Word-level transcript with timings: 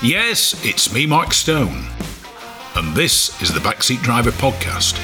Yes, 0.00 0.54
it's 0.64 0.92
me, 0.92 1.06
Mark 1.06 1.32
Stone, 1.32 1.88
and 2.76 2.94
this 2.94 3.42
is 3.42 3.52
the 3.52 3.58
Backseat 3.58 4.00
Driver 4.00 4.30
Podcast. 4.30 4.96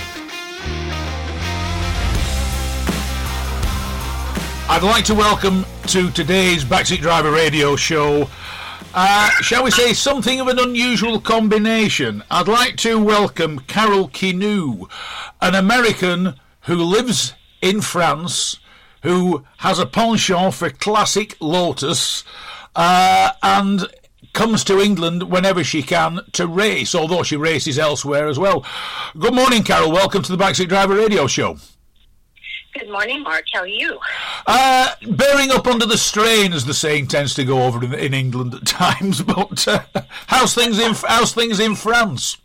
I'd 4.70 4.84
like 4.84 5.04
to 5.06 5.14
welcome 5.16 5.66
to 5.88 6.12
today's 6.12 6.64
Backseat 6.64 7.00
Driver 7.00 7.32
radio 7.32 7.74
show, 7.74 8.30
uh, 8.94 9.30
shall 9.40 9.64
we 9.64 9.72
say, 9.72 9.94
something 9.94 10.38
of 10.38 10.46
an 10.46 10.60
unusual 10.60 11.20
combination. 11.20 12.22
I'd 12.30 12.46
like 12.46 12.76
to 12.76 12.96
welcome 12.96 13.58
Carol 13.66 14.08
Quiniou, 14.08 14.88
an 15.40 15.56
American 15.56 16.34
who 16.66 16.76
lives 16.76 17.34
in 17.60 17.80
France, 17.80 18.60
who 19.02 19.44
has 19.56 19.80
a 19.80 19.86
penchant 19.86 20.54
for 20.54 20.70
classic 20.70 21.36
Lotus, 21.40 22.22
uh, 22.76 23.32
and 23.42 23.88
comes 24.34 24.64
to 24.64 24.80
England 24.80 25.22
whenever 25.30 25.64
she 25.64 25.82
can 25.82 26.20
to 26.32 26.46
race, 26.46 26.94
although 26.94 27.22
she 27.22 27.36
races 27.36 27.78
elsewhere 27.78 28.28
as 28.28 28.38
well. 28.38 28.64
Good 29.18 29.34
morning, 29.34 29.62
Carol. 29.62 29.92
Welcome 29.92 30.22
to 30.22 30.36
the 30.36 30.42
Backseat 30.42 30.68
Driver 30.68 30.96
Radio 30.96 31.26
Show. 31.26 31.56
Good 32.74 32.90
morning, 32.90 33.22
Mark. 33.22 33.44
How 33.52 33.60
are 33.60 33.68
you? 33.68 34.00
Uh, 34.48 34.90
bearing 35.08 35.52
up 35.52 35.66
under 35.68 35.86
the 35.86 35.96
strain, 35.96 36.52
as 36.52 36.64
the 36.64 36.74
saying 36.74 37.06
tends 37.06 37.32
to 37.34 37.44
go 37.44 37.62
over 37.62 37.82
in, 37.84 37.94
in 37.94 38.12
England 38.12 38.52
at 38.52 38.66
times. 38.66 39.22
But 39.22 39.66
uh, 39.68 39.82
how's 40.26 40.54
things 40.54 40.80
in 40.80 40.92
how's 40.94 41.32
things 41.32 41.60
in 41.60 41.76
France? 41.76 42.36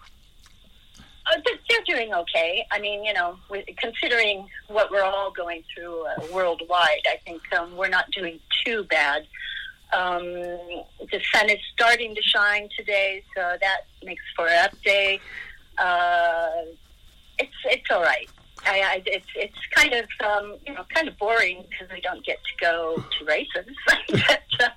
Uh, 1.25 1.41
they're 1.67 1.95
doing 1.95 2.13
okay. 2.13 2.65
I 2.71 2.79
mean, 2.79 3.03
you 3.03 3.13
know, 3.13 3.37
considering 3.77 4.47
what 4.67 4.91
we're 4.91 5.03
all 5.03 5.31
going 5.31 5.63
through 5.73 6.05
uh, 6.05 6.27
worldwide, 6.33 7.01
I 7.07 7.17
think 7.25 7.41
um, 7.53 7.75
we're 7.75 7.89
not 7.89 8.09
doing 8.11 8.39
too 8.63 8.83
bad. 8.83 9.27
Um, 9.91 10.23
the 10.23 11.21
sun 11.33 11.49
is 11.49 11.59
starting 11.73 12.13
to 12.15 12.21
shine 12.21 12.69
today, 12.77 13.23
so 13.35 13.57
that 13.59 13.81
makes 14.03 14.23
for 14.35 14.47
an 14.47 14.65
up 14.65 14.81
day. 14.83 15.19
Uh, 15.77 16.49
it's 17.39 17.55
it's 17.65 17.89
all 17.89 18.01
right. 18.01 18.29
I, 18.65 18.81
I, 18.81 19.03
it's 19.05 19.27
it's 19.35 19.57
kind 19.73 19.93
of 19.93 20.05
um, 20.25 20.57
you 20.65 20.73
know 20.73 20.83
kind 20.93 21.07
of 21.07 21.17
boring 21.17 21.65
because 21.69 21.91
we 21.93 22.01
don't 22.01 22.25
get 22.25 22.37
to 22.43 22.65
go 22.65 23.03
to 23.17 23.25
races, 23.25 23.65
but 24.09 24.43
uh, 24.59 24.69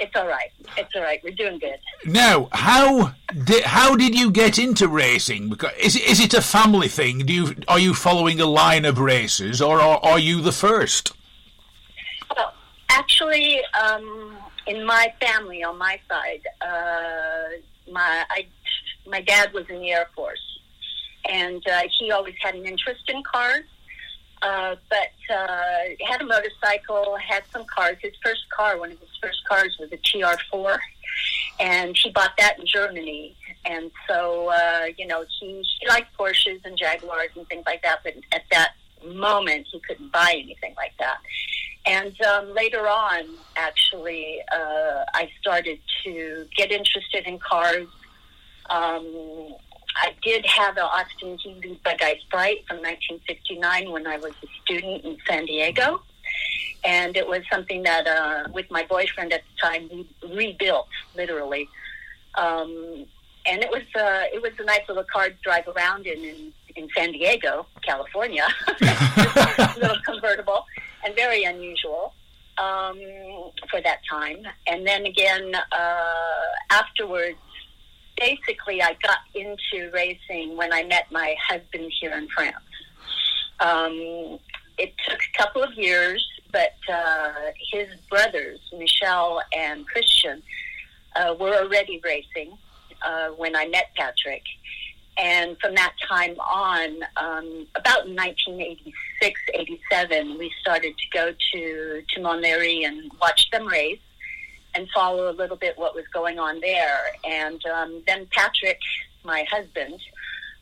it's 0.00 0.14
all 0.16 0.26
right. 0.26 0.50
It's 0.76 0.94
all 0.94 1.02
right. 1.02 1.20
We're 1.22 1.34
doing 1.34 1.58
good. 1.58 1.78
Now, 2.04 2.48
how 2.52 3.14
did 3.44 3.64
how 3.64 3.96
did 3.96 4.18
you 4.18 4.30
get 4.30 4.58
into 4.58 4.88
racing? 4.88 5.48
Because 5.48 5.72
is 5.78 5.96
it, 5.96 6.02
is 6.02 6.20
it 6.20 6.34
a 6.34 6.42
family 6.42 6.88
thing? 6.88 7.20
Do 7.20 7.32
you 7.32 7.54
are 7.68 7.78
you 7.78 7.94
following 7.94 8.40
a 8.40 8.46
line 8.46 8.84
of 8.84 8.98
races, 8.98 9.62
or 9.62 9.80
are, 9.80 9.98
are 10.02 10.18
you 10.18 10.40
the 10.40 10.52
first? 10.52 11.12
Well, 12.36 12.52
actually, 12.88 13.60
um, 13.80 14.36
in 14.68 14.84
my 14.84 15.12
family, 15.20 15.64
on 15.64 15.78
my 15.78 15.98
side, 16.08 16.42
uh, 16.60 17.90
my 17.90 18.24
I, 18.30 18.46
my 19.06 19.20
dad 19.22 19.52
was 19.52 19.68
in 19.68 19.80
the 19.80 19.90
Air 19.90 20.08
Force 20.14 20.48
and 21.28 21.66
uh, 21.68 21.82
he 21.98 22.10
always 22.10 22.34
had 22.40 22.54
an 22.54 22.64
interest 22.66 23.02
in 23.08 23.22
cars. 23.22 23.64
Uh, 24.40 24.76
but 24.88 25.34
uh, 25.34 25.78
had 26.06 26.20
a 26.20 26.24
motorcycle, 26.24 27.16
had 27.16 27.42
some 27.52 27.64
cars. 27.64 27.96
His 28.00 28.12
first 28.22 28.48
car, 28.50 28.78
one 28.78 28.92
of 28.92 29.00
his 29.00 29.08
first 29.20 29.44
cars, 29.48 29.76
was 29.80 29.90
a 29.90 29.96
TR4, 29.96 30.78
and 31.58 31.96
he 31.96 32.10
bought 32.10 32.36
that 32.38 32.56
in 32.56 32.64
Germany. 32.64 33.36
And 33.64 33.90
so, 34.06 34.48
uh, 34.48 34.86
you 34.96 35.08
know, 35.08 35.24
he, 35.40 35.64
he 35.80 35.88
liked 35.88 36.16
Porsches 36.16 36.64
and 36.64 36.78
Jaguars 36.78 37.30
and 37.34 37.48
things 37.48 37.64
like 37.66 37.82
that. 37.82 37.98
But 38.04 38.14
at 38.30 38.42
that 38.52 38.74
moment, 39.04 39.66
he 39.72 39.80
couldn't 39.80 40.12
buy 40.12 40.34
anything 40.34 40.74
like 40.76 40.92
that. 41.00 41.18
And 41.86 42.20
um, 42.22 42.54
later 42.54 42.86
on, 42.86 43.24
actually, 43.56 44.40
uh, 44.52 45.04
I 45.14 45.30
started 45.40 45.78
to 46.04 46.46
get 46.56 46.70
interested 46.70 47.26
in 47.26 47.38
cars. 47.38 47.88
Um, 48.68 49.54
I 49.96 50.14
did 50.22 50.44
have 50.46 50.76
an 50.76 50.82
Austin 50.82 51.38
Healey 51.38 51.80
Bug 51.82 51.96
Eye 52.00 52.18
Sprite 52.26 52.66
from 52.68 52.78
1959 52.78 53.90
when 53.90 54.06
I 54.06 54.18
was 54.18 54.32
a 54.42 54.46
student 54.62 55.04
in 55.04 55.16
San 55.26 55.46
Diego. 55.46 56.02
And 56.84 57.16
it 57.16 57.26
was 57.26 57.42
something 57.50 57.82
that, 57.82 58.06
uh, 58.06 58.48
with 58.52 58.70
my 58.70 58.84
boyfriend 58.84 59.32
at 59.32 59.42
the 59.42 59.68
time, 59.68 59.88
we 59.90 60.36
rebuilt, 60.36 60.88
literally. 61.16 61.68
Um, 62.34 63.06
and 63.46 63.62
it 63.62 63.70
was 63.70 63.82
uh, 63.96 64.24
it 64.32 64.42
was 64.42 64.52
a 64.60 64.64
nice 64.64 64.82
little 64.88 65.04
car 65.04 65.30
to 65.30 65.34
drive 65.42 65.66
around 65.68 66.06
in 66.06 66.22
in, 66.22 66.52
in 66.76 66.88
San 66.94 67.12
Diego, 67.12 67.66
California. 67.82 68.46
little 69.76 69.96
convertible 70.04 70.66
and 71.08 71.16
very 71.16 71.44
unusual 71.44 72.14
um, 72.58 72.98
for 73.70 73.80
that 73.82 74.00
time. 74.08 74.46
And 74.66 74.86
then 74.86 75.06
again, 75.06 75.54
uh, 75.54 76.48
afterwards, 76.70 77.38
basically, 78.16 78.82
I 78.82 78.96
got 79.02 79.18
into 79.34 79.90
racing 79.92 80.56
when 80.56 80.72
I 80.72 80.82
met 80.84 81.10
my 81.10 81.34
husband 81.48 81.90
here 82.00 82.12
in 82.12 82.28
France. 82.28 82.56
Um, 83.60 84.38
it 84.76 84.92
took 85.08 85.18
a 85.18 85.38
couple 85.38 85.62
of 85.62 85.72
years, 85.74 86.24
but 86.52 86.76
uh, 86.92 87.32
his 87.72 87.88
brothers, 88.10 88.60
Michel 88.76 89.40
and 89.56 89.86
Christian, 89.86 90.42
uh, 91.16 91.34
were 91.40 91.54
already 91.54 92.00
racing 92.04 92.56
uh, 93.04 93.28
when 93.28 93.56
I 93.56 93.66
met 93.66 93.86
Patrick. 93.96 94.42
And 95.18 95.58
from 95.58 95.74
that 95.74 95.94
time 96.08 96.38
on, 96.38 97.02
um, 97.16 97.66
about 97.74 98.06
1986, 98.06 99.40
87, 99.52 100.38
we 100.38 100.52
started 100.60 100.94
to 100.96 101.04
go 101.12 101.32
to, 101.52 102.02
to 102.08 102.20
Montlhéry 102.20 102.86
and 102.86 103.10
watch 103.20 103.50
them 103.50 103.66
race 103.66 103.98
and 104.74 104.88
follow 104.94 105.30
a 105.30 105.34
little 105.34 105.56
bit 105.56 105.76
what 105.76 105.94
was 105.94 106.04
going 106.12 106.38
on 106.38 106.60
there. 106.60 107.00
And 107.24 107.64
um, 107.66 108.02
then 108.06 108.28
Patrick, 108.30 108.78
my 109.24 109.44
husband, 109.50 110.00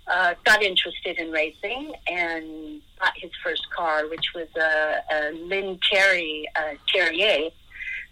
uh, 0.07 0.35
got 0.45 0.63
interested 0.63 1.19
in 1.19 1.31
racing 1.33 1.93
and 2.07 2.81
bought 2.99 3.13
his 3.17 3.31
first 3.43 3.69
car, 3.77 4.09
which 4.09 4.33
was 4.35 4.49
a, 4.57 5.03
a 5.13 5.33
Len 5.33 5.79
Terry 5.91 6.49
uh, 6.57 6.75
Terrier 6.89 7.51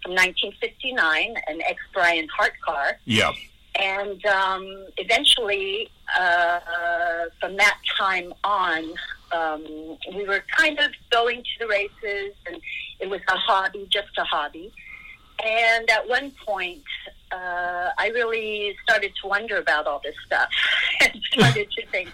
from 0.02 0.12
1959, 0.12 1.36
an 1.46 1.62
ex 1.62 1.80
Brian 1.94 2.28
Hart 2.36 2.52
car. 2.62 2.98
Yeah. 3.06 3.32
And 3.80 4.24
um, 4.26 4.86
eventually, 4.98 5.90
uh, 6.18 6.60
from 7.40 7.56
that 7.56 7.78
time 7.98 8.32
on, 8.44 8.92
um, 9.32 9.64
we 10.14 10.24
were 10.26 10.44
kind 10.56 10.78
of 10.78 10.90
going 11.10 11.42
to 11.42 11.50
the 11.60 11.66
races, 11.66 12.34
and 12.46 12.60
it 13.00 13.08
was 13.08 13.20
a 13.28 13.36
hobby, 13.36 13.86
just 13.90 14.16
a 14.18 14.24
hobby. 14.24 14.72
And 15.44 15.90
at 15.90 16.08
one 16.08 16.32
point, 16.46 16.84
uh, 17.32 17.90
I 17.98 18.10
really 18.14 18.76
started 18.84 19.12
to 19.22 19.28
wonder 19.28 19.58
about 19.58 19.86
all 19.86 20.00
this 20.02 20.14
stuff 20.24 20.48
and 21.00 21.20
started 21.32 21.70
to 21.72 21.86
think, 21.88 22.10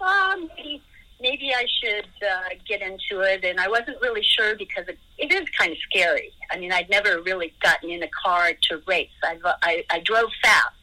oh, 0.00 0.48
maybe, 0.56 0.82
maybe 1.20 1.52
I 1.54 1.66
should 1.80 2.08
uh, 2.22 2.54
get 2.68 2.82
into 2.82 3.20
it. 3.20 3.44
And 3.44 3.60
I 3.60 3.68
wasn't 3.68 4.00
really 4.02 4.22
sure 4.22 4.56
because 4.56 4.88
it, 4.88 4.98
it 5.18 5.32
is 5.32 5.48
kind 5.50 5.72
of 5.72 5.78
scary. 5.90 6.32
I 6.50 6.58
mean, 6.58 6.72
I'd 6.72 6.90
never 6.90 7.22
really 7.22 7.54
gotten 7.62 7.90
in 7.90 8.02
a 8.02 8.08
car 8.08 8.50
to 8.62 8.82
race. 8.86 9.08
I, 9.22 9.38
I, 9.62 9.84
I 9.88 10.00
drove 10.00 10.30
fast. 10.42 10.74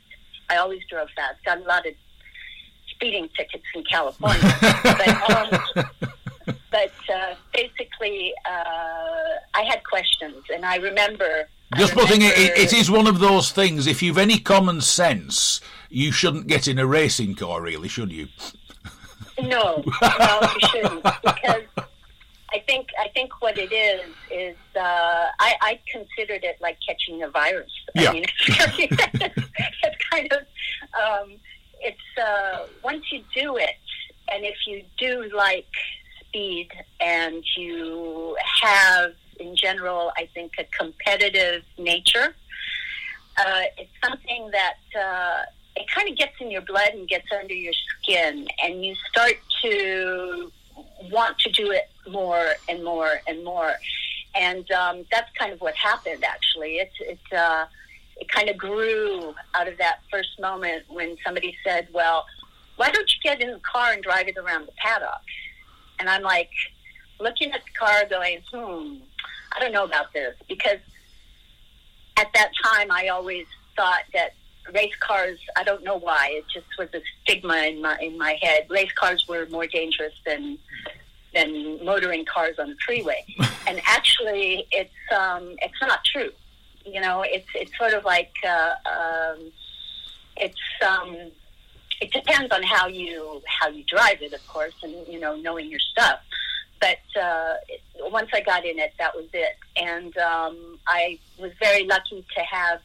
I 0.50 0.58
always 0.58 0.82
drove 0.90 1.10
fast. 1.16 1.44
Got 1.46 1.60
a 1.60 1.64
lot 1.64 1.86
of 1.86 1.94
speeding 2.96 3.30
tickets 3.36 3.64
in 3.76 3.84
California. 3.84 4.42
but 4.84 5.32
um, 5.32 5.86
but 6.72 6.94
uh, 7.14 7.36
basically, 7.54 8.34
uh, 8.46 9.38
I 9.54 9.64
had 9.64 9.84
questions, 9.84 10.44
and 10.54 10.66
I 10.66 10.78
remember 10.78 11.48
just 11.76 11.94
putting 11.94 12.22
it, 12.22 12.38
it 12.38 12.74
is 12.74 12.92
one 12.92 13.08
of 13.08 13.20
those 13.20 13.52
things. 13.52 13.88
If 13.88 14.02
you've 14.02 14.18
any 14.18 14.40
common 14.40 14.82
sense, 14.82 15.62
you 15.90 16.12
shouldn't 16.12 16.48
get 16.48 16.68
in 16.68 16.78
a 16.78 16.86
racing 16.86 17.36
car, 17.36 17.62
really, 17.62 17.88
should 17.88 18.12
you? 18.12 18.28
No, 19.42 19.84
no, 20.02 20.40
you 20.42 20.68
shouldn't, 20.70 21.04
because 21.04 21.64
I 22.54 22.60
think 22.60 22.90
I 23.04 23.08
think 23.10 23.42
what 23.42 23.58
it 23.58 23.72
is 23.72 24.02
is 24.32 24.56
uh, 24.76 25.26
I, 25.40 25.56
I 25.62 25.80
considered 25.92 26.44
it 26.44 26.58
like 26.62 26.78
catching 26.88 27.24
a 27.24 27.30
virus. 27.30 27.72
Yeah. 27.96 28.10
I 28.10 28.14
mean, 28.14 28.26
it's, 28.48 28.76
it's 29.84 30.10
kind 30.12 30.32
of 30.32 30.40
um, 30.94 31.32
it's 31.84 32.18
uh, 32.18 32.68
once 32.84 33.12
you 33.12 33.22
do 33.36 33.58
it, 33.58 33.78
and 34.32 34.46
if 34.46 34.56
you 34.68 34.84
do 34.98 35.30
like 35.36 35.68
speed, 36.20 36.70
and 37.00 37.44
you 37.58 38.38
have 38.62 39.14
in 39.40 39.56
general, 39.56 40.12
I 40.18 40.30
think, 40.34 40.54
a 40.60 40.64
competitive 40.66 41.64
nature. 41.78 42.36
Uh, 43.38 43.64
it's 43.78 43.92
something 44.04 44.52
that 44.52 44.78
uh, 45.00 45.44
it 45.76 45.90
kind 45.90 46.10
of 46.10 46.18
gets 46.18 46.34
in 46.40 46.52
your 46.52 46.62
blood 46.62 46.90
and 46.94 47.08
gets 47.08 47.28
under 47.32 47.54
your 47.54 47.74
skin, 47.74 48.48
and 48.64 48.86
you 48.86 48.96
start 49.10 49.38
to 49.64 50.52
want 51.12 51.38
to 51.40 51.52
do 51.52 51.72
it 51.72 51.90
more 52.10 52.54
and 52.70 52.84
more 52.84 53.22
and 53.28 53.44
more. 53.44 53.74
And 54.36 54.70
um, 54.72 55.06
that's 55.12 55.32
kind 55.38 55.54
of 55.54 55.62
what 55.62 55.76
happened. 55.76 56.24
Actually, 56.24 56.78
it's 56.78 56.96
it 57.00 57.38
uh, 57.38 57.66
it 58.18 58.30
kind 58.30 58.50
of 58.50 58.58
grew 58.58 59.34
out 59.54 59.68
of 59.68 59.78
that 59.78 60.00
first 60.12 60.40
moment 60.40 60.84
when 60.88 61.18
somebody 61.26 61.58
said, 61.64 61.88
"Well, 61.92 62.26
why 62.76 62.90
don't 62.90 63.10
you 63.10 63.22
get 63.22 63.42
in 63.42 63.52
the 63.52 63.60
car 63.60 63.92
and 63.92 64.04
drive 64.04 64.28
it 64.28 64.38
around 64.38 64.68
the 64.68 64.74
paddock?" 64.74 65.24
And 66.00 66.10
I'm 66.10 66.24
like, 66.24 66.52
looking 67.20 67.52
at 67.52 67.64
the 67.64 67.72
car, 67.72 68.06
going, 68.10 68.42
"Hmm." 68.52 68.98
I 69.56 69.60
don't 69.60 69.72
know 69.72 69.84
about 69.84 70.12
this 70.14 70.36
because 70.48 70.80
at 72.18 72.28
that 72.34 72.52
time 72.64 72.92
I 72.92 73.10
always 73.10 73.46
thought 73.76 74.04
that 74.14 74.34
race 74.74 74.96
cars. 75.00 75.40
I 75.56 75.64
don't 75.64 75.84
know 75.84 75.98
why. 75.98 76.30
It 76.32 76.46
just 76.54 76.68
was 76.78 76.90
a 76.94 77.02
stigma 77.22 77.56
in 77.68 77.82
my 77.82 77.98
in 78.00 78.18
my 78.18 78.38
head. 78.42 78.68
Race 78.70 78.92
cars 78.94 79.28
were 79.28 79.46
more 79.48 79.68
dangerous 79.68 80.14
than 80.26 80.58
than 81.34 81.84
motoring 81.84 82.26
cars 82.26 82.60
on 82.60 82.70
the 82.70 82.76
freeway. 82.86 83.26
and 83.68 83.82
actually, 83.86 84.68
it's 84.72 84.94
um, 85.16 85.56
it's 85.62 85.82
not 85.82 86.04
true. 86.06 86.32
You 86.86 87.02
know, 87.02 87.24
it's 87.26 87.48
it's 87.56 87.76
sort 87.78 87.94
of 87.94 88.04
like 88.04 88.34
uh, 88.48 88.74
um, 88.86 89.52
it's 90.38 90.60
um, 90.88 91.16
it 92.02 92.12
depends 92.12 92.52
on 92.54 92.64
how 92.64 92.88
you 92.88 93.42
how 93.46 93.70
you 93.70 93.84
drive 93.86 94.22
it, 94.22 94.34
of 94.34 94.46
course, 94.48 94.76
and 94.84 94.94
you 95.08 95.20
know 95.20 95.36
knowing 95.36 95.70
your 95.70 95.80
stuff. 95.80 96.20
But 96.80 97.22
uh, 97.22 97.54
once 98.12 98.30
I 98.34 98.42
got 98.42 98.66
in 98.66 98.78
it, 98.78 98.94
that 99.00 99.16
was 99.16 99.28
it, 99.34 99.58
and 99.78 100.16
um, 100.18 100.80
I 100.86 101.18
was 101.40 101.52
very 101.60 101.86
lucky 101.86 102.26
to 102.36 102.42
have 102.42 102.82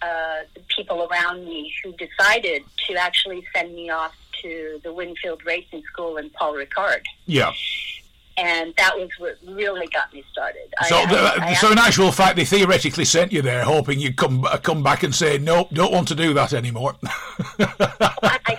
uh, 0.00 0.40
the 0.54 0.62
people 0.74 1.06
around 1.10 1.44
me 1.44 1.72
who 1.84 1.92
decided 1.92 2.62
to 2.88 2.94
actually 2.94 3.44
send 3.54 3.74
me 3.74 3.90
off 3.90 4.14
to 4.42 4.80
the 4.82 4.92
Winfield 4.92 5.44
Racing 5.44 5.82
School 5.92 6.16
in 6.16 6.30
Paul 6.30 6.54
Ricard. 6.54 7.02
Yeah. 7.26 7.52
And 8.40 8.72
that 8.76 8.96
was 8.96 9.10
what 9.18 9.36
really 9.46 9.86
got 9.88 10.12
me 10.14 10.24
started. 10.32 10.72
So, 10.88 10.96
I, 10.96 11.02
I, 11.02 11.48
I, 11.48 11.54
so 11.54 11.70
in 11.70 11.78
actual 11.78 12.10
fact, 12.10 12.36
they 12.36 12.46
theoretically 12.46 13.04
sent 13.04 13.32
you 13.32 13.42
there, 13.42 13.64
hoping 13.64 14.00
you'd 14.00 14.16
come 14.16 14.42
come 14.62 14.82
back 14.82 15.02
and 15.02 15.14
say, 15.14 15.36
"Nope, 15.36 15.68
don't 15.72 15.92
want 15.92 16.08
to 16.08 16.14
do 16.14 16.32
that 16.34 16.54
anymore." 16.54 16.96
I, 17.58 18.58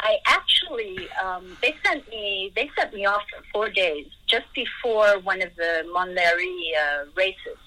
I 0.00 0.16
actually 0.26 1.08
um, 1.22 1.56
they 1.62 1.74
sent 1.84 2.08
me 2.08 2.52
they 2.54 2.70
sent 2.76 2.94
me 2.94 3.06
off 3.06 3.22
for 3.30 3.44
four 3.52 3.70
days 3.70 4.06
just 4.26 4.46
before 4.54 5.18
one 5.20 5.42
of 5.42 5.54
the 5.56 5.84
Montlhéry 5.94 6.70
uh, 6.82 7.04
races, 7.16 7.58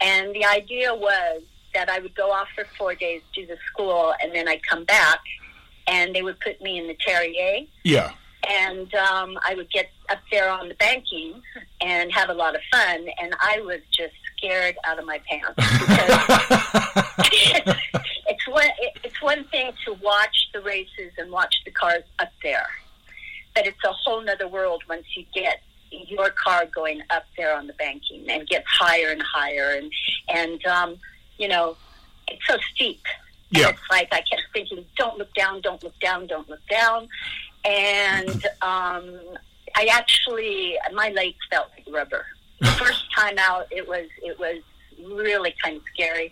and 0.00 0.34
the 0.34 0.44
idea 0.44 0.94
was 0.94 1.42
that 1.74 1.88
I 1.88 2.00
would 2.00 2.14
go 2.14 2.30
off 2.30 2.48
for 2.54 2.64
four 2.76 2.94
days, 2.94 3.22
do 3.34 3.46
the 3.46 3.56
school, 3.72 4.12
and 4.22 4.34
then 4.34 4.48
I'd 4.48 4.66
come 4.66 4.84
back, 4.84 5.20
and 5.86 6.14
they 6.14 6.22
would 6.22 6.40
put 6.40 6.60
me 6.60 6.78
in 6.78 6.88
the 6.88 6.96
Terrier. 7.00 7.66
Yeah. 7.84 8.12
And 8.48 8.94
um, 8.94 9.38
I 9.42 9.54
would 9.54 9.70
get 9.70 9.90
up 10.08 10.20
there 10.30 10.48
on 10.50 10.68
the 10.68 10.74
banking 10.74 11.42
and 11.80 12.12
have 12.12 12.30
a 12.30 12.34
lot 12.34 12.54
of 12.54 12.62
fun, 12.72 13.08
and 13.20 13.34
I 13.38 13.60
was 13.60 13.80
just 13.92 14.14
scared 14.36 14.76
out 14.86 14.98
of 14.98 15.04
my 15.04 15.20
pants 15.28 15.54
because 15.56 16.16
it's 18.28 18.48
one 18.48 18.68
it's 19.04 19.22
one 19.22 19.44
thing 19.44 19.72
to 19.84 19.92
watch 19.94 20.48
the 20.52 20.60
races 20.62 21.12
and 21.18 21.30
watch 21.30 21.54
the 21.64 21.70
cars 21.70 22.02
up 22.18 22.32
there, 22.42 22.66
but 23.54 23.66
it's 23.66 23.82
a 23.84 23.92
whole 23.92 24.28
other 24.28 24.48
world 24.48 24.82
once 24.88 25.04
you 25.14 25.24
get 25.34 25.60
your 25.90 26.30
car 26.30 26.66
going 26.66 27.02
up 27.10 27.24
there 27.36 27.54
on 27.54 27.66
the 27.66 27.72
banking 27.74 28.28
and 28.28 28.48
gets 28.48 28.66
higher 28.68 29.10
and 29.10 29.22
higher 29.22 29.76
and 29.76 29.92
and 30.28 30.64
um, 30.66 30.96
you 31.38 31.48
know, 31.48 31.76
it's 32.28 32.46
so 32.46 32.56
steep. 32.74 33.02
Yeah. 33.50 33.70
it's 33.70 33.80
like 33.90 34.08
I 34.12 34.20
kept 34.20 34.42
thinking, 34.52 34.84
don't 34.96 35.18
look 35.18 35.34
down, 35.34 35.60
don't 35.60 35.82
look 35.82 35.98
down, 35.98 36.28
don't 36.28 36.48
look 36.48 36.64
down. 36.68 37.08
And 37.64 38.46
um, 38.62 39.18
I 39.74 39.88
actually, 39.90 40.76
my 40.94 41.10
legs 41.10 41.38
felt 41.50 41.68
like 41.76 41.86
rubber. 41.94 42.26
The 42.60 42.66
first 42.66 43.04
time 43.14 43.36
out, 43.38 43.66
it 43.70 43.86
was 43.88 44.06
it 44.22 44.38
was 44.38 44.62
really 45.02 45.54
kind 45.62 45.76
of 45.76 45.82
scary. 45.94 46.30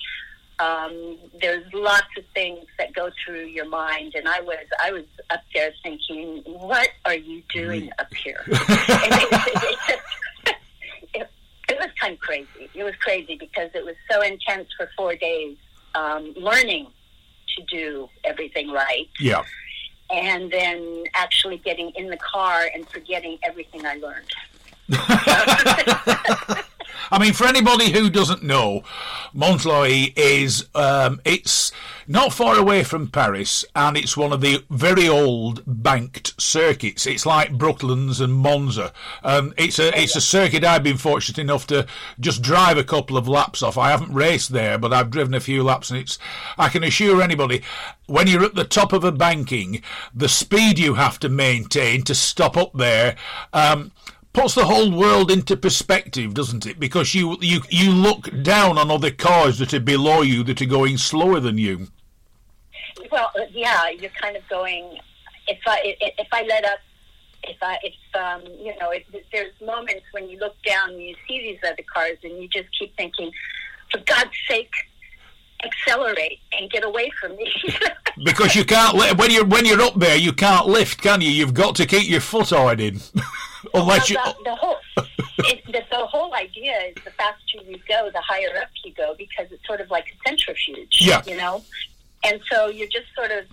Um, 0.58 1.18
there's 1.40 1.72
lots 1.72 2.08
of 2.16 2.24
things 2.34 2.66
that 2.78 2.92
go 2.92 3.10
through 3.24 3.44
your 3.44 3.68
mind, 3.68 4.14
and 4.14 4.28
I 4.28 4.40
was 4.40 4.66
I 4.82 4.92
was 4.92 5.04
up 5.30 5.40
there 5.54 5.72
thinking, 5.82 6.42
"What 6.46 6.88
are 7.04 7.14
you 7.14 7.42
doing 7.54 7.90
up 7.98 8.12
here?" 8.12 8.44
it, 8.46 9.78
it, 9.88 10.00
it, 11.14 11.30
it 11.68 11.78
was 11.78 11.88
kind 12.00 12.14
of 12.14 12.20
crazy. 12.20 12.68
It 12.74 12.82
was 12.82 12.94
crazy 12.96 13.36
because 13.36 13.70
it 13.74 13.84
was 13.84 13.94
so 14.10 14.20
intense 14.22 14.68
for 14.76 14.90
four 14.96 15.14
days, 15.14 15.56
um, 15.94 16.34
learning 16.36 16.88
to 17.56 17.64
do 17.64 18.08
everything 18.24 18.70
right. 18.70 19.08
Yeah. 19.20 19.44
And 20.10 20.50
then 20.50 21.04
actually 21.14 21.58
getting 21.58 21.90
in 21.90 22.08
the 22.08 22.16
car 22.16 22.66
and 22.74 22.88
forgetting 22.88 23.38
everything 23.42 23.84
I 23.84 23.96
learned. 23.96 24.32
I 27.10 27.18
mean, 27.18 27.32
for 27.32 27.46
anybody 27.46 27.90
who 27.90 28.10
doesn't 28.10 28.42
know, 28.42 28.82
Montlhéry 29.34 30.12
is 30.16 30.66
um, 30.74 31.20
it's 31.24 31.72
not 32.06 32.32
far 32.32 32.56
away 32.56 32.84
from 32.84 33.08
Paris, 33.08 33.64
and 33.76 33.96
it's 33.96 34.16
one 34.16 34.32
of 34.32 34.40
the 34.40 34.64
very 34.70 35.06
old 35.08 35.62
banked 35.66 36.40
circuits. 36.40 37.06
It's 37.06 37.26
like 37.26 37.58
Brooklands 37.58 38.20
and 38.20 38.32
Monza. 38.32 38.92
Um, 39.22 39.52
it's 39.56 39.78
a 39.78 39.98
it's 40.00 40.16
a 40.16 40.20
circuit 40.20 40.64
I've 40.64 40.82
been 40.82 40.96
fortunate 40.96 41.38
enough 41.38 41.66
to 41.68 41.86
just 42.18 42.42
drive 42.42 42.78
a 42.78 42.84
couple 42.84 43.16
of 43.16 43.28
laps 43.28 43.62
off. 43.62 43.76
I 43.76 43.90
haven't 43.90 44.14
raced 44.14 44.52
there, 44.52 44.78
but 44.78 44.92
I've 44.92 45.10
driven 45.10 45.34
a 45.34 45.40
few 45.40 45.62
laps, 45.62 45.90
and 45.90 46.00
it's 46.00 46.18
I 46.56 46.68
can 46.68 46.82
assure 46.82 47.22
anybody 47.22 47.62
when 48.06 48.26
you're 48.26 48.44
at 48.44 48.54
the 48.54 48.64
top 48.64 48.92
of 48.92 49.04
a 49.04 49.12
banking, 49.12 49.82
the 50.14 50.28
speed 50.28 50.78
you 50.78 50.94
have 50.94 51.20
to 51.20 51.28
maintain 51.28 52.02
to 52.02 52.14
stop 52.14 52.56
up 52.56 52.72
there. 52.72 53.16
Um, 53.52 53.92
puts 54.38 54.54
the 54.54 54.64
whole 54.64 54.90
world 54.90 55.30
into 55.30 55.56
perspective, 55.56 56.34
doesn't 56.34 56.66
it? 56.66 56.78
Because 56.78 57.14
you 57.14 57.36
you 57.40 57.60
you 57.70 57.90
look 57.90 58.30
down 58.42 58.78
on 58.78 58.90
other 58.90 59.10
cars 59.10 59.58
that 59.58 59.74
are 59.74 59.80
below 59.80 60.22
you 60.22 60.44
that 60.44 60.62
are 60.62 60.66
going 60.66 60.96
slower 60.96 61.40
than 61.40 61.58
you. 61.58 61.88
Well, 63.10 63.30
uh, 63.36 63.46
yeah, 63.50 63.90
you're 63.90 64.10
kind 64.20 64.36
of 64.36 64.48
going. 64.48 64.98
If 65.48 65.58
I 65.66 65.96
if 66.00 66.28
I 66.32 66.42
let 66.42 66.64
up, 66.64 66.78
if 67.44 67.56
I 67.62 67.78
if 67.82 67.94
um, 68.14 68.42
you 68.58 68.74
know, 68.80 68.90
if 68.90 69.04
there's 69.32 69.52
moments 69.60 70.04
when 70.12 70.28
you 70.28 70.38
look 70.38 70.54
down 70.64 70.90
and 70.90 71.02
you 71.02 71.16
see 71.26 71.40
these 71.40 71.58
other 71.64 71.82
cars 71.92 72.18
and 72.22 72.40
you 72.40 72.48
just 72.48 72.68
keep 72.78 72.96
thinking, 72.96 73.32
for 73.90 73.98
God's 74.00 74.30
sake, 74.48 74.72
accelerate 75.64 76.38
and 76.52 76.70
get 76.70 76.84
away 76.84 77.10
from 77.20 77.36
me. 77.36 77.52
because 78.24 78.54
you 78.54 78.64
can't 78.64 78.96
when 79.18 79.30
you're 79.30 79.46
when 79.46 79.64
you're 79.64 79.80
up 79.80 79.94
there, 79.94 80.16
you 80.16 80.32
can't 80.32 80.66
lift, 80.66 81.02
can 81.02 81.20
you? 81.20 81.30
You've 81.30 81.54
got 81.54 81.74
to 81.76 81.86
keep 81.86 82.08
your 82.08 82.20
foot 82.20 82.50
hard 82.50 82.80
in. 82.80 83.00
Oh, 83.74 83.82
Unless 83.82 84.14
well, 84.14 84.24
the, 84.24 84.38
oh. 84.38 84.44
the 84.44 84.54
whole 84.54 84.76
it, 85.38 85.64
the, 85.66 85.82
the, 85.90 86.06
whole 86.06 86.34
idea 86.34 86.72
is 86.88 86.94
the 87.04 87.10
faster 87.12 87.62
you 87.64 87.78
go, 87.88 88.10
the 88.12 88.20
higher 88.20 88.48
up 88.60 88.68
you 88.84 88.92
go 88.92 89.14
because 89.16 89.46
it's 89.52 89.64
sort 89.66 89.80
of 89.80 89.90
like 89.90 90.06
a 90.06 90.28
centrifuge. 90.28 90.98
Yeah. 91.00 91.22
You 91.26 91.36
know, 91.36 91.62
and 92.24 92.40
so 92.50 92.66
you're 92.66 92.88
just 92.88 93.06
sort 93.16 93.30
of 93.30 93.44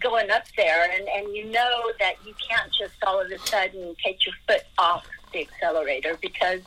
going 0.00 0.30
up 0.30 0.44
there, 0.56 0.90
and 0.90 1.08
and 1.08 1.34
you 1.34 1.44
know 1.50 1.92
that 1.98 2.14
you 2.26 2.34
can't 2.48 2.72
just 2.72 2.94
all 3.06 3.20
of 3.20 3.30
a 3.30 3.38
sudden 3.38 3.94
take 4.04 4.24
your 4.24 4.34
foot 4.46 4.64
off 4.78 5.06
the 5.32 5.40
accelerator 5.40 6.16
because 6.20 6.60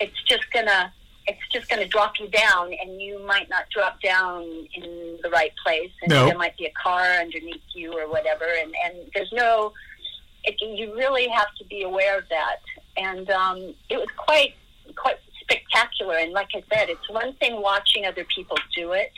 it's 0.00 0.22
just 0.26 0.50
gonna 0.52 0.92
it's 1.26 1.40
just 1.52 1.68
going 1.68 1.80
to 1.80 1.88
drop 1.88 2.18
you 2.18 2.28
down, 2.28 2.72
and 2.82 3.00
you 3.00 3.24
might 3.26 3.48
not 3.48 3.68
drop 3.70 4.00
down 4.00 4.42
in 4.74 5.18
the 5.22 5.30
right 5.30 5.52
place, 5.64 5.92
and 6.02 6.10
no. 6.10 6.26
there 6.26 6.36
might 6.36 6.56
be 6.56 6.64
a 6.64 6.72
car 6.72 7.04
underneath 7.04 7.62
you 7.74 7.92
or 7.92 8.08
whatever, 8.10 8.46
and 8.60 8.74
and 8.84 8.96
there's 9.14 9.32
no 9.32 9.72
it, 10.44 10.60
you 10.60 10.94
really 10.94 11.28
have 11.28 11.54
to 11.58 11.64
be 11.64 11.82
aware 11.82 12.18
of 12.18 12.24
that. 12.28 12.56
And 12.96 13.30
um, 13.30 13.74
it 13.88 13.96
was 13.96 14.08
quite 14.16 14.54
quite 14.96 15.16
spectacular. 15.40 16.16
And 16.16 16.32
like 16.32 16.48
I 16.54 16.62
said, 16.72 16.88
it's 16.88 17.08
one 17.10 17.34
thing 17.34 17.60
watching 17.60 18.06
other 18.06 18.24
people 18.24 18.56
do 18.74 18.92
it 18.92 19.12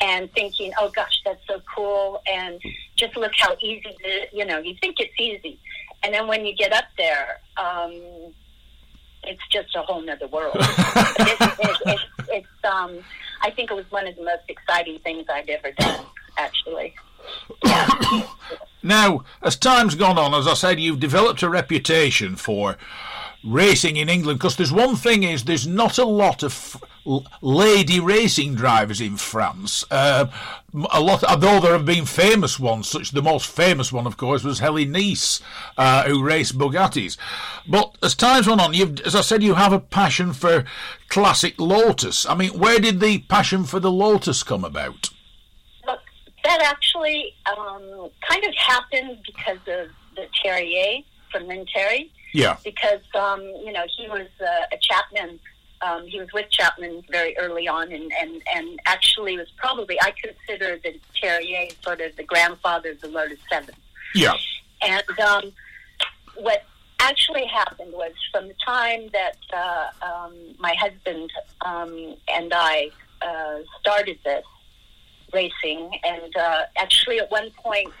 and 0.00 0.32
thinking, 0.32 0.72
"Oh 0.78 0.90
gosh, 0.90 1.20
that's 1.24 1.40
so 1.46 1.60
cool," 1.74 2.22
and 2.30 2.60
just 2.96 3.16
look 3.16 3.32
how 3.36 3.54
easy 3.60 3.96
it, 4.00 4.30
you 4.32 4.44
know. 4.44 4.58
You 4.58 4.74
think 4.80 4.96
it's 4.98 5.18
easy, 5.18 5.58
and 6.02 6.14
then 6.14 6.26
when 6.26 6.46
you 6.46 6.54
get 6.54 6.72
up 6.72 6.86
there, 6.96 7.40
um, 7.56 7.92
it's 9.24 9.46
just 9.50 9.74
a 9.76 9.82
whole 9.82 10.00
nother 10.00 10.26
world. 10.28 10.56
it's, 10.58 11.40
it, 11.40 11.76
it, 11.86 12.00
it's 12.28 12.64
um, 12.64 12.98
I 13.42 13.50
think 13.50 13.70
it 13.70 13.74
was 13.74 13.90
one 13.90 14.06
of 14.06 14.16
the 14.16 14.24
most 14.24 14.44
exciting 14.48 14.98
things 15.00 15.26
I've 15.28 15.48
ever 15.48 15.72
done, 15.72 16.04
actually. 16.38 16.94
Yeah. 17.64 17.88
Now, 18.82 19.24
as 19.42 19.56
time's 19.56 19.94
gone 19.94 20.18
on, 20.18 20.34
as 20.34 20.46
I 20.46 20.54
said, 20.54 20.80
you've 20.80 21.00
developed 21.00 21.42
a 21.42 21.48
reputation 21.50 22.36
for 22.36 22.76
racing 23.42 23.96
in 23.96 24.08
England 24.08 24.38
because 24.38 24.56
there's 24.56 24.72
one 24.72 24.96
thing 24.96 25.22
is 25.22 25.44
there's 25.44 25.66
not 25.66 25.98
a 25.98 26.04
lot 26.04 26.42
of 26.42 26.82
lady 27.40 27.98
racing 27.98 28.54
drivers 28.54 29.00
in 29.00 29.16
France. 29.16 29.84
Uh, 29.90 30.26
a 30.90 31.00
lot, 31.00 31.24
although 31.24 31.60
there 31.60 31.72
have 31.72 31.86
been 31.86 32.04
famous 32.04 32.60
ones, 32.60 32.88
such 32.88 33.10
the 33.10 33.22
most 33.22 33.46
famous 33.46 33.92
one, 33.92 34.06
of 34.06 34.16
course, 34.16 34.44
was 34.44 34.58
Helle 34.58 34.84
Nice, 34.84 35.40
uh, 35.78 36.04
who 36.04 36.22
raced 36.22 36.58
Bugattis. 36.58 37.16
But 37.66 37.96
as 38.02 38.14
time's 38.14 38.46
gone 38.46 38.60
on, 38.60 38.74
as 39.04 39.14
I 39.14 39.22
said, 39.22 39.42
you 39.42 39.54
have 39.54 39.72
a 39.72 39.80
passion 39.80 40.32
for 40.32 40.64
classic 41.08 41.58
Lotus. 41.58 42.26
I 42.26 42.34
mean, 42.34 42.50
where 42.58 42.78
did 42.78 43.00
the 43.00 43.18
passion 43.18 43.64
for 43.64 43.80
the 43.80 43.90
Lotus 43.90 44.42
come 44.42 44.64
about? 44.64 45.10
That 46.50 46.62
actually 46.62 47.32
um, 47.46 48.10
kind 48.28 48.44
of 48.44 48.52
happened 48.56 49.18
because 49.24 49.58
of 49.68 49.88
the 50.16 50.26
Terrier 50.42 50.98
from 51.30 51.46
Len 51.46 51.64
Terry. 51.72 52.10
Yeah. 52.34 52.56
Because, 52.64 53.02
um, 53.14 53.40
you 53.40 53.70
know, 53.70 53.84
he 53.96 54.08
was 54.08 54.26
uh, 54.40 54.66
a 54.72 54.78
Chapman. 54.80 55.38
Um, 55.80 56.08
he 56.08 56.18
was 56.18 56.26
with 56.34 56.50
Chapman 56.50 57.04
very 57.08 57.38
early 57.38 57.68
on, 57.68 57.92
and, 57.92 58.12
and, 58.20 58.42
and 58.52 58.80
actually 58.86 59.36
was 59.36 59.46
probably, 59.58 59.96
I 60.02 60.12
consider 60.20 60.76
the 60.82 60.98
Terrier 61.20 61.68
sort 61.84 62.00
of 62.00 62.16
the 62.16 62.24
grandfather 62.24 62.90
of 62.90 63.00
the 63.00 63.06
Lotus 63.06 63.38
7. 63.48 63.72
Yeah. 64.16 64.34
And 64.82 65.20
um, 65.20 65.52
what 66.34 66.64
actually 66.98 67.46
happened 67.46 67.92
was 67.92 68.12
from 68.32 68.48
the 68.48 68.54
time 68.66 69.08
that 69.12 69.36
uh, 69.52 69.86
um, 70.04 70.34
my 70.58 70.74
husband 70.80 71.30
um, 71.64 72.16
and 72.26 72.52
I 72.52 72.90
uh, 73.22 73.58
started 73.80 74.18
this, 74.24 74.44
racing, 75.32 75.90
and 76.04 76.36
uh, 76.36 76.62
actually 76.76 77.18
at 77.20 77.30
one 77.30 77.50
point 77.52 77.92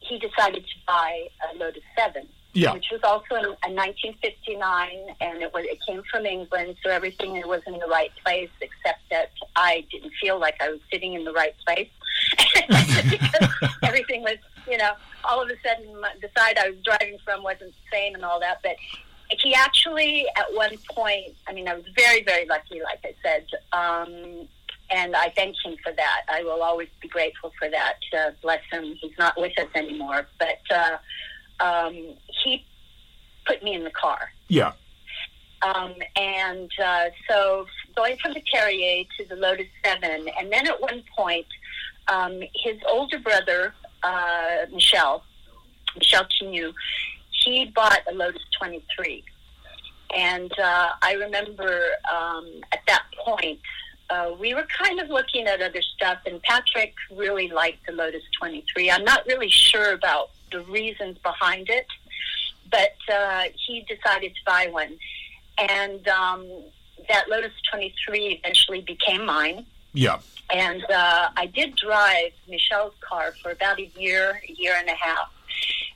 he 0.00 0.18
decided 0.18 0.64
to 0.64 0.74
buy 0.86 1.28
a 1.50 1.56
Lotus 1.58 1.82
Seven, 1.96 2.26
Yeah. 2.54 2.72
which 2.72 2.86
was 2.90 3.00
also 3.04 3.36
in, 3.36 3.44
in 3.44 3.76
1959, 3.76 5.16
and 5.20 5.42
it 5.42 5.52
was 5.54 5.64
it 5.64 5.78
came 5.86 6.02
from 6.10 6.26
England, 6.26 6.76
so 6.82 6.90
everything 6.90 7.40
was 7.46 7.62
in 7.66 7.74
the 7.78 7.86
right 7.86 8.10
place, 8.24 8.50
except 8.60 9.00
that 9.10 9.30
I 9.56 9.84
didn't 9.90 10.12
feel 10.20 10.38
like 10.38 10.56
I 10.60 10.70
was 10.70 10.80
sitting 10.90 11.14
in 11.14 11.24
the 11.24 11.32
right 11.32 11.54
place 11.66 11.88
because 12.36 13.70
everything 13.82 14.22
was, 14.22 14.36
you 14.68 14.76
know, 14.76 14.92
all 15.24 15.40
of 15.40 15.48
a 15.48 15.54
sudden 15.66 16.00
my, 16.00 16.10
the 16.20 16.28
side 16.36 16.58
I 16.58 16.70
was 16.70 16.78
driving 16.84 17.18
from 17.24 17.42
wasn't 17.42 17.70
the 17.72 17.96
same 17.96 18.14
and 18.14 18.24
all 18.24 18.40
that, 18.40 18.58
but. 18.62 18.76
He 19.42 19.54
actually, 19.54 20.26
at 20.36 20.44
one 20.52 20.76
point, 20.90 21.34
I 21.48 21.54
mean, 21.54 21.66
I 21.66 21.74
was 21.74 21.84
very, 21.96 22.22
very 22.22 22.44
lucky, 22.44 22.82
like 22.82 23.02
I 23.02 23.14
said, 23.22 23.46
um, 23.72 24.46
and 24.92 25.16
I 25.16 25.30
thank 25.34 25.56
him 25.64 25.76
for 25.82 25.92
that. 25.92 26.22
I 26.28 26.42
will 26.42 26.62
always 26.62 26.88
be 27.00 27.08
grateful 27.08 27.52
for 27.58 27.68
that. 27.70 27.96
Uh, 28.16 28.30
bless 28.42 28.60
him. 28.70 28.94
He's 29.00 29.16
not 29.18 29.34
with 29.38 29.58
us 29.58 29.68
anymore, 29.74 30.26
but 30.38 30.60
uh, 30.70 30.98
um, 31.60 31.94
he 32.42 32.64
put 33.46 33.62
me 33.62 33.74
in 33.74 33.84
the 33.84 33.90
car. 33.90 34.30
Yeah. 34.48 34.72
Um, 35.62 35.94
and 36.16 36.70
uh, 36.82 37.04
so 37.28 37.66
going 37.96 38.16
from 38.18 38.34
the 38.34 38.42
Terrier 38.52 39.04
to 39.18 39.24
the 39.28 39.36
Lotus 39.36 39.68
7, 39.84 40.28
and 40.38 40.52
then 40.52 40.66
at 40.66 40.80
one 40.80 41.02
point, 41.16 41.46
um, 42.08 42.40
his 42.54 42.76
older 42.88 43.18
brother, 43.18 43.72
uh, 44.02 44.66
Michel, 44.72 45.22
Michel 45.96 46.24
Quiniou, 46.24 46.72
he 47.44 47.66
bought 47.66 48.00
a 48.10 48.14
Lotus 48.14 48.42
23. 48.58 49.24
And 50.14 50.52
uh, 50.58 50.88
I 51.00 51.14
remember 51.14 51.80
um, 52.12 52.60
at 52.72 52.80
that 52.86 53.04
point, 53.24 53.60
uh, 54.12 54.34
we 54.38 54.52
were 54.54 54.66
kind 54.78 55.00
of 55.00 55.08
looking 55.08 55.46
at 55.46 55.62
other 55.62 55.80
stuff, 55.80 56.18
and 56.26 56.42
Patrick 56.42 56.94
really 57.10 57.48
liked 57.48 57.86
the 57.86 57.92
Lotus 57.92 58.22
23. 58.38 58.90
I'm 58.90 59.04
not 59.04 59.26
really 59.26 59.48
sure 59.48 59.94
about 59.94 60.30
the 60.50 60.60
reasons 60.64 61.16
behind 61.18 61.70
it, 61.70 61.86
but 62.70 62.96
uh, 63.12 63.44
he 63.66 63.86
decided 63.88 64.34
to 64.34 64.40
buy 64.44 64.68
one. 64.70 64.98
And 65.56 66.06
um, 66.08 66.46
that 67.08 67.28
Lotus 67.30 67.52
23 67.70 68.40
eventually 68.42 68.82
became 68.82 69.24
mine. 69.24 69.64
Yeah. 69.94 70.18
And 70.52 70.84
uh, 70.90 71.30
I 71.36 71.46
did 71.46 71.76
drive 71.76 72.32
Michel's 72.46 72.94
car 73.00 73.32
for 73.42 73.50
about 73.52 73.78
a 73.78 73.90
year, 73.98 74.42
a 74.46 74.52
year 74.52 74.74
and 74.78 74.88
a 74.90 74.94
half. 74.94 75.32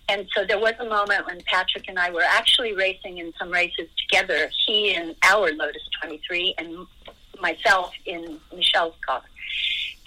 And 0.09 0.27
so 0.35 0.45
there 0.47 0.59
was 0.59 0.75
a 0.79 0.85
moment 0.85 1.27
when 1.27 1.41
Patrick 1.43 1.89
and 1.89 1.99
I 1.99 2.11
were 2.11 2.23
actually 2.23 2.73
racing 2.73 3.19
in 3.19 3.35
some 3.39 3.51
races 3.51 3.89
together. 4.09 4.51
He 4.67 4.95
in 4.95 5.15
our 5.23 5.53
Lotus 5.53 5.83
23 6.01 6.55
and 6.59 6.87
myself 7.41 7.93
in 8.05 8.39
Michel's 8.55 8.95
car. 9.07 9.23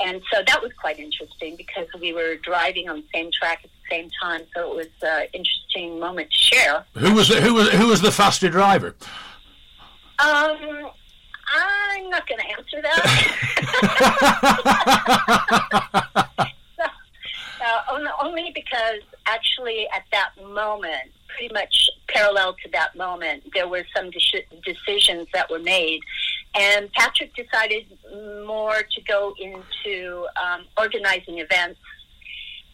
And 0.01 0.21
so 0.31 0.41
that 0.45 0.61
was 0.61 0.71
quite 0.79 0.97
interesting 0.97 1.57
because 1.57 1.87
we 1.99 2.13
were 2.13 2.35
driving 2.37 2.87
on 2.87 2.97
the 2.97 3.05
same 3.13 3.31
track 3.31 3.61
at 3.63 3.69
the 3.69 3.89
same 3.89 4.09
time. 4.21 4.41
So 4.55 4.71
it 4.71 4.75
was 4.75 4.87
an 5.01 5.27
interesting 5.33 5.99
moment 5.99 6.29
to 6.31 6.37
share. 6.37 6.85
Who 6.95 7.13
was 7.13 7.27
the, 7.27 7.41
who 7.41 7.53
was 7.53 7.69
who 7.71 7.87
was 7.87 8.01
the 8.01 8.11
faster 8.11 8.49
driver? 8.49 8.95
Um, 10.19 10.89
I'm 11.53 12.09
not 12.09 12.27
going 12.27 12.39
to 12.39 12.47
answer 12.57 12.81
that. 12.81 13.03
uh, 17.61 17.81
only, 17.91 18.11
only 18.21 18.51
because 18.53 19.01
actually 19.25 19.87
at 19.93 20.03
that 20.11 20.31
moment, 20.45 21.11
pretty 21.27 21.53
much 21.53 21.89
parallel 22.07 22.55
to 22.63 22.69
that 22.71 22.95
moment, 22.95 23.43
there 23.53 23.67
were 23.67 23.85
some 23.95 24.09
de- 24.11 24.45
decisions 24.63 25.27
that 25.33 25.49
were 25.49 25.59
made. 25.59 26.01
And 26.55 26.91
Patrick 26.93 27.33
decided 27.35 27.85
more 28.45 28.81
to 28.81 29.01
go 29.07 29.33
into 29.39 30.27
um, 30.43 30.65
organizing 30.77 31.39
events. 31.39 31.79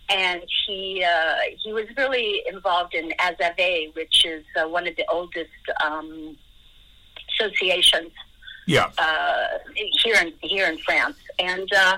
And 0.10 0.42
he 0.66 1.04
uh, 1.04 1.36
he 1.64 1.74
was 1.74 1.86
really 1.98 2.44
involved 2.48 2.94
in 2.94 3.12
ASAV, 3.20 3.96
which 3.96 4.24
is 4.24 4.46
uh, 4.56 4.68
one 4.68 4.88
of 4.88 4.96
the 4.96 5.06
oldest 5.12 5.50
um, 5.84 6.38
associations 7.34 8.12
Yeah. 8.68 8.92
uh, 8.98 9.48
here 10.04 10.16
in 10.22 10.34
here 10.42 10.68
in 10.68 10.78
France, 10.80 11.18
and 11.40 11.72
uh, 11.74 11.98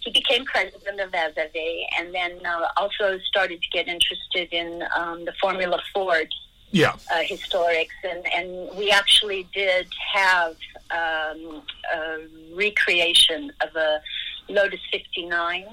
he 0.00 0.10
became 0.12 0.44
president 0.46 0.98
of 1.00 1.10
ASAV, 1.12 1.84
and 1.98 2.14
then 2.14 2.32
uh, 2.44 2.68
also 2.78 3.18
started 3.28 3.60
to 3.62 3.68
get 3.70 3.86
interested 3.86 4.48
in 4.52 4.82
um, 4.96 5.24
the 5.26 5.32
Formula 5.40 5.78
Ford 5.92 6.32
Yeah. 6.72 6.94
uh, 7.12 7.22
historics, 7.28 7.88
and, 8.02 8.26
and 8.34 8.76
we 8.78 8.90
actually 8.90 9.46
did 9.54 9.86
have 10.14 10.56
um, 10.90 11.62
a 11.94 12.18
recreation 12.54 13.52
of 13.60 13.76
a 13.76 14.00
Lotus 14.48 14.80
59 14.90 15.66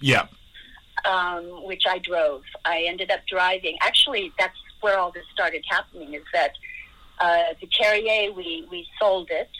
Yeah. 0.00 0.26
um, 1.04 1.44
which 1.66 1.82
I 1.88 1.98
drove. 1.98 2.42
I 2.64 2.84
ended 2.88 3.10
up 3.10 3.20
driving. 3.28 3.76
Actually, 3.82 4.32
that's 4.38 4.56
where 4.80 4.98
all 4.98 5.10
this 5.12 5.24
started 5.32 5.64
happening. 5.68 6.14
Is 6.14 6.22
that 6.32 6.52
uh, 7.18 7.54
the 7.60 7.66
Terrier? 7.66 8.32
We 8.32 8.66
we 8.70 8.86
sold 9.00 9.28
it. 9.30 9.50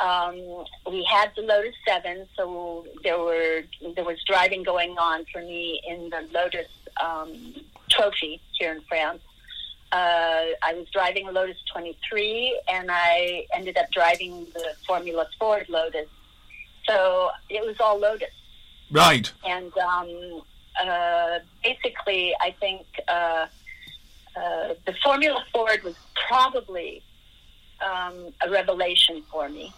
Um, 0.00 0.34
we 0.90 1.04
had 1.04 1.30
the 1.36 1.42
Lotus 1.42 1.74
Seven, 1.86 2.26
so 2.36 2.86
there 3.02 3.18
were 3.18 3.62
there 3.94 4.04
was 4.04 4.18
driving 4.26 4.62
going 4.62 4.96
on 4.98 5.24
for 5.32 5.40
me 5.42 5.80
in 5.88 6.10
the 6.10 6.28
Lotus 6.32 6.68
um, 7.02 7.54
Trophy 7.90 8.40
here 8.58 8.72
in 8.72 8.82
France. 8.82 9.22
Uh, 9.92 10.44
I 10.62 10.74
was 10.74 10.86
driving 10.92 11.28
a 11.28 11.30
Lotus 11.30 11.56
23, 11.72 12.60
and 12.68 12.88
I 12.90 13.46
ended 13.54 13.76
up 13.78 13.90
driving 13.92 14.46
the 14.52 14.72
Formula 14.86 15.26
Ford 15.38 15.66
Lotus. 15.68 16.08
So 16.88 17.30
it 17.48 17.64
was 17.64 17.76
all 17.80 17.98
Lotus 17.98 18.28
Right. 18.90 19.30
and 19.44 19.76
um, 19.78 20.42
uh, 20.80 21.38
basically, 21.64 22.34
I 22.40 22.54
think 22.60 22.86
uh, 23.08 23.46
uh, 24.36 24.74
the 24.84 24.94
Formula 25.02 25.42
Ford 25.52 25.82
was 25.82 25.94
probably 26.28 27.02
um, 27.80 28.32
a 28.44 28.50
revelation 28.50 29.22
for 29.30 29.48
me. 29.48 29.72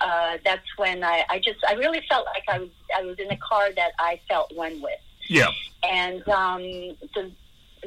Uh, 0.00 0.36
that's 0.44 0.66
when 0.76 1.02
I, 1.02 1.24
I 1.28 1.38
just 1.38 1.58
I 1.68 1.72
really 1.74 2.02
felt 2.08 2.26
like 2.26 2.44
I 2.48 2.58
was 2.60 2.68
I 2.96 3.02
was 3.02 3.18
in 3.18 3.30
a 3.30 3.36
car 3.38 3.70
that 3.76 3.92
I 3.98 4.20
felt 4.28 4.54
one 4.54 4.80
with, 4.82 5.00
Yeah. 5.28 5.48
and 5.82 6.26
um, 6.28 6.60
the 6.62 7.30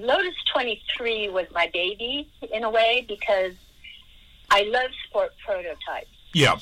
Lotus 0.05 0.35
23 0.53 1.29
was 1.29 1.45
my 1.53 1.69
baby 1.73 2.29
in 2.53 2.63
a 2.63 2.69
way 2.69 3.05
because 3.07 3.53
I 4.51 4.63
love 4.63 4.91
sport 5.07 5.33
prototypes 5.45 6.07
Yeah. 6.33 6.57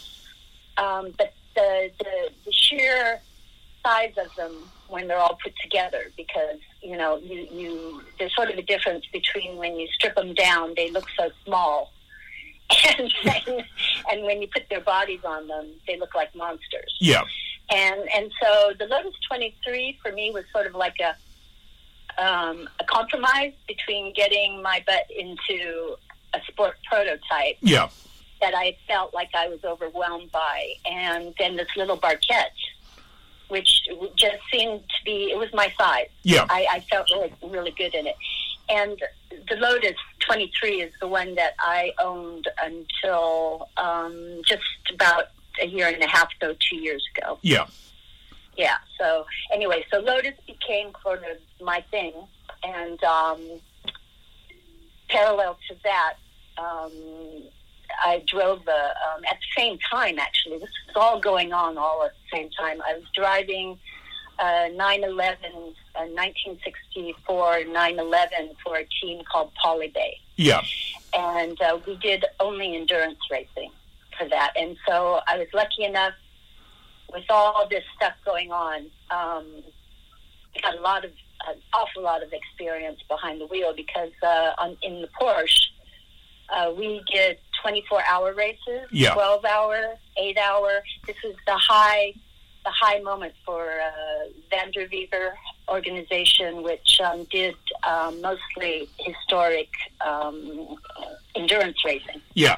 um, 0.78 1.14
but 1.18 1.34
the, 1.56 1.90
the 2.00 2.30
the 2.46 2.52
sheer 2.52 3.20
size 3.84 4.14
of 4.18 4.34
them 4.36 4.54
when 4.90 5.08
they're 5.08 5.18
all 5.18 5.38
put 5.44 5.54
together, 5.62 6.12
because 6.16 6.60
you 6.82 6.96
know 6.98 7.18
you, 7.18 7.48
you 7.52 8.02
there's 8.20 8.34
sort 8.36 8.50
of 8.50 8.58
a 8.58 8.62
difference 8.62 9.06
between 9.12 9.58
when 9.58 9.76
you 9.80 9.88
strip 9.88 10.16
them 10.16 10.34
down, 10.34 10.74
they 10.76 10.90
look 10.92 11.08
so 11.18 11.30
small, 11.46 11.92
and 12.98 13.12
then, 13.24 13.66
and 14.12 14.24
when 14.24 14.42
you 14.42 14.48
put 14.48 14.64
their 14.70 14.82
bodies 14.82 15.22
on 15.26 15.48
them, 15.48 15.68
they 15.88 15.98
look 15.98 16.14
like 16.16 16.34
monsters. 16.36 16.96
Yeah. 17.00 17.24
And 17.70 18.02
and 18.16 18.32
so 18.42 18.74
the 18.80 18.86
Lotus 18.86 19.14
23 19.28 20.00
for 20.02 20.12
me 20.12 20.32
was 20.32 20.44
sort 20.54 20.68
of 20.68 20.76
like 20.76 20.96
a 21.02 21.16
um, 22.18 22.68
a 22.80 22.84
compromise 22.86 23.54
between 23.68 24.14
getting 24.14 24.62
my 24.62 24.84
butt 24.86 25.06
into 25.16 25.96
a 26.34 26.40
sport 26.48 26.78
prototype 26.90 27.58
Yeah. 27.62 27.90
that 28.42 28.54
I 28.56 28.78
felt 28.88 29.14
like 29.14 29.30
I 29.36 29.48
was 29.48 29.64
overwhelmed 29.64 30.32
by, 30.32 30.74
and 30.86 31.34
then 31.40 31.56
this 31.56 31.68
little 31.76 31.98
barquette, 31.98 32.52
which 33.50 33.82
just 34.18 34.38
seemed 34.52 34.82
to 34.82 35.06
be 35.06 35.32
it 35.32 35.38
was 35.38 35.50
my 35.54 35.72
size. 35.80 36.10
Yeah. 36.24 36.46
I, 36.50 36.68
I 36.70 36.80
felt 36.92 37.10
really 37.12 37.34
really 37.44 37.72
good 37.72 37.94
in 37.96 38.08
it, 38.08 38.16
and 38.70 39.02
the 39.50 39.56
Lotus 39.56 39.96
23 40.20 40.82
is 40.82 40.94
the 41.00 41.08
one 41.08 41.36
that 41.36 41.54
I 41.60 41.94
owned 42.04 42.48
until 42.62 43.70
um, 43.78 44.42
just 44.46 44.64
about 44.94 45.26
a 45.62 45.66
year 45.66 45.88
and 45.88 46.04
a 46.04 46.08
half 46.08 46.30
ago, 46.36 46.56
two 46.70 46.76
years 46.78 47.04
ago. 47.16 47.40
Yeah. 47.42 47.68
Yeah. 48.58 48.78
So 49.00 49.26
anyway, 49.54 49.86
so 49.92 50.00
Lotus 50.00 50.34
became 50.46 50.92
sort 51.04 51.24
of 51.24 51.38
my 51.66 51.84
thing, 51.92 52.14
and 52.64 53.02
um, 53.04 53.40
parallel 55.10 55.58
to 55.70 55.76
that, 55.84 56.14
um, 56.58 56.92
I 58.04 58.24
drove 58.28 58.66
the 58.66 58.72
um, 58.72 59.24
at 59.30 59.38
the 59.38 59.62
same 59.62 59.78
time. 59.90 60.20
Actually, 60.20 60.58
this 60.60 60.70
was 60.88 60.96
all 60.96 61.20
going 61.20 61.54
on 61.54 61.78
all 61.78 62.04
at 62.04 62.12
the 62.14 62.38
same 62.38 62.50
time. 62.52 62.82
I 62.88 62.96
was 62.96 63.04
driving 63.14 63.78
uh, 64.40 64.68
911, 64.74 65.52
uh, 65.96 66.06
1964 66.06 67.64
911 67.66 68.56
for 68.64 68.78
a 68.78 68.86
team 69.02 69.24
called 69.32 69.52
Polybay 69.64 70.14
Yeah. 70.36 70.62
and 71.16 71.60
uh, 71.62 71.80
we 71.88 71.96
did 71.96 72.24
only 72.40 72.76
endurance 72.76 73.18
racing 73.32 73.72
for 74.18 74.28
that. 74.30 74.54
And 74.56 74.78
so 74.88 75.22
I 75.28 75.38
was 75.38 75.48
lucky 75.54 75.86
enough 75.86 76.14
with 77.12 77.26
all 77.30 77.68
this 77.70 77.84
stuff 77.96 78.14
going 78.26 78.52
on. 78.52 78.82
Um, 79.12 79.46
I 80.56 80.62
got 80.62 80.78
a 80.78 80.82
lot 80.82 81.06
of 81.06 81.12
an 81.48 81.56
awful 81.74 82.02
lot 82.02 82.24
of 82.24 82.34
experience 82.34 83.00
behind 83.08 83.40
the 83.40 83.46
wheel 83.46 83.74
because 83.76 84.12
uh, 84.24 84.54
on, 84.58 84.76
in 84.82 85.02
the 85.02 85.08
Porsche 85.20 85.68
uh, 86.50 86.72
we 86.76 87.04
did 87.12 87.38
24 87.62 88.02
hour 88.10 88.34
races, 88.34 88.88
Yeah. 88.92 89.14
12 89.14 89.46
hour, 89.46 89.96
8 90.18 90.38
hour. 90.38 90.82
This 91.06 91.16
was 91.24 91.36
the 91.46 91.56
high 91.56 92.14
the 92.66 92.72
high 92.72 93.00
moment 93.00 93.34
for 93.46 93.64
uh, 93.66 94.28
V 94.50 94.72
de 94.74 94.88
V 94.88 95.10
organization, 95.70 96.64
which 96.64 97.00
um, 97.00 97.26
did 97.32 97.56
um, 97.88 98.20
mostly 98.22 98.90
historic 98.98 99.70
um, 100.06 100.76
endurance 101.36 101.78
racing. 101.86 102.22
Yeah. 102.34 102.58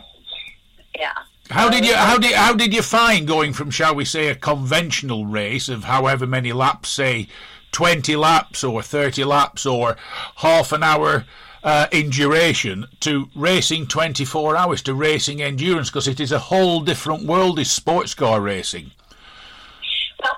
Yeah. 0.98 1.14
How 1.50 1.68
did 1.68 1.84
you 1.84 1.96
how 1.96 2.20
did 2.20 2.34
how 2.34 2.54
did 2.54 2.74
you 2.74 2.84
find 2.84 3.28
going 3.28 3.54
from 3.54 3.72
shall 3.72 3.96
we 3.96 4.06
say 4.06 4.28
a 4.28 4.36
conventional 4.36 5.26
race 5.26 5.68
of 5.68 5.86
however 5.86 6.28
many 6.28 6.54
laps, 6.54 6.90
say 6.90 7.28
twenty 7.72 8.16
laps 8.16 8.64
or 8.64 8.84
thirty 8.84 9.24
laps 9.24 9.66
or 9.66 9.98
half 10.38 10.72
an 10.72 10.84
hour 10.84 11.26
uh, 11.64 11.88
in 11.92 12.12
duration, 12.12 12.86
to 13.00 13.30
racing 13.36 13.88
twenty 13.88 14.26
four 14.26 14.56
hours 14.56 14.84
to 14.84 14.94
racing 14.94 15.42
endurance 15.42 15.90
because 15.90 16.08
it 16.08 16.20
is 16.20 16.32
a 16.32 16.38
whole 16.38 16.82
different 16.82 17.26
world. 17.26 17.58
Is 17.58 17.72
sports 17.72 18.14
car 18.14 18.40
racing? 18.42 18.92
Well, 20.22 20.38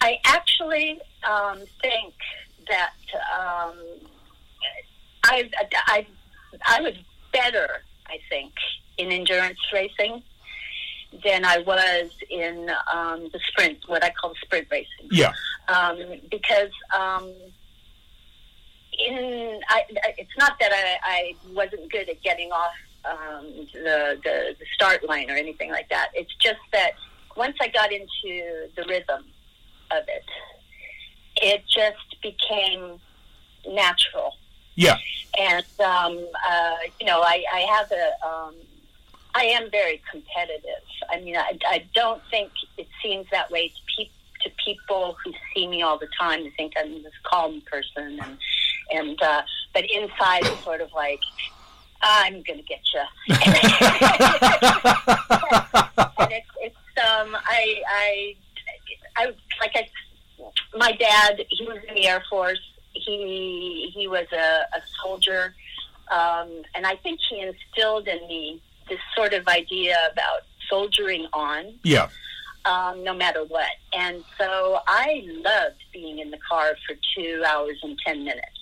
I 0.00 0.18
actually 0.24 0.98
um, 1.22 1.58
think 1.82 2.14
that 2.66 2.94
um, 3.38 3.74
I 5.22 5.50
I 5.86 6.06
I 6.66 6.80
was 6.80 6.94
better. 7.30 7.68
I 8.06 8.18
think 8.30 8.54
in 8.96 9.12
endurance 9.12 9.58
racing 9.70 10.22
than 11.24 11.44
I 11.44 11.58
was 11.58 12.10
in 12.30 12.70
um, 12.92 13.28
the 13.32 13.40
sprint, 13.48 13.78
what 13.86 14.04
I 14.04 14.10
call 14.10 14.34
sprint 14.42 14.68
racing. 14.70 15.08
Yeah. 15.10 15.32
Um, 15.68 15.98
because 16.30 16.70
um, 16.96 17.32
in 18.98 19.60
I, 19.68 19.82
it's 20.18 20.36
not 20.38 20.58
that 20.60 20.72
I, 20.72 20.98
I 21.02 21.34
wasn't 21.52 21.90
good 21.90 22.08
at 22.08 22.22
getting 22.22 22.50
off 22.52 22.72
um, 23.04 23.46
the, 23.72 24.18
the 24.22 24.56
the 24.58 24.66
start 24.74 25.04
line 25.08 25.30
or 25.30 25.34
anything 25.34 25.70
like 25.70 25.88
that. 25.90 26.08
It's 26.14 26.34
just 26.36 26.60
that 26.72 26.92
once 27.36 27.56
I 27.60 27.68
got 27.68 27.92
into 27.92 28.68
the 28.76 28.84
rhythm 28.88 29.24
of 29.90 30.04
it, 30.08 30.24
it 31.36 31.62
just 31.68 32.20
became 32.22 32.98
natural. 33.68 34.34
Yeah. 34.74 34.96
And 35.38 35.64
um, 35.80 36.26
uh, 36.48 36.76
you 37.00 37.06
know, 37.06 37.20
I, 37.20 37.44
I 37.52 37.60
have 37.60 37.92
a 37.92 38.26
um, 38.26 38.54
I 39.36 39.44
am 39.44 39.70
very 39.70 40.02
competitive. 40.10 40.82
I 41.10 41.20
mean, 41.20 41.36
I, 41.36 41.58
I 41.66 41.84
don't 41.94 42.22
think 42.30 42.50
it 42.78 42.88
seems 43.02 43.26
that 43.30 43.50
way 43.50 43.68
to 43.68 43.74
people 43.96 44.12
to 44.42 44.50
people 44.64 45.16
who 45.24 45.32
see 45.54 45.66
me 45.66 45.82
all 45.82 45.98
the 45.98 46.08
time. 46.18 46.42
They 46.42 46.50
think 46.50 46.72
I'm 46.78 47.02
this 47.02 47.12
calm 47.22 47.62
person, 47.70 48.18
and 48.22 48.38
and 48.90 49.22
uh, 49.22 49.42
but 49.74 49.84
inside 49.90 50.44
it's 50.44 50.64
sort 50.64 50.80
of 50.80 50.90
like 50.94 51.20
I'm 52.02 52.42
going 52.42 52.58
to 52.58 52.64
get 52.64 52.80
you. 52.94 53.00
and 56.18 56.32
it's, 56.32 56.48
it's 56.60 56.76
um 56.98 57.36
I 57.36 57.82
I 57.88 58.36
I 59.16 59.26
like 59.60 59.72
I 59.74 59.88
my 60.76 60.92
dad 60.92 61.44
he 61.50 61.66
was 61.66 61.78
in 61.88 61.94
the 61.94 62.06
Air 62.06 62.22
Force. 62.30 62.60
He 62.92 63.90
he 63.94 64.08
was 64.08 64.26
a, 64.32 64.64
a 64.76 64.80
soldier, 65.02 65.54
um, 66.10 66.62
and 66.74 66.86
I 66.86 66.96
think 66.96 67.20
he 67.28 67.40
instilled 67.40 68.08
in 68.08 68.26
me 68.28 68.62
this 68.88 68.98
sort 69.16 69.32
of 69.32 69.46
idea 69.48 69.96
about 70.12 70.42
soldiering 70.68 71.26
on. 71.32 71.74
Yeah. 71.82 72.08
Um, 72.64 73.04
no 73.04 73.14
matter 73.14 73.44
what. 73.44 73.70
And 73.92 74.24
so 74.36 74.80
I 74.88 75.24
loved 75.28 75.84
being 75.92 76.18
in 76.18 76.32
the 76.32 76.38
car 76.48 76.72
for 76.84 76.96
two 77.16 77.44
hours 77.46 77.78
and 77.84 77.96
10 78.04 78.24
minutes. 78.24 78.58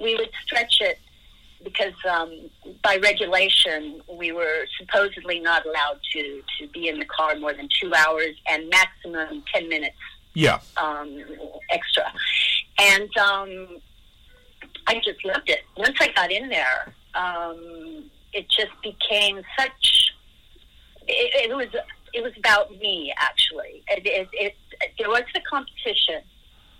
We 0.00 0.14
would 0.14 0.30
stretch 0.42 0.78
it 0.80 0.98
because 1.62 1.92
um, 2.08 2.32
by 2.82 2.96
regulation, 2.96 4.00
we 4.10 4.32
were 4.32 4.64
supposedly 4.80 5.38
not 5.40 5.66
allowed 5.66 6.00
to, 6.14 6.42
to 6.58 6.66
be 6.68 6.88
in 6.88 6.98
the 6.98 7.04
car 7.04 7.36
more 7.36 7.52
than 7.52 7.68
two 7.78 7.92
hours 7.94 8.36
and 8.48 8.70
maximum 8.70 9.42
10 9.52 9.68
minutes 9.68 9.96
Yeah. 10.32 10.60
um, 10.78 11.22
extra. 11.70 12.10
And 12.78 13.14
um, 13.18 13.68
I 14.86 14.94
just 15.04 15.22
loved 15.26 15.50
it. 15.50 15.60
Once 15.76 15.96
I 16.00 16.08
got 16.12 16.32
in 16.32 16.48
there, 16.48 16.94
um, 17.14 18.04
it 18.36 18.48
just 18.50 18.72
became 18.82 19.42
such. 19.58 20.12
It, 21.08 21.50
it 21.50 21.56
was 21.56 21.68
it 22.12 22.22
was 22.22 22.32
about 22.36 22.70
me 22.72 23.12
actually. 23.16 23.82
It, 23.88 24.06
it, 24.06 24.28
it 24.32 24.54
there 24.98 25.08
was 25.08 25.22
the 25.34 25.40
competition. 25.40 26.22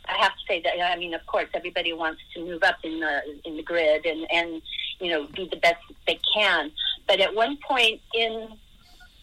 I 0.08 0.16
have 0.18 0.32
to 0.32 0.38
say 0.46 0.62
that 0.62 0.80
I 0.80 0.96
mean, 0.96 1.14
of 1.14 1.24
course, 1.26 1.48
everybody 1.54 1.92
wants 1.92 2.20
to 2.34 2.44
move 2.44 2.62
up 2.62 2.76
in 2.84 3.00
the 3.00 3.20
in 3.44 3.56
the 3.56 3.62
grid 3.62 4.04
and 4.04 4.26
and 4.30 4.62
you 5.00 5.10
know 5.10 5.26
do 5.28 5.48
the 5.48 5.56
best 5.56 5.82
they 6.06 6.20
can. 6.34 6.70
But 7.08 7.20
at 7.20 7.34
one 7.34 7.58
point 7.66 8.00
in 8.14 8.48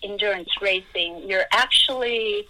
endurance 0.04 0.50
racing, 0.62 1.24
you're 1.28 1.46
actually 1.52 2.48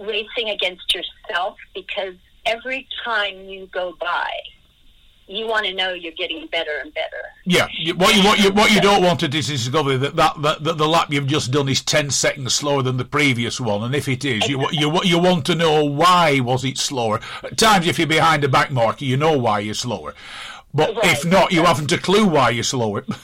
racing 0.00 0.50
against 0.50 0.94
yourself 0.94 1.56
because 1.74 2.14
every 2.44 2.88
time 3.04 3.44
you 3.44 3.66
go 3.66 3.94
by, 4.00 4.30
you 5.28 5.46
want 5.46 5.66
to 5.66 5.74
know 5.74 5.92
you're 5.92 6.12
getting 6.12 6.46
better 6.46 6.78
and 6.80 6.92
better. 6.94 7.22
Yeah, 7.44 7.68
what 7.94 8.16
you 8.16 8.22
what 8.22 8.38
you 8.38 8.50
what 8.52 8.70
you 8.72 8.80
don't 8.80 9.02
want 9.02 9.20
to 9.20 9.28
discover 9.28 9.98
that 9.98 10.16
that, 10.16 10.40
that 10.42 10.64
that 10.64 10.78
the 10.78 10.88
lap 10.88 11.12
you've 11.12 11.26
just 11.26 11.50
done 11.50 11.68
is 11.68 11.82
ten 11.82 12.10
seconds 12.10 12.54
slower 12.54 12.82
than 12.82 12.96
the 12.96 13.04
previous 13.04 13.60
one, 13.60 13.82
and 13.82 13.94
if 13.94 14.08
it 14.08 14.24
is, 14.24 14.48
you 14.48 14.66
you 14.72 15.02
you 15.04 15.18
want 15.18 15.44
to 15.46 15.54
know 15.54 15.84
why 15.84 16.40
was 16.40 16.64
it 16.64 16.78
slower. 16.78 17.20
At 17.42 17.58
times, 17.58 17.86
if 17.86 17.98
you're 17.98 18.08
behind 18.08 18.42
a 18.44 18.48
back 18.48 18.70
marker, 18.70 19.04
you 19.04 19.16
know 19.16 19.36
why 19.36 19.60
you're 19.60 19.74
slower, 19.74 20.14
but 20.72 20.96
Right, 20.96 21.12
if 21.12 21.24
not, 21.24 21.52
you 21.52 21.64
haven't 21.64 21.92
a 21.92 21.98
clue 21.98 22.26
why 22.26 22.50
you're 22.50 22.64
slower. 22.64 23.04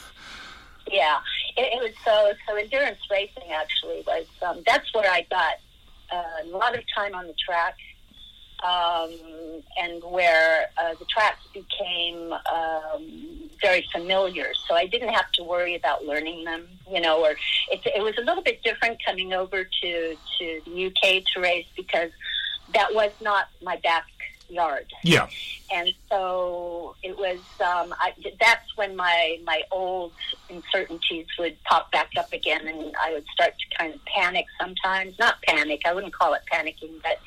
Yeah, 0.91 1.17
it, 1.57 1.61
it 1.61 1.83
was 1.83 1.91
so. 2.05 2.31
So 2.47 2.55
endurance 2.55 2.99
racing 3.09 3.51
actually 3.51 4.03
was. 4.05 4.27
Um, 4.41 4.61
that's 4.67 4.93
where 4.93 5.09
I 5.09 5.25
got 5.31 5.55
uh, 6.11 6.43
a 6.43 6.47
lot 6.47 6.77
of 6.77 6.83
time 6.95 7.15
on 7.15 7.27
the 7.27 7.33
track, 7.33 7.75
um, 8.63 9.11
and 9.81 10.03
where 10.03 10.67
uh, 10.77 10.93
the 10.99 11.05
tracks 11.05 11.45
became 11.53 12.33
um, 12.33 13.49
very 13.61 13.85
familiar. 13.91 14.51
So 14.67 14.75
I 14.75 14.85
didn't 14.85 15.13
have 15.13 15.31
to 15.33 15.43
worry 15.43 15.75
about 15.75 16.05
learning 16.05 16.45
them. 16.45 16.67
You 16.89 17.01
know, 17.01 17.23
or 17.23 17.31
it, 17.71 17.81
it 17.85 18.03
was 18.03 18.15
a 18.17 18.21
little 18.21 18.43
bit 18.43 18.63
different 18.63 19.03
coming 19.05 19.33
over 19.33 19.63
to 19.63 20.15
to 20.39 20.61
the 20.65 20.85
UK 20.87 21.23
to 21.33 21.41
race 21.41 21.67
because 21.75 22.11
that 22.73 22.93
was 22.93 23.11
not 23.21 23.47
my 23.61 23.77
backyard 23.77 24.15
yeah, 25.03 25.27
and 25.73 25.93
so 26.09 26.95
it 27.03 27.17
was. 27.17 27.39
Um, 27.59 27.93
I, 27.99 28.13
that's 28.39 28.75
when 28.77 28.95
my 28.95 29.39
my 29.45 29.63
old 29.71 30.13
uncertainties 30.49 31.27
would 31.39 31.61
pop 31.63 31.91
back 31.91 32.11
up 32.17 32.31
again, 32.31 32.67
and 32.67 32.95
I 33.01 33.13
would 33.13 33.25
start 33.33 33.53
to 33.57 33.77
kind 33.77 33.93
of 33.93 34.03
panic 34.05 34.45
sometimes. 34.59 35.17
Not 35.19 35.41
panic. 35.43 35.81
I 35.85 35.93
wouldn't 35.93 36.13
call 36.13 36.33
it 36.33 36.41
panicking, 36.51 37.01
but 37.01 37.19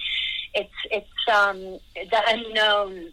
it's 0.54 0.72
it's 0.90 1.28
um, 1.32 1.58
the 1.94 2.22
unknown. 2.28 3.12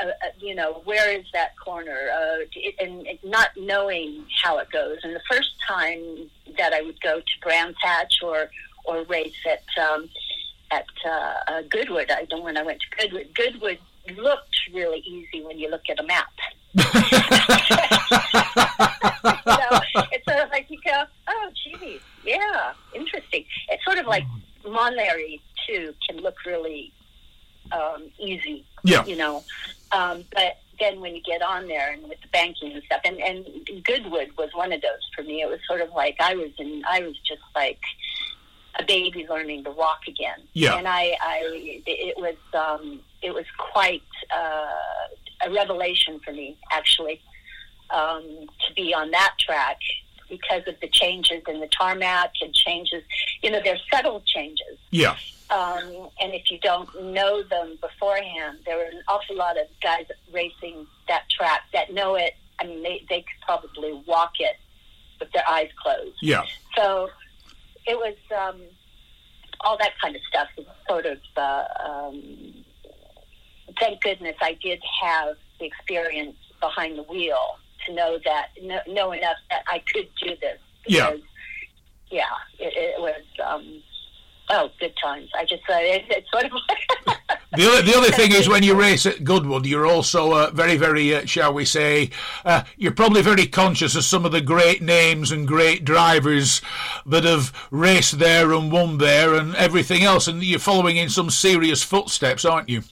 Uh, 0.00 0.06
uh, 0.06 0.12
you 0.38 0.54
know, 0.54 0.82
where 0.84 1.10
is 1.10 1.24
that 1.32 1.58
corner? 1.58 1.98
Uh, 2.14 2.44
it, 2.54 2.76
and 2.78 3.04
it, 3.08 3.18
not 3.24 3.48
knowing 3.56 4.24
how 4.40 4.58
it 4.58 4.70
goes. 4.70 4.98
And 5.02 5.16
the 5.16 5.22
first 5.28 5.50
time 5.66 6.30
that 6.56 6.72
I 6.72 6.80
would 6.80 7.00
go 7.00 7.18
to 7.18 7.40
Brands 7.42 7.76
Hatch 7.82 8.20
or 8.22 8.50
or 8.84 9.02
race 9.04 9.34
at 9.46 9.64
um, 9.82 10.08
at 10.70 10.86
uh, 11.04 11.34
uh, 11.48 11.62
Goodwood. 11.68 12.10
I 12.10 12.24
don't 12.24 12.38
know 12.38 12.44
when 12.44 12.56
I 12.56 12.62
went 12.62 12.80
to 12.80 12.96
Goodwood. 12.96 13.34
Goodwood 13.34 13.78
looked 14.16 14.56
really 14.72 15.00
easy 15.00 15.42
when 15.44 15.58
you 15.58 15.70
look 15.70 15.82
at 15.90 15.98
a 16.00 16.04
map. 16.04 16.32
so 16.78 16.84
it's 20.12 20.24
sort 20.24 20.38
of 20.38 20.50
like 20.50 20.70
you 20.70 20.78
go, 20.84 21.02
oh, 21.28 21.50
geez, 21.64 22.00
yeah, 22.24 22.72
interesting. 22.94 23.44
It's 23.68 23.84
sort 23.84 23.98
of 23.98 24.06
like 24.06 24.24
Montlhéry 24.64 25.40
too 25.70 25.94
can 26.08 26.20
look 26.20 26.36
really 26.44 26.92
um, 27.72 28.10
easy, 28.18 28.64
yeah, 28.82 29.04
you 29.04 29.16
know. 29.16 29.44
Um, 29.92 30.24
but 30.32 30.58
then 30.78 31.00
when 31.00 31.14
you 31.14 31.22
get 31.22 31.42
on 31.42 31.68
there 31.68 31.92
and 31.92 32.02
with 32.08 32.20
the 32.22 32.28
banking 32.28 32.72
and 32.72 32.82
stuff, 32.84 33.02
and, 33.04 33.18
and 33.18 33.44
Goodwood 33.84 34.30
was 34.36 34.50
one 34.54 34.72
of 34.72 34.80
those 34.80 35.08
for 35.14 35.22
me. 35.22 35.42
It 35.42 35.48
was 35.48 35.60
sort 35.68 35.80
of 35.80 35.90
like 35.90 36.16
I 36.20 36.34
was 36.34 36.50
in, 36.58 36.82
I 36.88 37.00
was 37.00 37.16
just 37.28 37.42
like 37.54 37.80
a 38.78 38.84
baby 38.84 39.26
learning 39.28 39.64
to 39.64 39.70
walk 39.70 40.00
again. 40.08 40.40
Yeah. 40.54 40.76
And 40.76 40.88
I, 40.88 41.16
I 41.20 41.82
it 41.86 42.16
was, 42.16 42.36
um, 42.54 43.00
it 43.22 43.34
was 43.34 43.44
quite 43.58 44.02
uh, 44.34 45.46
a 45.46 45.52
revelation 45.52 46.20
for 46.24 46.32
me, 46.32 46.56
actually, 46.72 47.20
um, 47.90 48.22
to 48.66 48.74
be 48.74 48.94
on 48.94 49.10
that 49.10 49.34
track 49.38 49.78
because 50.28 50.62
of 50.66 50.76
the 50.80 50.88
changes 50.88 51.42
in 51.48 51.60
the 51.60 51.68
tarmac 51.68 52.32
and 52.40 52.54
changes. 52.54 53.02
You 53.42 53.50
know, 53.50 53.60
there's 53.62 53.82
subtle 53.92 54.22
changes. 54.24 54.78
yeah, 54.90 55.16
Um, 55.50 56.08
and 56.20 56.32
if 56.32 56.50
you 56.50 56.58
don't 56.60 56.88
know 57.02 57.42
them 57.42 57.76
beforehand, 57.80 58.58
there 58.64 58.78
are 58.80 58.88
an 58.88 59.02
awful 59.08 59.36
lot 59.36 59.58
of 59.58 59.66
guys 59.82 60.06
racing 60.32 60.86
that 61.08 61.24
track 61.28 61.62
that 61.72 61.92
know 61.92 62.14
it. 62.14 62.34
I 62.60 62.66
mean, 62.66 62.82
they, 62.82 63.04
they 63.08 63.22
could 63.22 63.40
probably 63.44 64.00
walk 64.06 64.32
it 64.38 64.56
with 65.18 65.32
their 65.32 65.42
eyes 65.48 65.68
closed. 65.82 66.16
yeah, 66.22 66.44
So 66.76 67.10
it 67.86 67.96
was 67.96 68.16
um, 68.38 68.60
all 69.60 69.76
that 69.78 69.92
kind 70.00 70.14
of 70.14 70.22
stuff. 70.28 70.48
Was 70.56 70.66
sort 70.88 71.06
of, 71.06 71.18
uh, 71.36 71.64
um, 71.84 72.64
thank 73.80 74.02
goodness 74.02 74.36
I 74.40 74.56
did 74.62 74.80
have 75.02 75.36
the 75.58 75.66
experience 75.66 76.36
behind 76.60 76.96
the 76.96 77.02
wheel 77.02 77.58
to 77.86 77.94
know 77.94 78.18
that, 78.24 78.48
know, 78.62 78.80
know 78.86 79.12
enough 79.12 79.36
that 79.50 79.64
I 79.66 79.82
could 79.92 80.08
do 80.22 80.36
this. 80.40 80.58
Yeah. 80.86 81.16
Yeah, 82.10 82.24
it, 82.58 82.72
it 82.76 83.00
was. 83.00 83.22
Um, 83.44 83.82
oh, 84.50 84.68
good 84.78 84.92
times. 85.02 85.30
I 85.36 85.44
just 85.44 85.62
uh, 85.68 85.74
it, 85.78 86.04
it's 86.10 86.30
sort 86.30 86.44
of. 86.44 86.52
The 87.56 87.66
other, 87.66 87.82
the 87.82 87.96
other 87.96 88.10
thing 88.12 88.32
is 88.32 88.48
when 88.48 88.62
you 88.62 88.74
race 88.74 89.06
at 89.06 89.24
Goodwood, 89.24 89.66
you're 89.66 89.86
also 89.86 90.32
uh, 90.32 90.50
very, 90.52 90.76
very, 90.76 91.12
uh, 91.14 91.26
shall 91.26 91.52
we 91.52 91.64
say, 91.64 92.10
uh, 92.44 92.62
you're 92.76 92.92
probably 92.92 93.22
very 93.22 93.46
conscious 93.46 93.96
of 93.96 94.04
some 94.04 94.24
of 94.24 94.30
the 94.30 94.40
great 94.40 94.82
names 94.82 95.32
and 95.32 95.48
great 95.48 95.84
drivers 95.84 96.62
that 97.06 97.24
have 97.24 97.52
raced 97.72 98.20
there 98.20 98.52
and 98.52 98.70
won 98.70 98.98
there 98.98 99.34
and 99.34 99.56
everything 99.56 100.04
else, 100.04 100.28
and 100.28 100.44
you're 100.44 100.60
following 100.60 100.96
in 100.96 101.08
some 101.08 101.28
serious 101.28 101.82
footsteps, 101.82 102.44
aren't 102.44 102.68
you? 102.68 102.82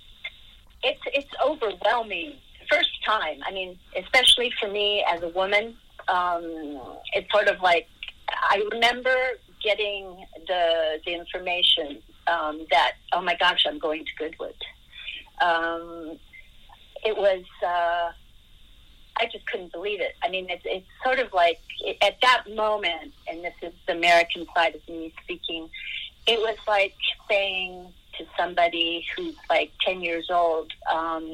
It's 0.83 1.01
it's 1.15 1.31
overwhelming. 1.45 2.35
First 2.69 2.91
time, 3.07 3.41
I 3.47 3.53
mean, 3.53 3.79
especially 3.97 4.53
for 4.61 4.69
me 4.69 5.05
as 5.09 5.23
a 5.23 5.29
woman, 5.29 5.77
um, 6.09 6.81
it's 7.13 7.31
sort 7.33 7.49
of 7.49 7.61
like 7.61 7.87
I 8.29 8.63
remember 8.73 9.15
getting 9.69 10.25
the 10.47 10.65
the 11.05 11.13
information 11.23 11.89
um, 12.27 12.55
that 12.71 12.93
oh 13.13 13.21
my 13.21 13.37
gosh, 13.45 13.63
I'm 13.69 13.79
going 13.79 14.05
to 14.05 14.15
Goodwood. 14.19 14.55
Um, 15.41 16.19
it 17.05 17.17
was 17.17 17.45
uh, 17.63 18.07
I 19.21 19.25
just 19.33 19.47
couldn't 19.47 19.73
believe 19.73 20.01
it. 20.01 20.15
I 20.25 20.29
mean, 20.31 20.47
it's 20.49 20.63
it's 20.65 20.87
sort 21.05 21.19
of 21.21 21.33
like 21.33 21.61
it, 21.85 21.97
at 22.03 22.17
that 22.23 22.45
moment, 22.65 23.13
and 23.29 23.45
this 23.45 23.55
is 23.63 23.73
the 23.87 23.93
American 23.95 24.47
side 24.55 24.75
of 24.75 24.83
me 24.89 25.13
speaking. 25.25 25.69
It 26.27 26.39
was 26.39 26.57
like 26.67 26.95
saying 27.29 27.93
to 28.19 28.25
somebody 28.39 29.05
who's 29.15 29.37
like 29.51 29.71
ten 29.87 30.01
years 30.01 30.29
old 30.31 30.73
um, 30.91 31.25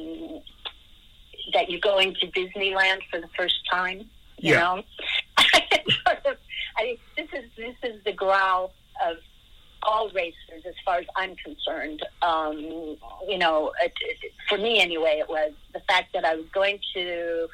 that 1.52 1.70
you're 1.70 1.80
going 1.92 2.14
to 2.20 2.26
Disneyland 2.28 3.00
for 3.10 3.20
the 3.20 3.28
first 3.38 3.60
time. 3.70 3.98
You 4.38 4.54
Yeah. 4.54 4.60
know, 4.60 4.82
I 6.76 6.82
mean, 6.84 6.98
this 7.16 7.28
is 7.32 7.50
this 7.56 7.74
is 7.82 8.02
the 8.04 8.12
growl 8.12 8.72
of 9.06 9.16
all 9.82 10.08
racers, 10.10 10.64
as 10.66 10.74
far 10.84 10.98
as 10.98 11.06
I'm 11.16 11.36
concerned. 11.36 12.04
Um, 12.22 12.56
you 13.28 13.38
know, 13.38 13.72
it, 13.82 13.92
it, 14.00 14.32
for 14.48 14.58
me 14.58 14.80
anyway, 14.80 15.18
it 15.20 15.28
was 15.28 15.52
the 15.72 15.80
fact 15.80 16.12
that 16.14 16.24
I 16.24 16.34
was 16.34 16.46
going 16.52 16.78
to 16.94 17.48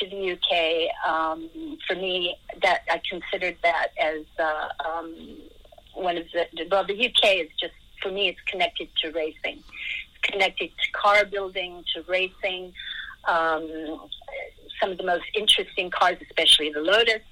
to 0.00 0.08
the 0.08 0.32
UK. 0.32 1.10
Um, 1.10 1.78
for 1.86 1.94
me, 1.94 2.36
that 2.62 2.82
I 2.90 3.00
considered 3.08 3.56
that 3.62 3.88
as 4.00 4.24
uh, 4.38 4.68
um, 4.88 5.38
one 5.94 6.16
of 6.16 6.24
the 6.32 6.46
well, 6.70 6.84
the 6.84 7.06
UK 7.06 7.36
is 7.36 7.48
just 7.60 7.74
for 8.02 8.10
me. 8.10 8.28
It's 8.28 8.40
connected 8.46 8.88
to 9.02 9.10
racing. 9.10 9.62
It's 9.62 10.30
connected 10.30 10.70
to 10.70 10.92
car 10.92 11.24
building, 11.24 11.84
to 11.94 12.02
racing. 12.08 12.72
Um, 13.24 14.08
some 14.80 14.90
of 14.90 14.98
the 14.98 15.04
most 15.04 15.24
interesting 15.34 15.90
cars, 15.90 16.16
especially 16.28 16.72
the 16.72 16.80
Lotus. 16.80 17.22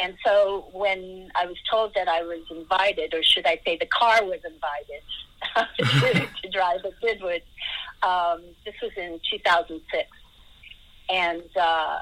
And 0.00 0.14
so 0.24 0.68
when 0.72 1.30
I 1.34 1.46
was 1.46 1.56
told 1.70 1.94
that 1.94 2.08
I 2.08 2.22
was 2.22 2.40
invited, 2.50 3.12
or 3.14 3.22
should 3.22 3.46
I 3.46 3.60
say 3.64 3.76
the 3.76 3.86
car 3.86 4.24
was 4.24 4.40
invited 4.44 5.02
to, 6.20 6.28
to 6.42 6.48
drive 6.50 6.84
at 6.84 7.00
Goodwood, 7.00 7.42
um, 8.02 8.42
this 8.64 8.74
was 8.82 8.92
in 8.96 9.20
2006. 9.30 10.08
And 11.10 11.42
uh, 11.56 11.98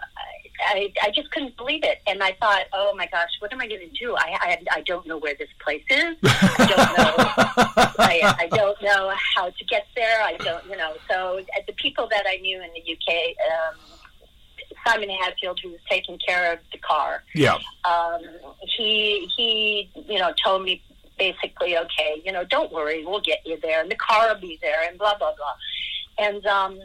I, 0.66 0.92
I 1.02 1.10
just 1.14 1.30
couldn't 1.30 1.56
believe 1.56 1.82
it. 1.82 1.98
And 2.06 2.22
I 2.22 2.32
thought, 2.40 2.64
oh 2.72 2.94
my 2.96 3.06
gosh, 3.06 3.30
what 3.40 3.52
am 3.52 3.60
I 3.60 3.66
going 3.66 3.80
to 3.80 3.98
do? 3.98 4.14
I, 4.16 4.36
I, 4.40 4.62
I 4.72 4.80
don't 4.82 5.06
know 5.06 5.18
where 5.18 5.34
this 5.38 5.48
place 5.64 5.84
is. 5.88 6.16
I 6.22 6.56
don't 6.58 6.98
know. 6.98 7.94
I, 7.98 8.36
I 8.38 8.48
don't 8.48 8.80
know 8.82 9.12
how 9.34 9.46
to 9.46 9.64
get 9.64 9.86
there. 9.96 10.22
I 10.22 10.36
don't, 10.36 10.64
you 10.66 10.76
know. 10.76 10.94
So 11.10 11.38
uh, 11.38 11.60
the 11.66 11.72
people 11.74 12.06
that 12.10 12.26
I 12.28 12.36
knew 12.36 12.60
in 12.62 12.70
the 12.74 12.92
UK, 12.92 13.34
um, 13.50 13.97
Simon 14.88 15.10
Hadfield, 15.10 15.60
who 15.62 15.70
was 15.70 15.80
taking 15.90 16.18
care 16.18 16.52
of 16.52 16.58
the 16.72 16.78
car, 16.78 17.22
Yeah. 17.34 17.58
um, 17.84 18.20
he 18.76 19.28
he 19.36 19.90
you 20.08 20.18
know 20.18 20.32
told 20.44 20.62
me 20.64 20.82
basically, 21.18 21.76
okay, 21.76 22.22
you 22.24 22.30
know, 22.32 22.44
don't 22.44 22.72
worry, 22.72 23.04
we'll 23.04 23.20
get 23.20 23.40
you 23.44 23.58
there, 23.60 23.80
and 23.80 23.90
the 23.90 23.96
car 23.96 24.32
will 24.32 24.40
be 24.40 24.58
there, 24.62 24.88
and 24.88 24.98
blah 24.98 25.16
blah 25.18 25.32
blah. 25.36 25.54
And 26.26 26.44
um, 26.46 26.78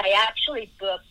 I 0.00 0.14
actually 0.26 0.70
booked 0.80 1.04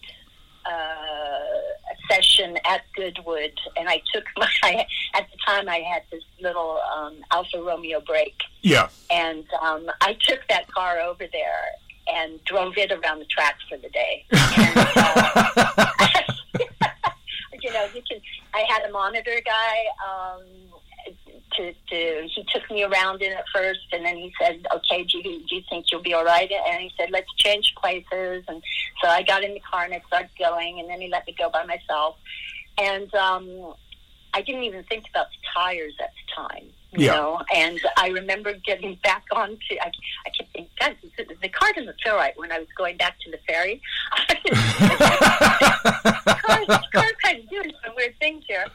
uh, 0.66 0.70
a 0.70 2.14
session 2.14 2.58
at 2.66 2.82
Goodwood, 2.96 3.54
and 3.78 3.88
I 3.88 4.02
took 4.14 4.26
my 4.38 4.86
at 5.14 5.28
the 5.32 5.38
time 5.46 5.70
I 5.70 5.78
had 5.80 6.04
this 6.12 6.24
little 6.42 6.80
um, 6.96 7.16
Alfa 7.32 7.62
Romeo 7.62 8.02
break. 8.02 8.36
Yeah. 8.62 8.90
and 9.10 9.46
um, 9.62 9.90
I 10.02 10.18
took 10.28 10.42
that 10.50 10.68
car 10.74 11.00
over 11.00 11.26
there 11.32 11.66
and 12.14 12.44
drove 12.46 12.78
it 12.78 12.92
around 12.92 13.20
the 13.20 13.26
track 13.26 13.56
for 13.70 13.78
the 13.78 13.90
day. 13.90 14.26
And, 14.58 14.78
uh, 14.78 15.86
you 17.62 17.72
know, 17.74 17.88
you 17.94 18.02
can. 18.10 18.20
I 18.54 18.66
had 18.70 18.88
a 18.88 18.92
monitor 18.92 19.40
guy. 19.46 19.86
Um, 20.08 20.44
to, 21.58 21.74
to 21.90 22.28
he 22.34 22.46
took 22.54 22.70
me 22.70 22.84
around 22.84 23.22
in 23.22 23.32
it 23.32 23.44
first, 23.54 23.80
and 23.92 24.06
then 24.06 24.16
he 24.16 24.32
said, 24.40 24.66
"Okay, 24.74 25.04
do 25.04 25.18
you, 25.18 25.46
do 25.48 25.56
you 25.56 25.64
think 25.70 25.86
you'll 25.92 26.02
be 26.02 26.14
all 26.14 26.24
right?" 26.24 26.50
And 26.52 26.82
he 26.82 26.92
said, 26.98 27.10
"Let's 27.12 27.32
change 27.38 27.74
places." 27.82 28.44
And 28.48 28.62
so 29.02 29.10
I 29.10 29.24
got 29.24 29.44
in 29.44 29.54
the 29.54 29.60
car 29.60 29.84
and 29.84 29.94
I 29.94 30.02
started 30.08 30.30
going, 30.38 30.80
and 30.80 30.90
then 30.90 31.02
he 31.02 31.10
let 31.10 31.26
me 31.26 31.36
go 31.38 31.50
by 31.50 31.66
myself. 31.66 32.18
And 32.78 33.14
um, 33.16 33.74
I 34.34 34.42
didn't 34.42 34.64
even 34.64 34.84
think 34.84 35.06
about 35.10 35.28
the 35.30 35.48
tires 35.54 35.94
at 36.00 36.12
the 36.12 36.36
time, 36.36 36.70
you 36.98 37.06
Yeah. 37.08 37.14
know. 37.14 37.42
And 37.56 37.80
I 37.98 38.08
remember 38.10 38.54
getting 38.66 38.96
back 39.04 39.24
onto. 39.32 39.58
I, 39.82 39.92
I 40.26 40.30
kept 40.30 40.52
thinking, 40.54 40.72
God, 40.80 40.96
the, 41.18 41.26
the 41.42 41.50
car 41.50 41.72
doesn't 41.74 41.96
feel 42.04 42.16
right 42.16 42.38
when 42.38 42.52
I 42.52 42.60
was 42.60 42.68
going 42.78 42.98
back 42.98 43.16
to 43.22 43.32
the 43.32 43.40
ferry. 43.48 43.82
cars, 46.42 46.68
cars 46.94 47.12
kind 47.24 47.40
of 47.40 47.50
doing 47.50 47.72
some 47.86 47.96
weird 47.96 48.18
things 48.20 48.44
here, 48.48 48.66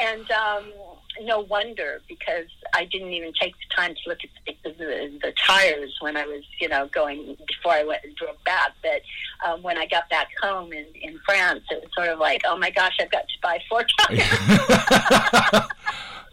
and 0.00 0.30
um, 0.30 0.64
no 1.22 1.40
wonder 1.40 2.00
because 2.08 2.46
I 2.74 2.84
didn't 2.86 3.12
even 3.12 3.32
take 3.40 3.54
the 3.54 3.74
time 3.76 3.94
to 3.94 4.00
look 4.08 4.18
at 4.24 4.54
the, 4.64 4.70
the, 4.70 5.18
the 5.22 5.32
tires 5.46 5.94
when 6.00 6.16
I 6.16 6.26
was, 6.26 6.42
you 6.60 6.68
know, 6.68 6.86
going 6.92 7.36
before 7.46 7.72
I 7.72 7.84
went 7.84 8.04
and 8.04 8.14
drove 8.16 8.42
back. 8.44 8.72
But 8.82 9.02
um, 9.46 9.62
when 9.62 9.76
I 9.78 9.86
got 9.86 10.08
back 10.10 10.28
home 10.40 10.72
in 10.72 10.86
in 11.00 11.18
France, 11.24 11.64
it 11.70 11.82
was 11.82 11.90
sort 11.94 12.08
of 12.08 12.18
like, 12.18 12.42
oh 12.44 12.56
my 12.56 12.70
gosh, 12.70 12.96
I've 13.00 13.10
got 13.10 13.22
to 13.28 13.38
buy 13.42 13.58
four 13.68 13.84
tires. 13.98 14.22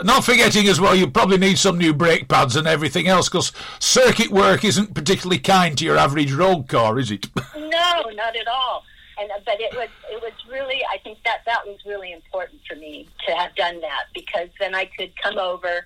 Not 0.01 0.23
forgetting 0.23 0.67
as 0.67 0.79
well, 0.79 0.95
you 0.95 1.09
probably 1.09 1.37
need 1.37 1.57
some 1.57 1.77
new 1.77 1.93
brake 1.93 2.29
pads 2.29 2.55
and 2.55 2.65
everything 2.67 3.07
else 3.09 3.27
because 3.27 3.51
circuit 3.79 4.29
work 4.29 4.63
isn't 4.63 4.93
particularly 4.93 5.39
kind 5.39 5.77
to 5.77 5.83
your 5.83 5.97
average 5.97 6.31
road 6.31 6.69
car, 6.69 6.97
is 6.99 7.11
it? 7.11 7.27
No, 7.55 8.01
not 8.15 8.35
at 8.35 8.47
all. 8.47 8.83
And 9.19 9.29
uh, 9.31 9.35
but 9.45 9.61
it 9.61 9.73
was 9.75 9.89
it 10.11 10.21
was 10.21 10.33
really 10.49 10.81
I 10.91 10.97
think 10.97 11.19
that 11.23 11.41
that 11.45 11.65
was 11.65 11.77
really 11.85 12.11
important 12.11 12.61
for 12.67 12.75
me 12.75 13.07
to 13.27 13.35
have 13.35 13.55
done 13.55 13.79
that 13.81 14.05
because 14.13 14.49
then 14.59 14.73
I 14.73 14.85
could 14.97 15.11
come 15.21 15.37
over 15.37 15.85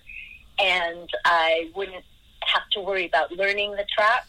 and 0.60 1.10
I 1.26 1.70
wouldn't 1.76 2.06
have 2.46 2.64
to 2.72 2.82
worry 2.82 3.06
about 3.06 3.32
learning 3.32 3.72
the 3.72 3.86
track. 3.94 4.26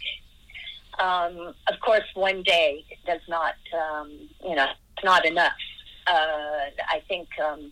Um, 0.98 1.54
of 1.72 1.80
course, 1.80 2.04
one 2.14 2.42
day 2.42 2.84
does 3.06 3.20
not 3.28 3.54
um, 3.72 4.10
you 4.42 4.56
know 4.56 4.68
not 5.04 5.24
enough. 5.24 5.52
Uh, 6.06 6.70
I 6.88 7.02
think 7.08 7.28
um, 7.40 7.70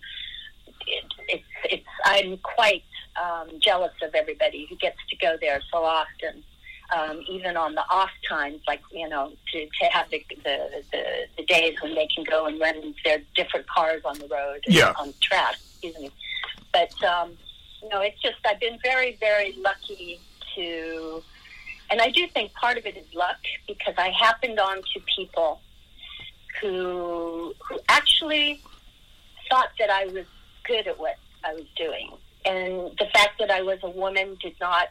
it, 0.87 1.05
it's 1.29 1.45
it's 1.64 1.87
I'm 2.05 2.38
quite 2.38 2.85
um, 3.23 3.49
jealous 3.61 3.92
of 4.03 4.14
everybody 4.14 4.66
who 4.68 4.77
gets 4.77 4.99
to 5.11 5.16
go 5.16 5.37
there 5.40 5.61
so 5.73 5.85
often 5.85 6.42
um, 6.97 7.23
even 7.29 7.57
on 7.57 7.75
the 7.75 7.83
off 7.90 8.11
times, 8.29 8.61
like 8.66 8.81
you 8.90 9.09
know, 9.09 9.33
to, 9.53 9.66
to 9.66 9.85
have 9.90 10.11
the, 10.11 10.23
the 10.45 10.83
the 10.92 11.05
the 11.38 11.45
days 11.45 11.75
when 11.83 11.95
they 11.95 12.07
can 12.14 12.25
go 12.25 12.47
and 12.47 12.61
run 12.61 12.95
their 13.05 13.18
different 13.35 13.66
cars 13.68 14.03
on 14.05 14.18
the 14.18 14.29
road, 14.29 14.61
Yeah. 14.66 14.92
on 14.99 15.09
the 15.09 15.14
track. 15.21 15.55
Excuse 15.55 15.99
me, 15.99 16.11
but 16.73 16.92
um, 17.05 17.33
you 17.83 17.88
know, 17.88 18.01
it's 18.01 18.21
just 18.21 18.37
I've 18.45 18.61
been 18.61 18.79
very 18.83 19.16
very 19.21 19.55
lucky 19.59 20.21
to, 20.55 21.23
and 21.90 22.01
I 22.01 22.11
do 22.11 22.27
think 22.29 22.53
part 22.55 22.77
of 22.77 22.85
it 22.85 22.97
is 22.97 23.07
luck 23.14 23.38
because 23.66 23.95
I 23.97 24.11
happened 24.11 24.59
on 24.61 24.77
to 24.77 25.01
people 25.16 25.61
who 26.61 27.55
who 27.68 27.79
actually 27.88 28.61
thought 29.49 29.71
that 29.79 29.90
I 29.90 30.07
was 30.07 30.27
good 30.66 30.87
at 30.87 30.98
what 30.98 31.16
I 31.44 31.55
was 31.55 31.66
doing, 31.77 32.12
and 32.44 32.92
the 32.98 33.07
fact 33.12 33.38
that 33.38 33.51
I 33.51 33.62
was 33.62 33.79
a 33.83 33.90
woman 33.90 34.37
did 34.40 34.55
not 34.61 34.88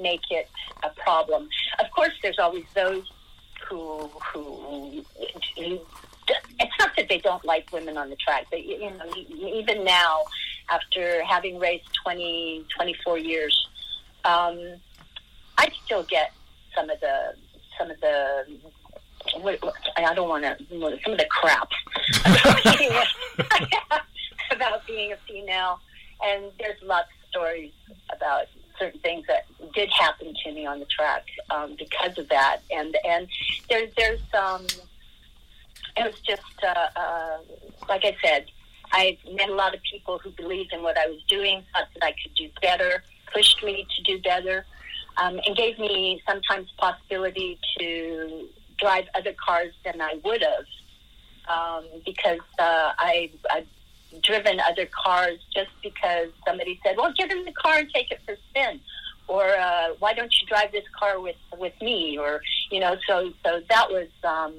make 0.00 0.22
it 0.30 0.48
a 0.82 0.90
problem. 1.00 1.48
Of 1.78 1.90
course, 1.90 2.12
there's 2.22 2.38
always 2.38 2.64
those 2.74 3.10
who 3.68 4.10
who, 4.32 5.04
who 5.56 5.80
it's 6.58 6.78
not 6.78 6.90
that 6.96 7.08
they 7.08 7.18
don't 7.18 7.44
like 7.44 7.70
women 7.72 7.96
on 7.96 8.10
the 8.10 8.16
track, 8.16 8.46
but 8.50 8.64
you 8.64 8.90
know, 8.90 9.14
even 9.16 9.84
now, 9.84 10.22
after 10.70 11.24
having 11.24 11.58
raced 11.58 11.88
20, 12.04 12.64
24 12.74 13.18
years, 13.18 13.68
um, 14.24 14.58
I 15.58 15.68
still 15.84 16.02
get 16.04 16.32
some 16.74 16.90
of 16.90 17.00
the 17.00 17.34
some 17.78 17.90
of 17.90 18.00
the. 18.00 18.44
What, 19.40 19.60
I 19.96 20.14
don't 20.14 20.28
want 20.28 20.44
to. 20.44 20.56
Some 21.04 21.12
of 21.12 21.18
the 21.18 21.26
crap 21.26 21.68
about 24.60 24.86
being 24.86 25.12
a- 25.12 25.16
female, 25.28 25.80
and 26.22 26.52
there's 26.58 26.80
lots 26.82 27.08
of 27.08 27.28
stories 27.30 27.72
about 28.14 28.46
certain 28.78 29.00
things 29.00 29.26
that 29.26 29.44
did 29.74 29.90
happen 29.90 30.34
to 30.44 30.52
me 30.52 30.66
on 30.66 30.80
the 30.80 30.86
track 30.86 31.24
um, 31.50 31.76
because 31.78 32.16
of 32.18 32.28
that. 32.28 32.58
And 32.70 32.96
and 33.04 33.28
there's 33.68 33.90
there's 33.96 34.20
um, 34.34 34.66
it 35.96 36.04
was 36.04 36.20
just 36.20 36.42
uh, 36.62 36.88
uh, 36.96 37.38
like 37.88 38.04
I 38.04 38.16
said, 38.22 38.46
I 38.92 39.18
met 39.32 39.48
a 39.48 39.54
lot 39.54 39.74
of 39.74 39.80
people 39.90 40.18
who 40.18 40.30
believed 40.30 40.72
in 40.72 40.82
what 40.82 40.98
I 40.98 41.06
was 41.06 41.22
doing, 41.28 41.64
thought 41.72 41.88
that 41.94 42.04
I 42.04 42.12
could 42.22 42.34
do 42.36 42.48
better, 42.60 43.02
pushed 43.32 43.62
me 43.64 43.86
to 43.96 44.02
do 44.02 44.20
better, 44.22 44.66
um, 45.16 45.40
and 45.46 45.56
gave 45.56 45.78
me 45.78 46.22
sometimes 46.28 46.68
possibility 46.78 47.58
to 47.78 48.48
drive 48.78 49.04
other 49.14 49.34
cars 49.46 49.72
than 49.84 50.00
I 50.00 50.18
would 50.24 50.42
have 50.42 50.64
um, 51.50 51.84
because 52.06 52.40
uh, 52.58 52.92
I, 52.98 53.30
I've 53.50 53.66
driven 54.22 54.60
other 54.60 54.86
cars 54.86 55.38
just 55.54 55.70
because 55.82 56.28
somebody 56.46 56.80
said, 56.84 56.96
"Well, 56.96 57.12
get 57.16 57.30
in 57.30 57.44
the 57.44 57.52
car 57.52 57.78
and 57.78 57.90
take 57.90 58.10
it 58.10 58.20
for 58.24 58.32
a 58.32 58.36
spin." 58.50 58.80
Or 59.28 59.44
uh, 59.44 59.94
why 60.00 60.12
don't 60.12 60.32
you 60.40 60.46
drive 60.48 60.72
this 60.72 60.84
car 60.98 61.20
with 61.20 61.36
with 61.56 61.74
me? 61.80 62.18
Or 62.18 62.40
you 62.70 62.80
know, 62.80 62.96
so 63.06 63.32
so 63.44 63.60
that 63.68 63.90
was 63.90 64.08
um, 64.24 64.54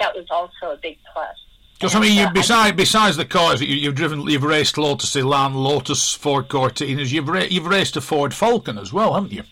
that 0.00 0.14
was 0.14 0.26
also 0.30 0.74
a 0.74 0.76
big 0.76 0.98
plus. 1.12 1.36
Because 1.74 1.94
I 1.94 2.00
mean, 2.00 2.18
you, 2.18 2.26
besides 2.32 2.76
besides 2.76 3.16
the 3.16 3.26
cars 3.26 3.60
that 3.60 3.68
you, 3.68 3.88
have 3.88 3.94
driven, 3.94 4.22
you've 4.22 4.44
raced 4.44 4.78
Lotus 4.78 5.14
Elan, 5.14 5.54
Lotus 5.54 6.14
Ford 6.14 6.48
Cortinas. 6.48 7.12
You've 7.12 7.28
ra- 7.28 7.46
you've 7.48 7.66
raced 7.66 7.96
a 7.96 8.00
Ford 8.00 8.32
Falcon 8.32 8.78
as 8.78 8.92
well, 8.92 9.12
haven't 9.12 9.32
you? 9.32 9.42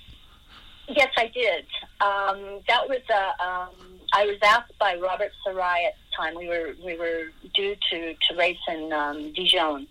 Yes, 0.89 1.13
I 1.17 1.29
did. 1.29 1.67
Um, 2.01 2.61
that 2.67 2.89
was 2.89 3.03
a. 3.11 3.45
Um, 3.45 3.94
I 4.15 4.27
was 4.27 4.39
asked 4.43 4.79
by 4.79 4.95
Robert 4.95 5.33
Sarai 5.43 5.87
at 5.87 5.95
the 5.97 6.17
time. 6.17 6.37
We 6.37 6.49
were 6.49 6.75
we 6.85 6.97
were 6.97 7.25
due 7.53 7.75
to 7.91 8.15
to 8.15 8.37
race 8.37 8.57
in 8.69 8.93
um, 8.93 9.33
Dijon, 9.33 9.89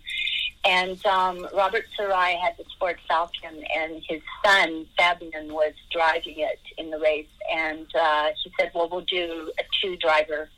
and 0.64 1.04
um, 1.04 1.46
Robert 1.54 1.84
Sarai 1.94 2.34
had 2.36 2.56
the 2.56 2.64
Ford 2.78 2.96
Falcon, 3.06 3.62
and 3.76 4.02
his 4.08 4.22
son 4.42 4.86
Fabian 4.96 5.52
was 5.52 5.74
driving 5.92 6.38
it 6.38 6.58
in 6.78 6.90
the 6.90 6.98
race. 6.98 7.28
And 7.52 7.86
uh, 7.94 8.30
he 8.42 8.50
said, 8.58 8.70
"Well, 8.74 8.88
we'll 8.90 9.02
do 9.02 9.52
a 9.60 9.62
two-driver 9.82 10.48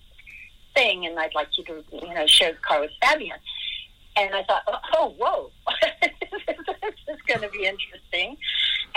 thing, 0.76 1.04
and 1.06 1.18
I'd 1.18 1.34
like 1.34 1.48
you 1.58 1.64
to, 1.64 1.84
you 1.90 2.14
know, 2.14 2.26
share 2.28 2.52
the 2.52 2.58
car 2.58 2.80
with 2.80 2.92
Fabian." 3.02 3.38
And 4.16 4.32
I 4.32 4.44
thought, 4.44 4.62
"Oh, 4.94 5.12
whoa, 5.18 5.50
this 5.82 6.94
is 7.08 7.20
going 7.26 7.40
to 7.40 7.48
be 7.48 7.66
interesting." 7.66 8.36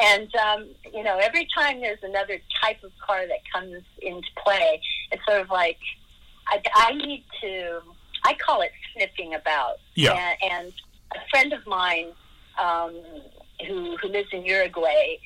And 0.02 0.34
um, 0.36 0.70
you 0.94 1.04
know, 1.04 1.18
every 1.18 1.48
time 1.56 1.82
there's 1.82 2.04
another 2.04 2.40
type 2.62 2.84
of 2.84 2.92
car 3.06 3.28
that 3.28 3.40
comes 3.52 3.84
into 4.02 4.28
play, 4.44 4.82
it's 5.12 5.24
sort 5.28 5.42
of 5.42 5.50
like 5.50 5.80
I, 6.48 6.62
I 6.76 6.94
need 6.94 7.24
to. 7.42 7.82
I 8.26 8.34
call 8.34 8.62
it 8.62 8.72
sniffing 8.94 9.34
about. 9.34 9.78
Yeah. 9.96 10.36
And, 10.42 10.52
and 10.52 10.74
a 11.16 11.30
friend 11.30 11.54
of 11.54 11.66
mine 11.66 12.12
um, 12.62 12.94
who 13.68 13.98
who 13.98 14.08
lives 14.10 14.30
in 14.32 14.46
Uruguay, 14.46 15.18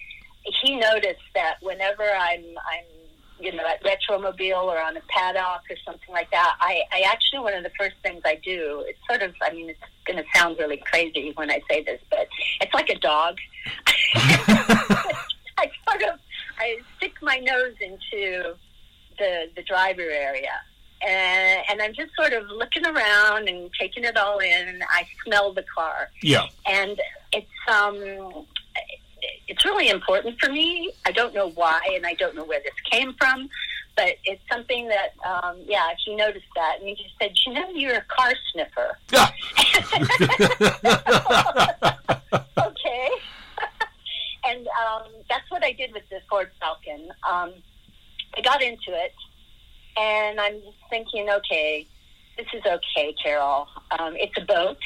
he 0.64 0.76
noticed 0.76 1.22
that 1.36 1.56
whenever 1.62 2.04
I'm 2.04 2.44
I'm 2.44 2.86
you 3.44 3.52
know 3.54 3.64
at 3.68 3.84
Retromobile 3.84 4.64
or 4.64 4.82
on 4.82 4.98
a 4.98 5.02
paddock 5.10 5.64
or 5.70 5.78
something 5.86 6.14
like 6.14 6.32
that, 6.32 6.56
I, 6.60 6.82
I 6.92 7.02
actually 7.12 7.40
one 7.40 7.54
of 7.54 7.64
the 7.64 7.72
first 7.78 7.96
things 8.02 8.22
I 8.26 8.36
do. 8.44 8.84
It's 8.88 9.00
sort 9.10 9.22
of 9.22 9.36
I 9.42 9.54
mean 9.54 9.70
it's 9.70 9.80
going 10.06 10.18
to 10.18 10.26
sound 10.34 10.58
really 10.60 10.78
crazy 10.78 11.32
when 11.36 11.52
I 11.52 11.62
say 11.70 11.84
this, 11.84 12.02
but 12.10 12.28
it's 12.62 12.74
like 12.74 12.90
a 12.90 13.00
dog. 13.00 13.38
I 14.16 15.70
sort 15.90 16.04
of 16.04 16.20
I 16.58 16.78
stick 16.98 17.14
my 17.22 17.38
nose 17.38 17.76
into 17.82 18.56
the 19.20 19.50
the 19.56 19.64
driver 19.64 20.02
area 20.02 20.62
and, 21.06 21.64
and 21.70 21.82
I'm 21.82 21.94
just 21.94 22.16
sort 22.16 22.34
of 22.34 22.48
looking 22.50 22.86
around 22.86 23.50
and 23.50 23.70
taking 23.80 24.04
it 24.04 24.18
all 24.18 24.40
in. 24.40 24.68
And 24.68 24.84
I 24.84 25.06
smell 25.26 25.54
the 25.54 25.64
car. 25.64 26.10
Yeah. 26.22 26.48
And 26.66 27.00
it's 27.32 27.48
um, 27.68 28.46
it's 29.48 29.66
really 29.66 29.90
important 29.90 30.40
for 30.40 30.52
me. 30.52 30.92
I 31.06 31.12
don't 31.12 31.34
know 31.34 31.50
why, 31.52 31.82
and 31.96 32.06
I 32.06 32.14
don't 32.14 32.36
know 32.36 32.44
where 32.44 32.62
this 32.62 32.74
came 32.92 33.14
from, 33.14 33.50
but 33.96 34.18
it's 34.26 34.42
something 34.52 34.90
that 34.90 35.14
um, 35.26 35.58
yeah, 35.66 35.88
he 36.04 36.16
noticed 36.16 36.46
that, 36.56 36.80
and 36.80 36.88
he 36.88 36.96
just 36.96 37.16
said, 37.22 37.32
"You 37.46 37.54
know, 37.54 37.70
you're 37.70 37.96
a 37.96 38.06
car 38.08 38.34
sniffer." 38.52 38.98
Yeah. 39.12 39.30
okay. 42.68 43.10
and 44.46 44.68
um, 44.68 45.04
that's 45.30 45.50
what 45.50 45.64
I 45.64 45.72
did 45.74 45.94
with 45.94 46.08
the 46.10 46.20
Ford 46.30 46.52
Falcon. 46.60 47.10
Um, 47.30 47.54
I 48.36 48.42
got 48.42 48.62
into 48.62 48.90
it 48.90 49.14
and 49.98 50.40
I'm 50.40 50.62
just 50.62 50.78
thinking, 50.90 51.30
okay, 51.30 51.88
this 52.38 52.48
is 52.54 52.64
okay, 52.66 53.14
Carol. 53.22 53.68
Um, 54.00 54.16
it's 54.18 54.34
a 54.38 54.46
boat. 54.46 54.78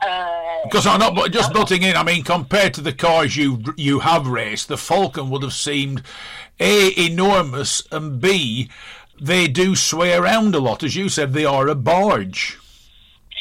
Uh, 0.00 0.62
because 0.64 0.86
I'm 0.86 1.00
not 1.00 1.30
just 1.32 1.52
butting 1.52 1.82
in. 1.82 1.96
I 1.96 2.02
mean, 2.02 2.22
compared 2.22 2.74
to 2.74 2.80
the 2.80 2.92
cars 2.92 3.36
you 3.36 3.62
you 3.76 4.00
have 4.00 4.26
raced, 4.26 4.68
the 4.68 4.76
Falcon 4.76 5.30
would 5.30 5.42
have 5.42 5.52
seemed 5.52 6.02
a 6.60 6.92
enormous 7.06 7.82
and 7.90 8.20
b 8.20 8.68
they 9.20 9.48
do 9.48 9.74
sway 9.74 10.14
around 10.14 10.54
a 10.54 10.60
lot. 10.60 10.82
As 10.82 10.94
you 10.94 11.08
said, 11.08 11.32
they 11.32 11.44
are 11.44 11.68
a 11.68 11.74
barge. 11.74 12.58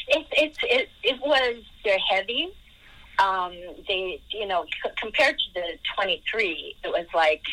It 0.08 0.26
it's 0.32 0.58
it, 0.64 0.90
it 1.04 1.20
was 1.22 1.64
they're 1.84 2.00
heavy. 2.10 2.54
Um, 3.20 3.54
they 3.88 4.22
you 4.32 4.48
know 4.48 4.66
c- 4.66 4.92
compared 5.00 5.38
to 5.38 5.54
the 5.54 5.78
23, 5.96 6.76
it 6.84 6.88
was 6.88 7.08
like 7.14 7.44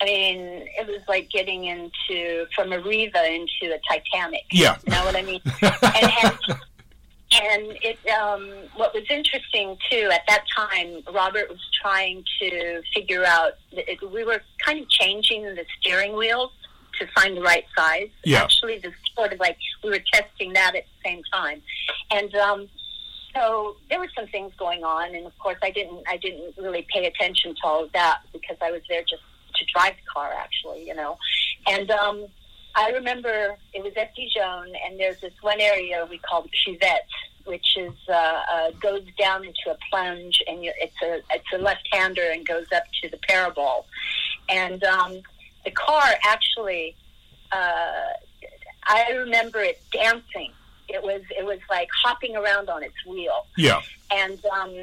I 0.00 0.04
mean, 0.04 0.38
it 0.78 0.86
was 0.86 1.00
like 1.08 1.30
getting 1.30 1.64
into 1.64 2.46
from 2.54 2.72
a 2.72 2.80
Riva 2.80 3.24
into 3.32 3.74
a 3.74 3.80
Titanic. 3.88 4.44
Yeah, 4.52 4.76
you 4.86 4.92
know 4.92 5.04
what 5.04 5.16
I 5.16 5.22
mean. 5.22 5.40
and, 5.62 6.12
and, 6.22 6.60
and 7.32 7.76
it 7.82 7.98
um, 8.10 8.48
what 8.76 8.94
was 8.94 9.04
interesting 9.10 9.76
too 9.90 10.10
at 10.12 10.22
that 10.28 10.44
time, 10.54 11.02
Robert 11.12 11.48
was 11.48 11.60
trying 11.82 12.24
to 12.40 12.82
figure 12.94 13.24
out. 13.24 13.52
It, 13.72 13.98
we 14.12 14.24
were 14.24 14.40
kind 14.64 14.80
of 14.80 14.88
changing 14.88 15.42
the 15.42 15.64
steering 15.80 16.16
wheels 16.16 16.52
to 17.00 17.06
find 17.14 17.36
the 17.36 17.42
right 17.42 17.64
size. 17.76 18.08
Yeah. 18.24 18.42
Actually, 18.44 18.78
the 18.78 18.92
sort 19.14 19.32
of 19.32 19.40
like 19.40 19.58
we 19.82 19.90
were 19.90 20.02
testing 20.12 20.52
that 20.54 20.74
at 20.76 20.84
the 20.84 21.08
same 21.08 21.22
time, 21.32 21.62
and. 22.10 22.34
um 22.34 22.68
so 23.34 23.76
there 23.90 23.98
were 23.98 24.08
some 24.16 24.26
things 24.28 24.52
going 24.58 24.82
on, 24.82 25.14
and 25.14 25.26
of 25.26 25.38
course, 25.38 25.58
I 25.62 25.70
didn't. 25.70 26.02
I 26.08 26.16
didn't 26.16 26.54
really 26.56 26.86
pay 26.90 27.04
attention 27.04 27.54
to 27.54 27.66
all 27.66 27.84
of 27.84 27.92
that 27.92 28.20
because 28.32 28.56
I 28.62 28.70
was 28.70 28.80
there 28.88 29.02
just 29.02 29.20
to 29.56 29.64
drive 29.74 29.92
the 29.94 30.10
car, 30.10 30.32
actually, 30.32 30.86
you 30.86 30.94
know. 30.94 31.18
And 31.66 31.90
um, 31.90 32.26
I 32.76 32.90
remember 32.90 33.56
it 33.72 33.82
was 33.82 33.94
at 33.96 34.14
Dijon, 34.14 34.72
and 34.84 35.00
there's 35.00 35.20
this 35.20 35.32
one 35.40 35.60
area 35.60 36.06
we 36.08 36.18
call 36.18 36.42
the 36.42 36.50
cuvette, 36.50 37.08
which 37.44 37.76
is 37.76 37.94
uh, 38.08 38.12
uh, 38.12 38.70
goes 38.80 39.02
down 39.18 39.44
into 39.44 39.70
a 39.70 39.76
plunge, 39.90 40.42
and 40.46 40.62
you, 40.62 40.72
it's 40.78 41.00
a 41.02 41.22
it's 41.34 41.52
a 41.54 41.58
left 41.58 41.88
hander 41.92 42.30
and 42.30 42.46
goes 42.46 42.66
up 42.74 42.84
to 43.02 43.08
the 43.08 43.16
parabol. 43.28 43.86
And 44.48 44.84
um, 44.84 45.22
the 45.64 45.70
car 45.70 46.04
actually, 46.24 46.94
uh, 47.50 48.12
I 48.84 49.10
remember 49.12 49.60
it 49.60 49.80
dancing. 49.90 50.52
It 50.88 51.02
was 51.02 51.22
it 51.36 51.44
was 51.44 51.58
like 51.70 51.88
hopping 52.04 52.36
around 52.36 52.68
on 52.68 52.82
its 52.82 53.04
wheel. 53.06 53.46
Yeah. 53.56 53.80
And 54.12 54.44
um, 54.46 54.74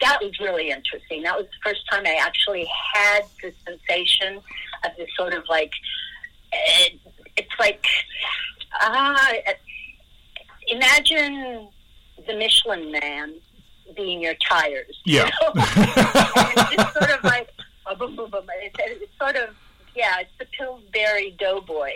that 0.00 0.18
was 0.22 0.38
really 0.40 0.70
interesting. 0.70 1.22
That 1.22 1.36
was 1.36 1.46
the 1.46 1.70
first 1.70 1.82
time 1.90 2.04
I 2.06 2.18
actually 2.20 2.68
had 2.94 3.22
the 3.42 3.52
sensation 3.66 4.40
of 4.84 4.90
this 4.96 5.08
sort 5.16 5.34
of 5.34 5.44
like, 5.48 5.72
it's 6.52 7.03
like, 7.64 7.86
ah, 8.80 9.32
uh, 9.46 9.52
imagine 10.68 11.68
the 12.26 12.34
Michelin 12.36 12.92
man 12.92 13.34
being 13.96 14.20
your 14.20 14.34
tires. 14.48 15.00
Yeah. 15.04 15.24
You 15.24 15.30
know? 15.30 15.52
it's 16.72 16.92
sort 16.92 17.10
of 17.10 17.24
like, 17.24 17.48
oh, 17.86 17.94
boom, 17.96 18.16
boom, 18.16 18.30
boom. 18.30 18.46
It's, 18.62 18.76
it's 18.78 19.12
sort 19.18 19.36
of, 19.36 19.54
yeah, 19.94 20.20
it's 20.20 20.30
the 20.38 20.46
Pillsbury 20.56 21.36
Doughboy. 21.38 21.92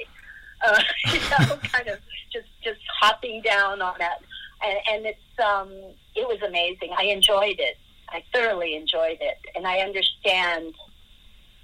Uh, 0.66 0.80
you 1.12 1.20
know, 1.20 1.56
kind 1.62 1.88
of 1.88 1.98
just 2.32 2.48
just 2.64 2.80
hopping 3.00 3.40
down 3.42 3.80
on 3.80 3.94
that, 4.00 4.18
and, 4.64 4.78
and 4.90 5.06
it's 5.06 5.38
um, 5.38 5.70
it 6.16 6.26
was 6.26 6.42
amazing. 6.42 6.90
I 6.98 7.04
enjoyed 7.04 7.60
it. 7.60 7.78
I 8.08 8.24
thoroughly 8.34 8.74
enjoyed 8.74 9.18
it, 9.20 9.38
and 9.54 9.68
I 9.68 9.78
understand 9.78 10.74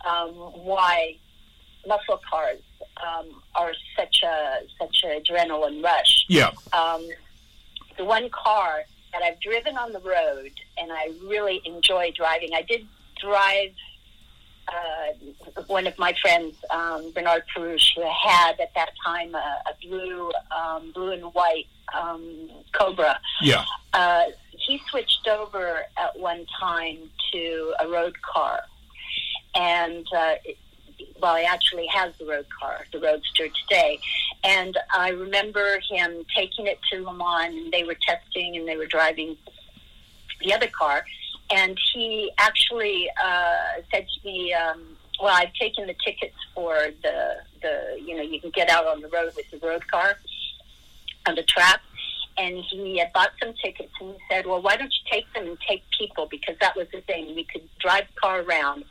um, 0.07 0.31
why 0.31 1.17
muscle 1.87 2.21
cars 2.31 2.61
um, 3.03 3.43
are 3.55 3.73
such 3.97 4.23
a 4.23 4.61
such 4.79 5.03
an 5.05 5.21
adrenaline 5.21 5.83
rush. 5.83 6.25
Yeah. 6.29 6.51
Um, 6.73 7.09
the 7.97 8.05
one 8.05 8.29
car 8.31 8.85
that 9.13 9.23
I've 9.23 9.41
driven 9.41 9.77
on 9.77 9.93
the 9.93 10.01
road 10.01 10.51
and 10.77 10.91
I 10.93 11.13
really 11.25 11.63
enjoy 11.65 12.13
driving. 12.17 12.51
I 12.55 12.63
did 12.63 12.87
drive 13.21 13.71
uh, 14.69 15.63
one 15.67 15.87
of 15.87 15.97
my 15.99 16.15
friends, 16.21 16.57
um, 16.71 17.13
Bernard 17.13 17.45
Perouche, 17.55 17.95
who 17.95 18.03
had 18.03 18.59
at 18.61 18.75
that 18.75 18.91
time 19.05 19.35
a, 19.35 19.63
a 19.67 19.87
blue, 19.87 20.33
um, 20.51 20.91
blue 20.93 21.13
and 21.13 21.25
white 21.35 21.67
um, 21.97 22.51
Cobra. 22.73 23.21
Yeah. 23.43 23.65
Uh, 23.93 24.25
he 24.51 24.81
switched 24.91 25.29
over 25.29 25.83
at 25.97 26.19
one 26.19 26.47
time 26.59 26.99
to 27.33 27.75
a 27.81 27.89
road 27.89 28.15
car, 28.23 28.63
and 29.55 30.07
uh, 30.17 30.35
it, 30.45 30.57
well, 31.21 31.37
he 31.37 31.45
actually 31.45 31.87
has 31.87 32.15
the 32.19 32.27
road 32.27 32.47
car, 32.61 32.87
the 32.93 33.01
Roadster 33.01 33.49
today. 33.63 33.99
And 34.43 34.77
I 34.93 35.11
remember 35.11 35.81
him 35.91 36.25
taking 36.37 36.67
it 36.67 36.79
to 36.93 37.03
Le 37.03 37.13
Mans, 37.15 37.55
and 37.55 37.73
they 37.73 37.85
were 37.85 37.97
testing 38.07 38.57
and 38.57 38.67
they 38.69 38.77
were 38.77 38.87
driving 38.87 39.37
the 40.41 40.53
other 40.53 40.69
car. 40.69 41.05
And 41.51 41.79
he 41.93 42.31
actually 42.39 43.09
uh, 43.23 43.83
said 43.91 44.07
to 44.07 44.27
me, 44.27 44.53
um, 44.55 44.97
"Well, 45.21 45.35
I've 45.35 45.53
taken 45.55 45.87
the 45.87 45.95
tickets 46.05 46.37
for 46.55 46.75
the 47.03 47.37
the 47.63 48.01
you 48.05 48.17
know 48.17 48.23
you 48.23 48.41
can 48.41 48.51
get 48.51 48.71
out 48.71 48.87
on 48.87 49.01
the 49.01 49.09
road 49.09 49.33
with 49.37 49.51
the 49.51 49.59
road 49.67 49.87
car 49.89 50.19
on 51.27 51.35
the 51.35 51.43
track." 51.43 51.81
and 52.37 52.59
he 52.71 52.99
had 52.99 53.13
bought 53.13 53.31
some 53.41 53.55
tickets 53.63 53.93
and 54.01 54.15
he 54.15 54.19
said, 54.31 54.47
"Well, 54.47 54.61
why 54.61 54.77
don't 54.77 54.93
you 54.93 55.11
take 55.11 55.33
them 55.35 55.47
and 55.47 55.59
take 55.69 55.83
people 55.97 56.27
because 56.27 56.57
that 56.61 56.77
was 56.77 56.89
the 56.93 57.01
thing. 57.03 57.35
We 57.35 57.45
could 57.45 57.69
drive 57.79 58.07
the 58.09 58.21
car 58.21 58.41
around, 58.43 58.85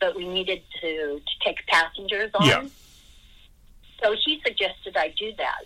but 0.00 0.16
we 0.16 0.26
needed 0.26 0.62
to, 0.80 1.20
to 1.20 1.44
take 1.44 1.58
passengers 1.66 2.30
on. 2.34 2.46
Yeah. 2.46 2.66
So 4.02 4.16
he 4.24 4.40
suggested 4.44 4.96
I 4.96 5.14
do 5.18 5.32
that. 5.36 5.64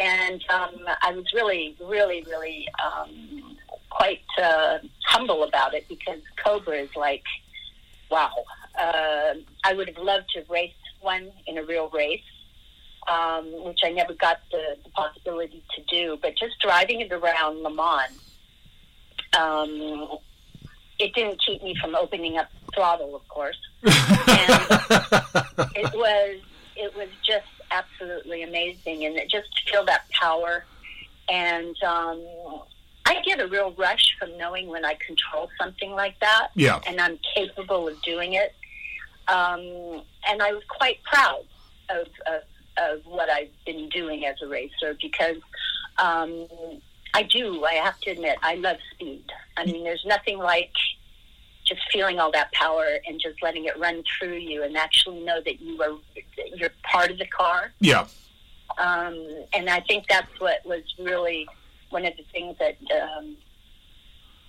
And 0.00 0.42
um, 0.48 0.88
I 1.02 1.12
was 1.12 1.26
really, 1.34 1.76
really, 1.78 2.24
really 2.26 2.66
um, 2.82 3.56
quite 3.90 4.24
uh, 4.42 4.78
humble 5.04 5.44
about 5.44 5.74
it 5.74 5.86
because 5.86 6.20
Cobra 6.42 6.78
is 6.78 6.96
like, 6.96 7.24
wow. 8.10 8.32
Uh, 8.78 9.34
I 9.64 9.74
would 9.74 9.88
have 9.88 9.98
loved 9.98 10.30
to 10.30 10.40
have 10.40 10.48
raced 10.48 10.74
one 11.02 11.30
in 11.46 11.58
a 11.58 11.64
real 11.64 11.90
race, 11.90 12.22
um, 13.06 13.44
which 13.64 13.80
I 13.84 13.90
never 13.90 14.14
got 14.14 14.38
the, 14.50 14.78
the 14.82 14.90
possibility 14.90 15.62
to 15.76 15.82
do. 15.82 16.18
But 16.22 16.38
just 16.38 16.58
driving 16.60 17.02
it 17.02 17.12
around 17.12 17.62
Le 17.62 17.70
Mans, 17.70 18.34
um, 19.38 20.18
it 21.02 21.14
didn't 21.14 21.40
keep 21.44 21.62
me 21.62 21.74
from 21.80 21.94
opening 21.94 22.38
up 22.38 22.48
the 22.66 22.72
throttle, 22.72 23.14
of 23.16 23.26
course. 23.28 23.58
and 23.82 23.92
it 25.76 25.92
was 25.94 26.40
it 26.76 26.96
was 26.96 27.08
just 27.26 27.46
absolutely 27.70 28.42
amazing, 28.42 29.04
and 29.04 29.16
it 29.16 29.28
just 29.30 29.48
to 29.56 29.72
feel 29.72 29.84
that 29.86 30.08
power. 30.10 30.64
And 31.28 31.76
um, 31.82 32.22
I 33.06 33.20
get 33.24 33.40
a 33.40 33.46
real 33.46 33.72
rush 33.72 34.16
from 34.18 34.36
knowing 34.38 34.68
when 34.68 34.84
I 34.84 34.94
control 35.06 35.48
something 35.60 35.90
like 35.92 36.18
that, 36.20 36.48
Yeah. 36.54 36.80
and 36.86 37.00
I'm 37.00 37.18
capable 37.34 37.88
of 37.88 38.00
doing 38.02 38.34
it. 38.34 38.54
Um, 39.28 40.02
and 40.28 40.42
I 40.42 40.52
was 40.52 40.62
quite 40.68 41.02
proud 41.04 41.44
of, 41.90 42.06
of, 42.26 42.42
of 42.78 43.06
what 43.06 43.28
I've 43.30 43.50
been 43.64 43.88
doing 43.88 44.24
as 44.26 44.36
a 44.42 44.48
racer 44.48 44.96
because 45.00 45.36
um, 45.98 46.46
I 47.14 47.22
do. 47.24 47.64
I 47.64 47.74
have 47.74 47.98
to 48.00 48.10
admit, 48.10 48.38
I 48.42 48.54
love 48.54 48.78
speed. 48.92 49.24
I 49.56 49.66
mean, 49.66 49.84
there's 49.84 50.04
nothing 50.06 50.38
like 50.38 50.72
just 51.66 51.80
feeling 51.92 52.18
all 52.18 52.32
that 52.32 52.50
power 52.52 52.98
and 53.06 53.20
just 53.20 53.42
letting 53.42 53.66
it 53.66 53.78
run 53.78 54.02
through 54.18 54.36
you, 54.36 54.62
and 54.62 54.76
actually 54.76 55.20
know 55.20 55.40
that 55.44 55.60
you 55.60 55.80
are 55.82 55.98
you're 56.54 56.70
part 56.82 57.10
of 57.10 57.18
the 57.18 57.26
car. 57.26 57.72
Yeah. 57.80 58.06
Um, 58.78 59.44
and 59.52 59.68
I 59.68 59.80
think 59.80 60.06
that's 60.08 60.40
what 60.40 60.64
was 60.64 60.82
really 60.98 61.46
one 61.90 62.06
of 62.06 62.16
the 62.16 62.24
things 62.32 62.56
that 62.58 62.78
um, 63.02 63.36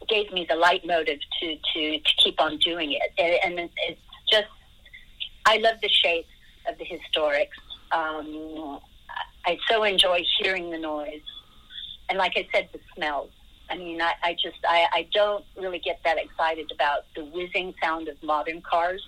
gave 0.08 0.32
me 0.32 0.45
the 0.49 0.56
light 0.56 0.86
motive 0.86 1.19
to, 1.39 1.58
to, 1.73 1.99
to 1.99 2.13
keep 2.17 2.39
on 2.41 2.58
doing 2.58 2.93
it. 2.93 3.02
And, 3.17 3.60
and 3.60 3.69
it's 3.88 4.02
just, 4.32 4.47
I 5.45 5.58
love 5.58 5.76
the 5.82 5.89
shapes 5.89 6.30
of 6.69 6.78
the 6.78 6.86
historics. 6.86 7.60
Um, 7.91 8.80
I 9.45 9.58
so 9.69 9.84
enjoy 9.84 10.23
hearing 10.39 10.71
the 10.71 10.80
noise. 10.80 11.21
And 12.13 12.19
like 12.19 12.34
I 12.36 12.47
said, 12.54 12.69
the 12.71 12.80
smells. 12.93 13.32
I 13.71 13.76
mean, 13.76 13.99
I, 13.99 14.13
I 14.21 14.34
just, 14.34 14.60
I, 14.69 14.86
I 14.93 15.08
don't 15.15 15.43
really 15.58 15.80
get 15.80 15.99
that 16.04 16.19
excited 16.19 16.71
about 16.71 17.06
the 17.15 17.26
whizzing 17.26 17.73
sound 17.82 18.08
of 18.08 18.21
modern 18.21 18.62
cars, 18.62 19.04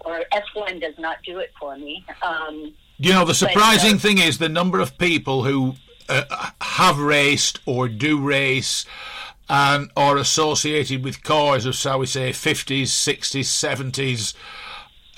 or 0.00 0.22
F1 0.32 0.80
does 0.80 0.94
not 0.98 1.18
do 1.26 1.40
it 1.40 1.52
for 1.60 1.76
me. 1.76 2.06
Um, 2.22 2.72
You 2.96 3.12
know, 3.12 3.26
the 3.26 3.34
surprising 3.34 3.96
uh, 3.96 3.98
thing 3.98 4.16
is 4.16 4.38
the 4.38 4.48
number 4.48 4.80
of 4.80 4.96
people 4.96 5.44
who 5.44 5.74
uh, 6.08 6.52
have 6.62 6.98
raced 6.98 7.60
or 7.66 7.86
do 7.86 8.18
race 8.18 8.86
and 9.50 9.90
are 9.94 10.16
associated 10.16 11.04
with 11.04 11.22
cars 11.22 11.66
of, 11.66 11.74
shall 11.74 11.98
we 11.98 12.06
say, 12.06 12.30
50s, 12.30 12.84
60s, 12.84 13.44
70s, 13.44 14.32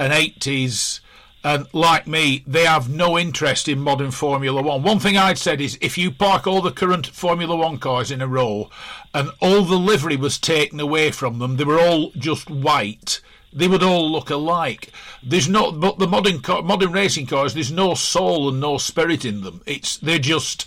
and 0.01 0.13
80s. 0.13 0.99
And 1.43 1.67
like 1.73 2.07
me, 2.07 2.45
they 2.47 2.67
have 2.67 2.91
no 2.91 3.19
interest 3.19 3.67
in 3.67 3.81
modern 3.81 4.11
Formula 4.11 4.61
One. 4.61 4.83
One 4.83 4.99
thing 4.99 5.17
I'd 5.17 5.39
said 5.39 5.61
is 5.61 5.79
if 5.81 5.97
you 5.97 6.11
park 6.11 6.47
all 6.47 6.61
the 6.61 6.71
current 6.71 7.07
Formula 7.07 7.57
One 7.57 7.79
cars 7.79 8.11
in 8.11 8.21
a 8.21 8.27
row 8.27 8.69
and 9.15 9.31
all 9.41 9.63
the 9.63 9.79
livery 9.79 10.17
was 10.17 10.39
taken 10.39 10.81
away 10.81 11.11
from 11.11 11.39
them, 11.39 11.57
they 11.57 11.65
were 11.65 11.81
all 11.81 12.11
just 12.13 12.51
white 12.51 13.21
they 13.53 13.69
would 13.69 13.83
all 13.83 14.11
look 14.11 14.31
alike. 14.31 14.93
There's 15.23 15.49
not, 15.49 15.81
but 15.81 15.99
the 15.99 16.07
modern 16.07 16.41
car, 16.41 16.63
modern 16.63 16.93
racing 16.93 17.27
cars, 17.27 17.55
there's 17.55 17.73
no 17.73 17.95
soul 17.95 18.49
and 18.49 18.61
no 18.61 18.79
spirit 18.79 19.25
in 19.25 19.43
them. 19.43 19.63
It's 19.67 19.97
they're 19.97 20.19
just 20.19 20.67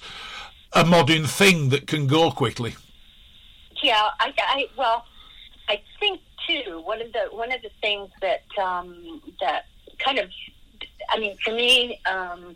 a 0.74 0.86
modern 0.86 1.26
thing 1.26 1.70
that 1.70 1.88
can 1.88 2.08
go 2.08 2.32
quickly. 2.32 2.76
Yeah, 3.82 4.10
I, 4.20 4.34
I 4.38 4.68
well, 4.78 5.06
I 5.70 5.82
think 6.00 6.22
too. 6.48 6.82
One 6.84 7.02
of 7.02 7.12
the 7.14 7.28
one 7.32 7.52
of 7.52 7.62
the 7.62 7.72
things 7.82 8.10
that 8.22 8.44
um, 8.62 9.22
that 9.40 9.66
kind 10.00 10.20
of, 10.20 10.30
I 11.14 11.20
mean, 11.20 11.38
for 11.44 11.54
me, 11.54 12.02
um, 12.06 12.56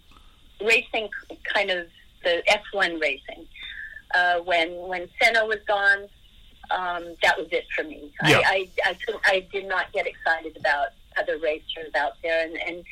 racing 0.60 1.10
kind 1.54 1.70
of 1.70 1.88
the 2.24 2.42
F 2.52 2.64
one 2.72 3.00
racing. 3.00 3.46
Uh, 4.16 4.40
when 4.40 4.74
when 4.88 5.08
Senna 5.22 5.46
was 5.46 5.60
gone, 5.68 6.04
um, 6.72 7.16
that 7.22 7.38
was 7.38 7.48
it 7.52 7.66
for 7.76 7.84
me. 7.84 8.12
Yeah. 8.26 8.42
I, 8.46 8.68
I, 8.86 8.98
I, 9.08 9.14
I 9.26 9.48
did 9.52 9.68
not 9.68 9.92
get 9.94 10.08
excited 10.08 10.58
about 10.58 10.88
other 11.20 11.38
racers 11.38 11.94
out 11.96 12.14
there, 12.24 12.46
and, 12.46 12.58
and 12.62 12.84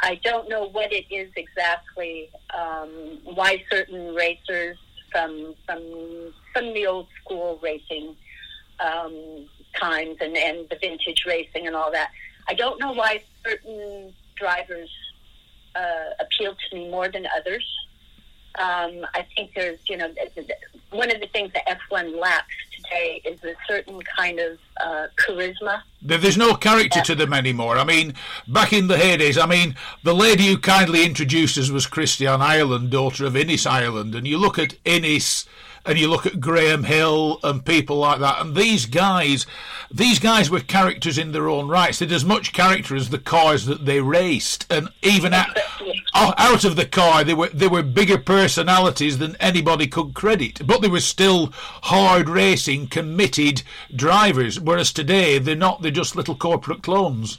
I 0.00 0.16
don't 0.16 0.48
know 0.48 0.68
what 0.68 0.92
it 0.92 1.06
is 1.10 1.30
exactly 1.36 2.30
um, 2.56 3.18
why 3.24 3.64
certain 3.70 4.14
racers 4.14 4.76
from 5.10 5.54
from 5.64 6.32
from 6.52 6.74
the 6.74 6.86
old 6.86 7.06
school 7.22 7.58
racing 7.62 8.14
um, 8.80 9.46
times 9.74 10.18
and, 10.20 10.36
and 10.36 10.68
the 10.68 10.76
vintage 10.76 11.24
racing 11.26 11.66
and 11.66 11.74
all 11.74 11.90
that. 11.92 12.10
I 12.48 12.54
don't 12.54 12.78
know 12.80 12.92
why 12.92 13.22
certain 13.44 14.12
drivers 14.38 14.90
uh, 15.74 16.10
appeal 16.20 16.54
to 16.54 16.76
me 16.76 16.88
more 16.88 17.08
than 17.08 17.26
others. 17.36 17.64
Um, 18.58 19.06
I 19.14 19.24
think 19.36 19.52
there's, 19.54 19.78
you 19.88 19.96
know, 19.96 20.12
one 20.90 21.14
of 21.14 21.20
the 21.20 21.28
things 21.28 21.52
that 21.52 21.78
F1 21.90 22.18
lacks 22.18 22.54
today 22.76 23.20
is 23.24 23.42
a 23.44 23.54
certain 23.68 24.00
kind 24.02 24.40
of 24.40 24.58
uh, 24.80 25.06
charisma. 25.16 25.82
There's 26.02 26.36
no 26.36 26.54
character 26.54 27.00
to 27.02 27.14
them 27.14 27.32
anymore. 27.32 27.78
I 27.78 27.84
mean, 27.84 28.14
back 28.48 28.72
in 28.72 28.88
the 28.88 28.96
heydays, 28.96 29.40
I 29.40 29.46
mean, 29.46 29.76
the 30.02 30.14
lady 30.14 30.46
who 30.46 30.58
kindly 30.58 31.04
introduced 31.04 31.58
us 31.58 31.70
was 31.70 31.86
Christian 31.86 32.40
Ireland, 32.40 32.90
daughter 32.90 33.26
of 33.26 33.36
Innes 33.36 33.66
Ireland. 33.66 34.14
And 34.14 34.26
you 34.26 34.38
look 34.38 34.58
at 34.58 34.74
Innes 34.84 35.46
and 35.84 35.98
you 35.98 36.08
look 36.08 36.26
at 36.26 36.40
Graham 36.40 36.84
Hill 36.84 37.38
and 37.42 37.64
people 37.64 37.96
like 37.96 38.20
that, 38.20 38.40
and 38.40 38.54
these 38.54 38.86
guys, 38.86 39.46
these 39.90 40.18
guys 40.18 40.50
were 40.50 40.60
characters 40.60 41.18
in 41.18 41.32
their 41.32 41.48
own 41.48 41.68
rights. 41.68 41.98
They 41.98 42.06
had 42.06 42.12
as 42.12 42.24
much 42.24 42.52
character 42.52 42.94
as 42.96 43.10
the 43.10 43.18
cars 43.18 43.66
that 43.66 43.84
they 43.84 44.00
raced, 44.00 44.66
and 44.70 44.88
even 45.02 45.32
out, 45.34 45.56
o- 46.14 46.34
out 46.36 46.64
of 46.64 46.76
the 46.76 46.86
car, 46.86 47.24
they 47.24 47.34
were 47.34 47.48
they 47.48 47.68
were 47.68 47.82
bigger 47.82 48.18
personalities 48.18 49.18
than 49.18 49.36
anybody 49.36 49.86
could 49.86 50.14
credit. 50.14 50.66
But 50.66 50.82
they 50.82 50.88
were 50.88 51.00
still 51.00 51.50
hard 51.52 52.28
racing, 52.28 52.88
committed 52.88 53.62
drivers. 53.94 54.60
Whereas 54.60 54.92
today, 54.92 55.38
they're 55.38 55.56
not. 55.56 55.82
They're 55.82 55.90
just 55.90 56.16
little 56.16 56.36
corporate 56.36 56.82
clones. 56.82 57.38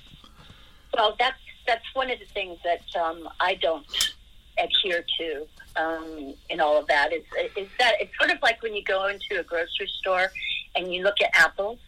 Well, 0.96 1.16
that's 1.20 1.38
that's 1.68 1.86
one 1.94 2.10
of 2.10 2.20
the 2.20 2.26
things 2.26 2.58
that 2.64 3.00
um, 3.00 3.30
I 3.40 3.56
don't 3.56 4.14
adhere 4.58 5.06
to 5.20 5.48
um, 5.80 6.34
in 6.50 6.60
all 6.60 6.78
of 6.78 6.88
that. 6.88 7.14
Is 7.14 7.24
is 7.56 7.68
that 7.80 7.94
it's 8.00 8.16
sort 8.18 8.32
of 8.32 8.42
like 8.42 8.62
when 8.62 8.76
you 8.76 8.84
go 8.84 9.08
into 9.08 9.40
a 9.40 9.44
grocery 9.44 9.90
store 10.00 10.32
and 10.76 10.94
you 10.94 11.04
look 11.04 11.16
at 11.22 11.30
apples, 11.34 11.80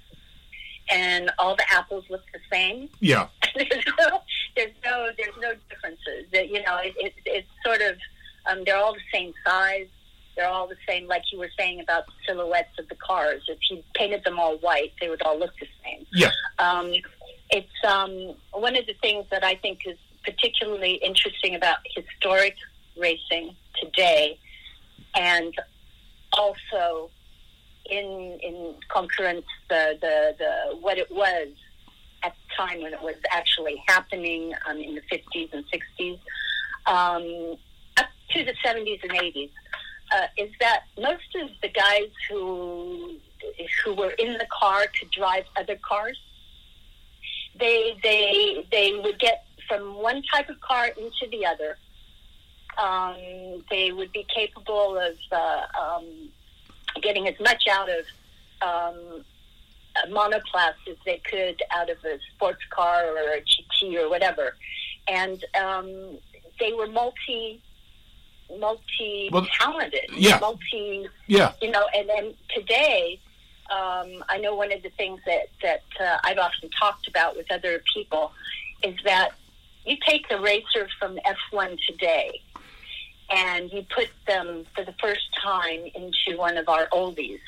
and 0.90 1.32
all 1.38 1.56
the 1.56 1.66
apples 1.72 2.06
look 2.10 2.24
the 2.34 2.40
same. 2.52 2.90
Yeah, 3.00 3.28
there's 3.56 3.86
no 4.00 4.22
there's 4.56 4.76
no 4.84 5.10
there's 5.18 5.38
no 5.42 5.54
differences. 5.70 6.26
That 6.32 6.50
you 6.50 6.62
know, 6.64 6.78
it, 6.84 6.94
it, 6.98 7.14
it's 7.26 7.48
sort 7.66 7.82
of 7.82 7.96
um, 8.50 8.64
they're 8.66 8.78
all 8.78 8.94
the 8.94 9.00
same 9.14 9.34
size. 9.46 9.88
They're 10.38 10.48
all 10.48 10.66
the 10.68 10.78
same, 10.88 11.08
like 11.08 11.24
you 11.34 11.40
were 11.40 11.50
saying 11.60 11.82
about 11.82 12.06
the 12.06 12.14
silhouettes 12.26 12.80
of 12.80 12.88
the 12.88 12.96
cars. 12.96 13.44
If 13.50 13.58
you 13.70 13.84
painted 13.96 14.24
them 14.24 14.40
all 14.40 14.58
white, 14.60 14.94
they 15.02 15.10
would 15.10 15.22
all 15.24 15.38
look 15.38 15.52
the 15.60 15.68
same. 15.84 16.06
yeah, 16.14 16.32
Um, 16.58 16.94
it's 17.50 17.68
um, 17.86 18.36
one 18.54 18.78
of 18.78 18.86
the 18.88 18.94
things 19.02 19.26
that 19.30 19.44
I 19.44 19.56
think 19.56 19.80
is 19.86 19.98
particularly 20.24 20.94
interesting 20.96 21.54
about 21.56 21.78
historic 21.94 22.56
racing 22.98 23.56
today, 23.94 24.40
and 25.16 25.54
also 26.34 27.10
in 27.86 28.40
in 28.42 28.76
concurrence 28.90 29.46
the, 29.70 29.98
the, 30.00 30.36
the 30.38 30.78
what 30.78 30.98
it 30.98 31.12
was 31.12 31.48
at 32.24 32.34
the 32.34 32.56
time 32.56 32.82
when 32.82 32.94
it 32.94 33.02
was 33.02 33.16
actually 33.32 33.82
happening 33.88 34.54
um, 34.70 34.78
in 34.78 34.96
the 34.96 35.02
50s 35.12 35.52
and 35.52 35.66
60s 36.00 36.20
um, 36.86 37.58
up 37.98 38.08
to 38.30 38.46
the 38.46 38.54
70s 38.64 39.02
and 39.02 39.12
80s 39.12 39.50
uh, 40.14 40.28
is 40.38 40.52
that 40.60 40.84
most 41.00 41.36
of 41.42 41.50
the 41.62 41.70
guys 41.70 42.10
who 42.30 43.18
who 43.84 43.94
were 43.96 44.12
in 44.12 44.34
the 44.34 44.48
car 44.52 44.84
to 44.84 45.06
drive 45.08 45.46
other 45.58 45.78
cars 45.78 46.18
they 47.60 47.98
they 48.04 48.66
they 48.72 49.00
would 49.04 49.20
get 49.20 49.46
from 49.68 49.96
one 49.96 50.22
type 50.34 50.50
of 50.50 50.60
car 50.60 50.88
into 50.88 51.26
the 51.32 51.46
other. 51.46 51.78
Um, 52.78 53.64
they 53.70 53.92
would 53.92 54.12
be 54.12 54.26
capable 54.34 54.98
of 54.98 55.16
uh, 55.32 55.66
um, 55.80 56.30
getting 57.02 57.28
as 57.28 57.40
much 57.40 57.64
out 57.70 57.90
of 57.90 58.06
um, 58.62 59.24
a 60.04 60.08
monoplace 60.10 60.74
as 60.90 60.98
they 61.06 61.22
could 61.30 61.62
out 61.72 61.90
of 61.90 61.98
a 62.06 62.18
sports 62.34 62.62
car 62.70 63.06
or 63.06 63.34
a 63.34 63.42
GT 63.42 63.96
or 64.02 64.10
whatever, 64.10 64.56
and 65.08 65.44
um, 65.56 66.18
they 66.60 66.74
were 66.74 66.88
multi 66.88 67.62
multi 68.60 69.30
talented, 69.60 70.10
yeah. 70.16 70.40
multi 70.40 71.08
yeah, 71.28 71.54
you 71.62 71.72
know, 71.72 71.86
and 71.96 72.10
then 72.10 72.34
today, 72.56 73.20
um, 73.70 74.24
I 74.30 74.38
know 74.42 74.56
one 74.56 74.72
of 74.72 74.82
the 74.84 74.90
things 74.92 75.20
that 75.26 75.48
that 75.62 75.84
uh, 76.00 76.18
I've 76.24 76.38
often 76.38 76.70
talked 76.80 77.08
about 77.08 77.36
with 77.36 77.52
other 77.52 77.82
people 77.94 78.32
is 78.84 78.96
that 79.06 79.32
you 79.86 79.98
take 80.06 80.28
the 80.30 80.40
racer 80.40 80.88
from 81.00 81.18
F1 81.54 81.78
today 81.88 82.42
and 83.32 83.72
you 83.72 83.86
put 83.94 84.10
them 84.28 84.66
for 84.76 84.84
the 84.84 84.94
first 84.94 85.28
time 85.42 85.80
into 85.96 86.38
one 86.38 86.58
of 86.58 86.68
our 86.68 86.88
oldies. 86.88 87.40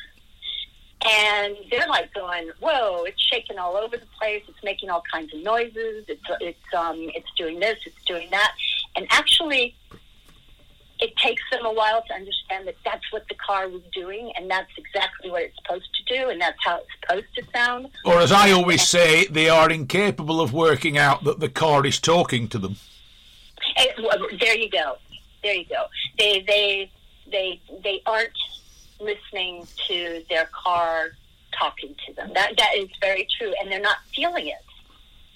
And 1.05 1.57
they're 1.69 1.87
like 1.87 2.13
going, 2.13 2.49
"Whoa! 2.61 3.03
It's 3.03 3.21
shaking 3.21 3.57
all 3.57 3.75
over 3.75 3.97
the 3.97 4.05
place. 4.17 4.43
It's 4.47 4.63
making 4.63 4.89
all 4.89 5.03
kinds 5.11 5.33
of 5.33 5.41
noises. 5.41 6.05
It's 6.07 6.23
it's 6.39 6.73
um 6.73 6.97
it's 7.13 7.29
doing 7.35 7.59
this. 7.59 7.77
It's 7.85 8.03
doing 8.05 8.29
that." 8.31 8.53
And 8.95 9.05
actually, 9.09 9.75
it 10.99 11.15
takes 11.17 11.41
them 11.51 11.65
a 11.65 11.73
while 11.73 12.01
to 12.07 12.13
understand 12.13 12.67
that 12.67 12.75
that's 12.85 13.11
what 13.11 13.27
the 13.27 13.35
car 13.35 13.67
was 13.67 13.81
doing, 13.93 14.31
and 14.37 14.49
that's 14.49 14.71
exactly 14.77 15.29
what 15.29 15.41
it's 15.41 15.57
supposed 15.57 15.89
to 15.93 16.15
do, 16.17 16.29
and 16.29 16.39
that's 16.39 16.57
how 16.63 16.77
it's 16.77 16.87
supposed 17.01 17.35
to 17.35 17.43
sound. 17.53 17.89
Or, 18.05 18.21
as 18.21 18.31
I 18.31 18.51
always 18.51 18.87
say, 18.87 19.25
they 19.25 19.49
are 19.49 19.69
incapable 19.69 20.39
of 20.39 20.53
working 20.53 20.97
out 20.97 21.25
that 21.25 21.41
the 21.41 21.49
car 21.49 21.85
is 21.85 21.99
talking 21.99 22.47
to 22.47 22.57
them. 22.57 22.77
Well, 24.01 24.27
there 24.39 24.57
you 24.57 24.69
go. 24.69 24.97
There 25.43 25.53
you 25.53 25.65
go. 25.65 25.85
They 26.17 26.41
they 26.47 26.91
they 27.29 27.61
they 27.83 28.01
aren't 28.05 28.31
listening 28.99 29.67
to 29.87 30.23
their 30.29 30.47
car 30.63 31.09
talking 31.57 31.95
to 32.07 32.13
them. 32.13 32.31
That 32.33 32.53
that 32.57 32.71
is 32.77 32.89
very 33.01 33.27
true, 33.37 33.53
and 33.61 33.71
they're 33.71 33.81
not 33.81 33.97
feeling 34.15 34.47
it 34.47 34.63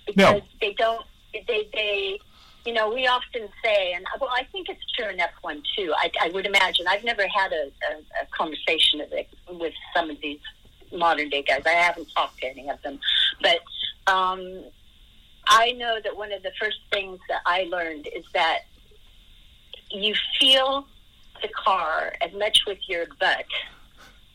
because 0.08 0.42
No. 0.42 0.48
they 0.62 0.74
don't. 0.74 1.06
They 1.34 1.68
they 1.74 2.20
you 2.66 2.74
know 2.74 2.90
we 2.94 3.06
often 3.08 3.50
say, 3.64 3.94
and 3.94 4.06
well, 4.20 4.32
I 4.34 4.44
think 4.52 4.70
it's 4.70 4.82
true 4.98 5.10
in 5.10 5.20
F 5.20 5.32
one 5.42 5.62
too. 5.76 5.94
I, 5.98 6.10
I 6.22 6.30
would 6.30 6.46
imagine. 6.46 6.88
I've 6.88 7.04
never 7.04 7.28
had 7.28 7.52
a, 7.52 7.66
a, 7.92 8.24
a 8.24 8.26
conversation 8.32 9.00
with 9.00 9.12
it, 9.12 9.28
with 9.50 9.74
some 9.94 10.10
of 10.10 10.18
these 10.22 10.40
modern 10.94 11.30
day 11.30 11.44
guys. 11.44 11.64
I 11.66 11.72
haven't 11.72 12.08
talked 12.16 12.40
to 12.40 12.48
any 12.48 12.70
of 12.70 12.82
them, 12.82 13.00
but. 13.42 13.60
Um, 14.12 14.64
I 15.50 15.72
know 15.74 15.98
that 16.04 16.16
one 16.18 16.34
of 16.34 16.44
the 16.44 16.52
first 16.60 16.78
things 16.92 17.20
that 17.30 17.42
I 17.46 17.64
learned 17.64 18.08
is 18.14 18.26
that 18.34 18.60
you 19.92 20.14
feel 20.40 20.88
the 21.42 21.48
car 21.50 22.14
as 22.22 22.32
much 22.34 22.60
with 22.66 22.80
your 22.88 23.06
butt 23.20 23.46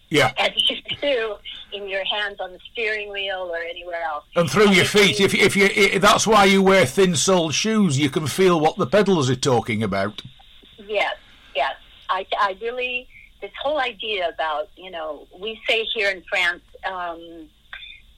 Yeah. 0.08 0.32
as 0.38 0.50
you 0.68 0.76
do 1.00 1.36
in 1.72 1.88
your 1.88 2.04
hands 2.04 2.38
on 2.40 2.52
the 2.52 2.58
steering 2.70 3.10
wheel 3.10 3.48
or 3.50 3.58
anywhere 3.58 4.02
else. 4.02 4.24
And 4.36 4.48
through 4.50 4.70
your 4.70 4.84
feet, 4.84 5.18
you- 5.18 5.24
if 5.26 5.34
if 5.34 5.56
you, 5.56 5.94
i 5.94 5.98
that's 5.98 6.26
why 6.26 6.44
you 6.44 6.62
wear 6.62 6.86
thin-soled 6.86 7.54
shoes. 7.54 7.98
You 7.98 8.10
can 8.10 8.26
feel 8.26 8.60
what 8.60 8.76
the 8.76 8.86
pedals 8.86 9.28
are 9.30 9.36
talking 9.36 9.82
about. 9.82 10.22
Yes, 10.78 11.16
yes. 11.56 11.74
I, 12.10 12.26
I 12.38 12.56
really, 12.60 13.08
this 13.40 13.52
whole 13.62 13.80
idea 13.80 14.28
about, 14.28 14.68
you 14.76 14.90
know, 14.90 15.26
we 15.40 15.58
say 15.68 15.84
here 15.94 16.10
in 16.10 16.22
France, 16.28 16.62
um, 16.84 17.48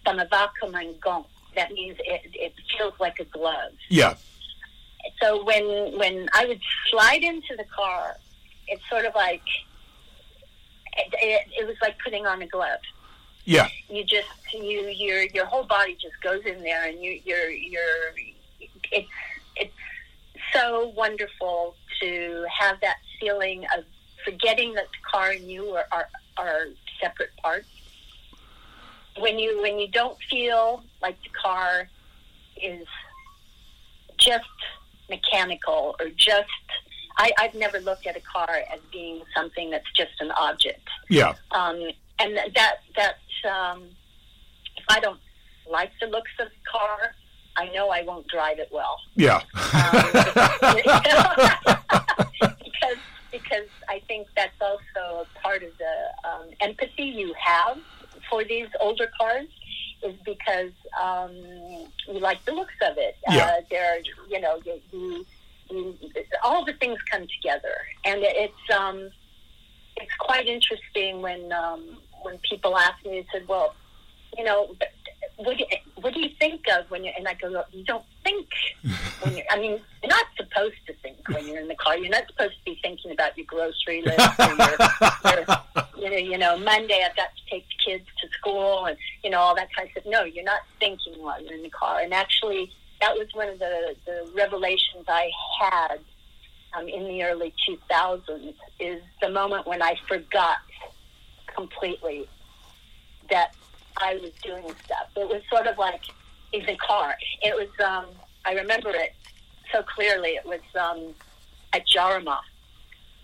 ça 0.05 0.15
me 0.17 0.25
va 0.29 0.51
comme 0.61 0.75
un 0.75 0.95
gant. 1.01 1.27
That 1.55 1.71
means 1.73 1.97
it, 2.01 2.23
it 2.35 2.53
feels 2.77 2.95
like 2.99 3.21
a 3.21 3.25
glove. 3.25 3.73
Yeah. 3.89 4.15
So 5.21 5.45
when 5.45 5.99
when 5.99 6.29
I 6.33 6.47
would 6.47 6.61
slide 6.91 7.23
into 7.23 7.57
the 7.57 7.65
car, 7.65 8.17
it's 8.69 8.83
sort 8.89 9.05
of 9.05 9.15
like 9.15 9.43
it, 10.97 11.15
it, 11.21 11.41
it 11.61 11.67
was 11.67 11.77
like 11.83 11.97
putting 12.03 12.27
on 12.27 12.43
a 12.43 12.47
glove. 12.47 12.81
Yeah. 13.45 13.69
You 13.89 14.05
just 14.05 14.29
you 14.53 14.89
your 14.89 15.23
your 15.25 15.47
whole 15.47 15.65
body 15.65 15.97
just 16.01 16.21
goes 16.23 16.45
in 16.47 16.63
there, 16.63 16.89
and 16.89 17.03
you 17.03 17.21
you're 17.25 17.51
you're 17.51 18.15
it's 18.93 19.09
it's 19.57 19.75
so 20.53 20.93
wonderful 20.97 21.75
to 22.01 22.47
have 22.51 22.81
that 22.81 22.97
feeling 23.21 23.65
of 23.77 23.85
forgetting 24.25 24.75
that 24.75 24.87
the 24.87 25.11
car 25.11 25.31
and 25.31 25.51
you 25.51 25.71
are 25.71 25.87
are, 25.93 26.09
are 26.37 26.67
separate 27.01 27.37
parts. 27.37 27.69
When 29.19 29.39
you 29.39 29.61
when 29.61 29.79
you 29.79 29.89
don't 29.89 30.19
feel 30.31 30.83
like 31.03 31.23
the 31.23 31.31
car 31.31 31.89
is 32.61 32.87
just 34.17 34.49
mechanical 35.09 35.97
or 36.01 36.09
just 36.17 36.49
I, 37.17 37.31
I've 37.39 37.55
never 37.55 37.81
looked 37.81 38.07
at 38.07 38.17
a 38.17 38.21
car 38.21 38.49
as 38.73 38.81
being 38.93 39.23
something 39.37 39.71
that's 39.71 39.91
just 39.97 40.21
an 40.21 40.33
object. 40.33 40.89
Yeah. 41.09 41.35
Um, 41.53 41.81
and 42.19 42.37
that 42.55 42.77
that 42.97 43.19
um, 43.49 43.85
if 44.77 44.85
I 44.89 45.01
don't 45.01 45.21
like 45.71 45.93
the 46.01 46.07
looks 46.07 46.31
of 46.41 46.49
the 46.49 46.71
car, 46.71 47.15
I 47.57 47.69
know 47.69 47.91
I 47.91 48.03
won't 48.03 48.27
drive 48.29 48.59
it 48.59 48.69
well. 48.73 48.99
Yeah. 49.15 49.43
because 52.65 52.99
because 53.31 53.69
I 53.89 54.01
think 54.09 54.27
that's 54.37 54.61
also 54.61 55.25
a 55.25 55.27
part 55.41 55.63
of 55.63 55.71
the 55.79 56.29
um, 56.29 56.49
empathy 56.61 57.05
you 57.05 57.35
have 57.39 57.79
for 58.29 58.45
these 58.45 58.69
older 58.81 59.11
cars 59.19 59.47
is 60.05 60.15
because 60.25 60.73
um, 61.03 61.35
you 62.07 62.21
like 62.21 62.45
the 62.45 62.53
looks 62.53 62.75
of 62.83 62.97
it. 62.99 63.17
Yeah. 63.29 63.45
Uh, 63.45 63.61
they're 63.71 63.99
you 64.29 64.41
know 64.41 64.61
you, 64.65 64.81
you, 64.93 65.27
you, 65.71 65.99
all 66.43 66.65
the 66.65 66.75
things 66.75 66.99
come 67.11 67.27
together, 67.37 67.75
and 68.05 68.21
it's 68.23 68.71
um, 68.77 69.11
it's 69.97 70.15
quite 70.19 70.47
interesting 70.47 71.23
when 71.23 71.53
um, 71.53 71.99
when 72.23 72.39
people 72.49 72.77
ask 72.77 73.05
me. 73.05 73.21
They 73.21 73.27
said, 73.33 73.49
"Well, 73.49 73.75
you 74.37 74.45
know, 74.45 74.75
what 75.37 75.59
do 75.59 75.65
you, 75.69 75.77
what 75.97 76.15
do 76.15 76.21
you 76.21 76.31
think 76.39 76.63
of 76.77 76.91
when 76.91 77.05
you're? 77.05 77.15
And 77.17 77.27
I 77.27 77.35
go, 77.35 77.65
"You 77.73 77.85
don't 77.85 78.05
think 78.23 78.49
when 79.21 79.37
you're. 79.37 79.47
I 79.51 79.59
mean, 79.59 79.81
you're 80.03 80.11
not 80.11 80.27
supposed 80.37 80.77
to 80.87 80.95
think 81.03 81.17
when 81.29 81.47
you're 81.47 81.61
in 81.61 81.69
the 81.69 81.75
car. 81.75 81.97
You're 81.97 82.11
not 82.11 82.25
supposed 82.29 82.55
to 82.59 82.65
be 82.65 82.79
thinking 82.83 83.11
about 83.11 83.37
your 83.37 83.47
grocery 83.47 84.03
list 84.03 84.19
or 84.39 84.55
your, 85.99 86.11
your 86.11 86.19
you 86.19 86.39
know, 86.39 86.57
Monday 86.59 87.05
I've 87.05 87.17
got 87.17 87.31
to 87.37 87.51
take 87.51 87.67
the 87.67 87.91
kids 87.93 88.05
to 88.21 88.29
school 88.39 88.87
and 88.87 88.97
you 89.23 89.31
know 89.31 89.39
all 89.39 89.55
that 89.57 89.75
kind 89.75 89.89
of 89.89 89.93
stuff. 89.93 90.05
No, 90.07 90.25
you're 90.25 90.45
not 90.45 90.61
thinking 90.79 91.15
while 91.23 91.43
you're 91.43 91.55
in 91.55 91.63
the 91.63 91.71
car. 91.71 92.01
And 92.01 92.15
actually, 92.15 92.71
that 93.01 93.15
was 93.15 93.29
one 93.33 93.49
of 93.49 93.59
the 93.59 93.97
the 94.07 94.31
revelations 94.35 95.05
I 95.09 95.31
had 95.61 95.99
um, 96.77 96.89
in 96.89 97.05
the 97.05 97.25
early 97.25 97.53
2000s. 97.69 98.55
Is 98.79 99.03
the 99.21 99.31
moment 99.31 99.67
when 99.67 99.83
I 99.83 99.97
forgot 100.07 100.59
completely 101.55 102.29
that 103.31 103.55
I 103.97 104.15
was 104.17 104.33
doing 104.43 104.65
stuff. 104.85 105.09
It 105.17 105.29
was 105.29 105.43
sort 105.51 105.67
of 105.67 105.79
like 105.79 106.03
in 106.53 106.65
the 106.67 106.77
car. 106.77 107.15
It 107.43 107.55
was. 107.55 107.69
Um, 107.85 108.07
I 108.45 108.53
remember 108.53 108.91
it 108.91 109.15
so 109.73 109.83
clearly. 109.83 110.31
It 110.31 110.45
was 110.45 110.61
um, 110.79 111.15
at 111.73 111.87
Jarama 111.87 112.39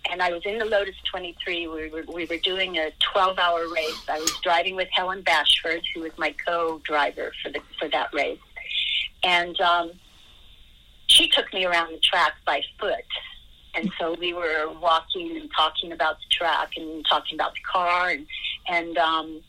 and 0.09 0.21
I 0.21 0.31
was 0.31 0.41
in 0.45 0.57
the 0.57 0.65
Lotus 0.65 0.95
23. 1.09 1.67
We 1.67 1.89
were, 1.89 2.03
we 2.13 2.25
were 2.25 2.37
doing 2.37 2.77
a 2.77 2.91
12 3.13 3.37
hour 3.37 3.67
race. 3.73 4.03
I 4.09 4.19
was 4.19 4.31
driving 4.43 4.75
with 4.75 4.87
Helen 4.91 5.21
Bashford, 5.23 5.81
who 5.93 6.01
was 6.01 6.11
my 6.17 6.33
co 6.45 6.81
driver 6.83 7.31
for, 7.43 7.51
the, 7.51 7.59
for 7.79 7.87
that 7.89 8.13
race. 8.13 8.39
And 9.23 9.59
um, 9.61 9.91
she 11.07 11.29
took 11.29 11.53
me 11.53 11.65
around 11.65 11.93
the 11.93 11.99
track 11.99 12.33
by 12.45 12.61
foot. 12.79 13.05
And 13.75 13.91
so 13.99 14.15
we 14.19 14.33
were 14.33 14.69
walking 14.81 15.37
and 15.37 15.49
talking 15.55 15.91
about 15.91 16.17
the 16.17 16.35
track 16.35 16.71
and 16.75 17.05
talking 17.07 17.35
about 17.35 17.53
the 17.53 17.61
car. 17.71 18.09
And, 18.09 18.27
and 18.67 18.97
um, 18.97 19.41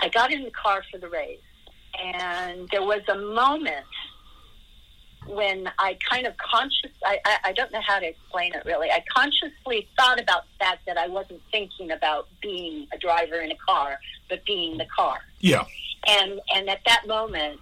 I 0.00 0.08
got 0.08 0.32
in 0.32 0.44
the 0.44 0.50
car 0.50 0.82
for 0.90 0.98
the 0.98 1.08
race. 1.08 1.40
And 2.00 2.68
there 2.70 2.82
was 2.82 3.02
a 3.08 3.16
moment 3.16 3.86
when 5.26 5.70
I 5.78 5.98
kind 6.08 6.26
of 6.26 6.36
conscious, 6.38 6.90
I, 7.04 7.18
I, 7.24 7.38
I 7.46 7.52
don't 7.52 7.72
know 7.72 7.80
how 7.80 7.98
to 7.98 8.06
explain 8.06 8.54
it 8.54 8.62
really. 8.64 8.90
I 8.90 9.02
consciously 9.14 9.88
thought 9.98 10.20
about 10.20 10.44
the 10.44 10.64
fact 10.64 10.86
that 10.86 10.96
I 10.96 11.08
wasn't 11.08 11.42
thinking 11.50 11.90
about 11.90 12.28
being 12.40 12.86
a 12.92 12.98
driver 12.98 13.40
in 13.40 13.50
a 13.50 13.56
car, 13.56 13.98
but 14.28 14.44
being 14.46 14.78
the 14.78 14.86
car. 14.86 15.18
Yeah. 15.40 15.64
And 16.06 16.40
and 16.54 16.70
at 16.70 16.80
that 16.86 17.06
moment, 17.06 17.60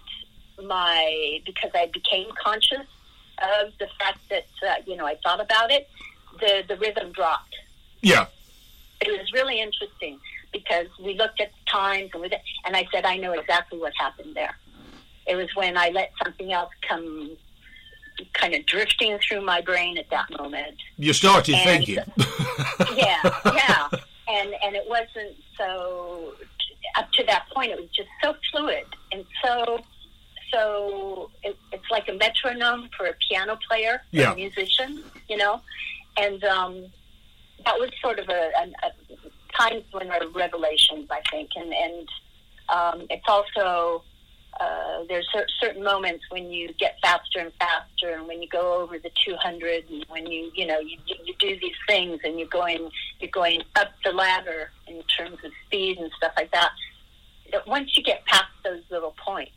my 0.63 1.41
because 1.45 1.71
I 1.73 1.87
became 1.87 2.27
conscious 2.41 2.87
of 3.39 3.73
the 3.79 3.87
fact 3.99 4.19
that 4.29 4.47
uh, 4.67 4.75
you 4.85 4.95
know 4.95 5.05
I 5.05 5.15
thought 5.23 5.41
about 5.41 5.71
it, 5.71 5.89
the 6.39 6.63
the 6.67 6.77
rhythm 6.77 7.11
dropped. 7.11 7.55
Yeah. 8.01 8.27
It 9.01 9.09
was 9.09 9.31
really 9.33 9.59
interesting 9.59 10.19
because 10.53 10.87
we 11.03 11.13
looked 11.15 11.39
at 11.41 11.51
the 11.51 11.71
times 11.71 12.09
and, 12.13 12.25
it, 12.25 12.33
and 12.65 12.75
I 12.75 12.87
said 12.91 13.05
I 13.05 13.17
know 13.17 13.33
exactly 13.33 13.79
what 13.79 13.93
happened 13.97 14.35
there. 14.35 14.55
It 15.27 15.35
was 15.35 15.49
when 15.55 15.77
I 15.77 15.89
let 15.89 16.11
something 16.23 16.51
else 16.53 16.71
come 16.87 17.31
kind 18.33 18.53
of 18.55 18.65
drifting 18.65 19.19
through 19.19 19.41
my 19.41 19.61
brain 19.61 19.97
at 19.97 20.09
that 20.09 20.29
moment. 20.39 20.75
You 20.97 21.13
started 21.13 21.55
And- 21.55 21.85
thinking. 21.85 22.03
yeah, 22.95 23.21
yeah. 23.45 23.87
And 24.29 24.53
and 24.61 24.75
it 24.75 24.83
wasn't 24.89 25.37
so 25.57 26.33
up 26.97 27.09
to 27.13 27.23
that 27.27 27.45
point. 27.55 27.71
It 27.71 27.79
was 27.79 27.89
just 27.95 28.09
so 28.21 28.35
fluid 28.51 28.83
and 29.13 29.23
so 29.41 29.79
so 30.51 31.31
it, 31.43 31.55
it's 31.71 31.89
like 31.89 32.09
a 32.09 32.13
metronome 32.13 32.89
for 32.97 33.05
a 33.05 33.13
piano 33.29 33.57
player, 33.69 34.01
Yeah. 34.11 34.33
a 34.33 34.35
musician, 34.35 35.01
you 35.29 35.37
know. 35.37 35.61
And 36.17 36.43
um, 36.43 36.85
that 37.63 37.79
was 37.79 37.89
sort 38.01 38.19
of 38.19 38.27
a, 38.27 38.51
a, 38.59 38.63
a 38.85 39.06
times 39.57 39.83
when 39.91 40.07
there 40.07 40.21
are 40.21 40.29
revelations, 40.29 41.07
I 41.09 41.21
think, 41.31 41.49
and 41.55 41.73
and 41.73 42.09
um, 42.69 43.07
it's 43.09 43.27
also 43.27 44.03
uh, 44.59 45.03
there's 45.07 45.27
cer- 45.31 45.47
certain 45.59 45.83
moments 45.83 46.23
when 46.29 46.49
you 46.51 46.73
get 46.73 46.97
faster 47.01 47.39
and 47.39 47.51
faster, 47.59 48.13
and 48.13 48.27
when 48.27 48.41
you 48.41 48.47
go 48.49 48.81
over 48.81 48.97
the 48.97 49.11
200, 49.25 49.85
and 49.89 50.05
when 50.09 50.25
you 50.27 50.51
you 50.55 50.65
know 50.65 50.79
you, 50.79 50.97
you 51.25 51.33
do 51.39 51.57
these 51.59 51.75
things, 51.87 52.19
and 52.23 52.39
you're 52.39 52.47
going 52.47 52.89
you're 53.19 53.31
going 53.31 53.61
up 53.75 53.89
the 54.03 54.11
ladder 54.11 54.71
in 54.87 55.01
terms 55.03 55.37
of 55.43 55.51
speed 55.65 55.97
and 55.97 56.11
stuff 56.17 56.33
like 56.37 56.51
that. 56.51 56.71
Once 57.65 57.95
you 57.95 58.03
get 58.03 58.25
past 58.25 58.51
those 58.63 58.81
little 58.89 59.15
points, 59.25 59.51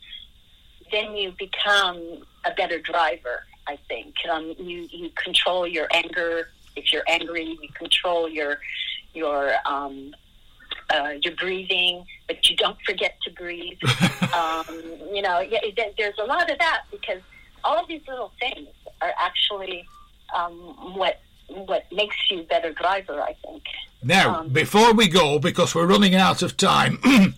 then 0.93 1.17
you 1.17 1.33
become 1.39 2.23
a 2.45 2.53
better 2.57 2.79
driver. 2.79 3.45
I 3.67 3.79
think 3.89 4.15
um, 4.31 4.55
you 4.59 4.89
you 4.91 5.11
control 5.15 5.67
your 5.67 5.89
anger. 5.93 6.49
If 6.77 6.93
you're 6.93 7.05
angry, 7.09 7.59
you 7.61 7.69
control 7.75 8.29
your 8.29 8.59
your 9.15 9.53
um, 9.67 10.15
uh, 10.91 11.13
your 11.23 11.35
breathing, 11.37 12.05
but 12.27 12.49
you 12.49 12.57
don't 12.57 12.79
forget 12.85 13.17
to 13.23 13.31
breathe. 13.33 13.79
um, 14.35 14.67
you 15.13 15.23
know, 15.23 15.41
yeah, 15.41 15.61
there's 15.97 16.19
a 16.19 16.25
lot 16.25 16.51
of 16.51 16.59
that 16.59 16.83
because 16.91 17.21
all 17.65 17.79
of 17.79 17.89
these 17.89 18.03
little 18.09 18.33
things 18.41 18.69
are 19.01 19.13
actually 19.19 19.87
um, 20.35 20.53
what 20.95 21.21
what 21.49 21.87
makes 21.93 22.17
you 22.31 22.41
a 22.41 22.45
better 22.45 22.73
driver. 22.73 23.21
I 23.21 23.35
think. 23.45 23.63
Now, 24.03 24.41
um, 24.41 24.49
before 24.49 24.93
we 24.95 25.09
go, 25.09 25.39
because 25.39 25.75
we're 25.75 25.87
running 25.87 26.15
out 26.15 26.43
of 26.43 26.57
time, 26.57 26.99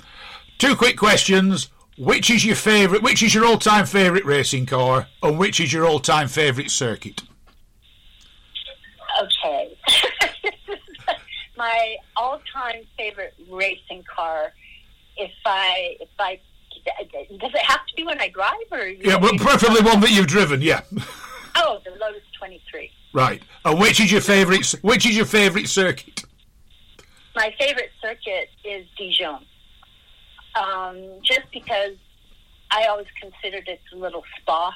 two 0.59 0.77
quick 0.77 0.97
questions. 0.97 1.69
Which 1.99 2.31
is 2.31 2.43
your 2.45 2.57
favourite? 2.57 3.03
Which 3.03 3.23
is 3.23 3.35
your 3.35 3.45
all-time 3.45 3.85
favourite 3.85 4.25
racing 4.25 4.65
car, 4.65 5.09
and 5.23 5.39
which 5.39 5.61
is 5.61 5.75
your 5.75 5.87
all-time 5.87 6.27
favourite 6.27 6.71
circuit? 6.71 7.23
Okay. 9.23 9.77
my 11.63 11.97
all-time 12.17 12.83
favorite 12.99 13.35
racing 13.49 14.03
car. 14.13 14.53
If 15.17 15.31
I 15.47 15.97
if 16.01 16.09
I 16.19 16.41
does 17.39 17.53
it 17.55 17.65
have 17.65 17.87
to 17.87 17.95
be 17.97 18.03
when 18.03 18.21
I 18.21 18.29
drive 18.29 18.53
or 18.73 18.89
yeah, 18.89 19.17
well, 19.17 19.35
preferably 19.37 19.83
one 19.83 20.01
that 20.01 20.11
you've 20.11 20.27
driven. 20.27 20.61
Yeah. 20.61 20.81
Oh, 21.55 21.81
the 21.85 21.91
Lotus 21.91 22.23
23. 22.39 22.91
Right. 23.13 23.43
And 23.67 23.79
which 23.79 24.01
is 24.01 24.11
your 24.11 24.23
favorite? 24.23 24.75
Which 24.81 25.05
is 25.05 25.15
your 25.15 25.27
favorite 25.27 25.69
circuit? 25.69 26.25
My 27.37 27.55
favorite 27.61 27.91
circuit 28.01 28.49
is 28.65 28.87
Dijon. 28.97 29.45
Um, 30.57 31.21
just 31.23 31.43
because 31.53 31.97
I 32.71 32.87
always 32.87 33.07
considered 33.21 33.69
it 33.69 33.81
a 33.93 33.97
little 33.97 34.25
spa 34.41 34.75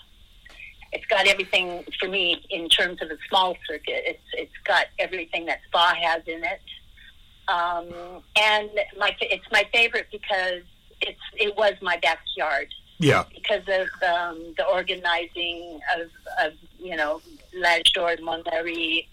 it's 0.93 1.07
got 1.07 1.27
everything 1.27 1.85
for 2.01 2.09
me 2.09 2.45
in 2.51 2.69
terms 2.69 3.03
of 3.03 3.11
a 3.11 3.19
small 3.29 3.57
circuit. 3.69 4.03
It's 4.07 4.29
it's 4.33 4.59
got 4.65 4.87
everything 4.99 5.47
that 5.47 5.61
Spa 5.67 5.95
has 5.95 6.23
in 6.27 6.43
it, 6.45 6.61
um, 7.49 8.23
and 8.37 8.71
my 8.99 9.15
it's 9.21 9.47
my 9.53 9.65
favorite 9.73 10.07
because 10.11 10.63
it's 11.01 11.21
it 11.35 11.57
was 11.57 11.75
my 11.81 11.97
backyard. 11.99 12.69
Yeah. 12.99 13.25
Because 13.35 13.63
of 13.69 13.89
um, 14.09 14.55
the 14.57 14.65
organizing 14.67 15.81
of, 15.99 16.09
of 16.47 16.53
you 16.79 16.97
know 16.97 17.21
L'Age 17.55 17.93
d'Or 17.93 18.17
Montlhéry, 18.17 19.07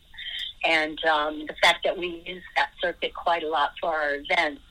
and 0.64 1.04
um, 1.06 1.46
the 1.48 1.56
fact 1.62 1.84
that 1.84 1.98
we 1.98 2.24
use 2.26 2.44
that 2.56 2.70
circuit 2.82 3.14
quite 3.14 3.44
a 3.44 3.50
lot 3.50 3.72
for 3.80 3.94
our 3.94 4.16
events. 4.16 4.62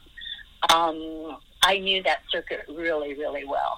Um, 0.72 1.36
I 1.64 1.78
knew 1.78 2.02
that 2.02 2.22
circuit 2.30 2.64
really, 2.68 3.14
really 3.14 3.44
well. 3.44 3.76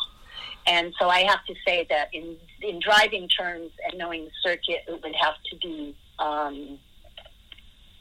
And 0.66 0.94
so 0.98 1.08
I 1.08 1.20
have 1.24 1.44
to 1.46 1.54
say 1.66 1.86
that 1.90 2.08
in 2.12 2.36
in 2.62 2.80
driving 2.80 3.28
terms 3.28 3.70
and 3.86 3.98
knowing 3.98 4.24
the 4.24 4.30
circuit, 4.42 4.84
it 4.88 5.02
would 5.02 5.14
have 5.14 5.34
to 5.50 5.56
be 5.56 5.94
um, 6.18 6.78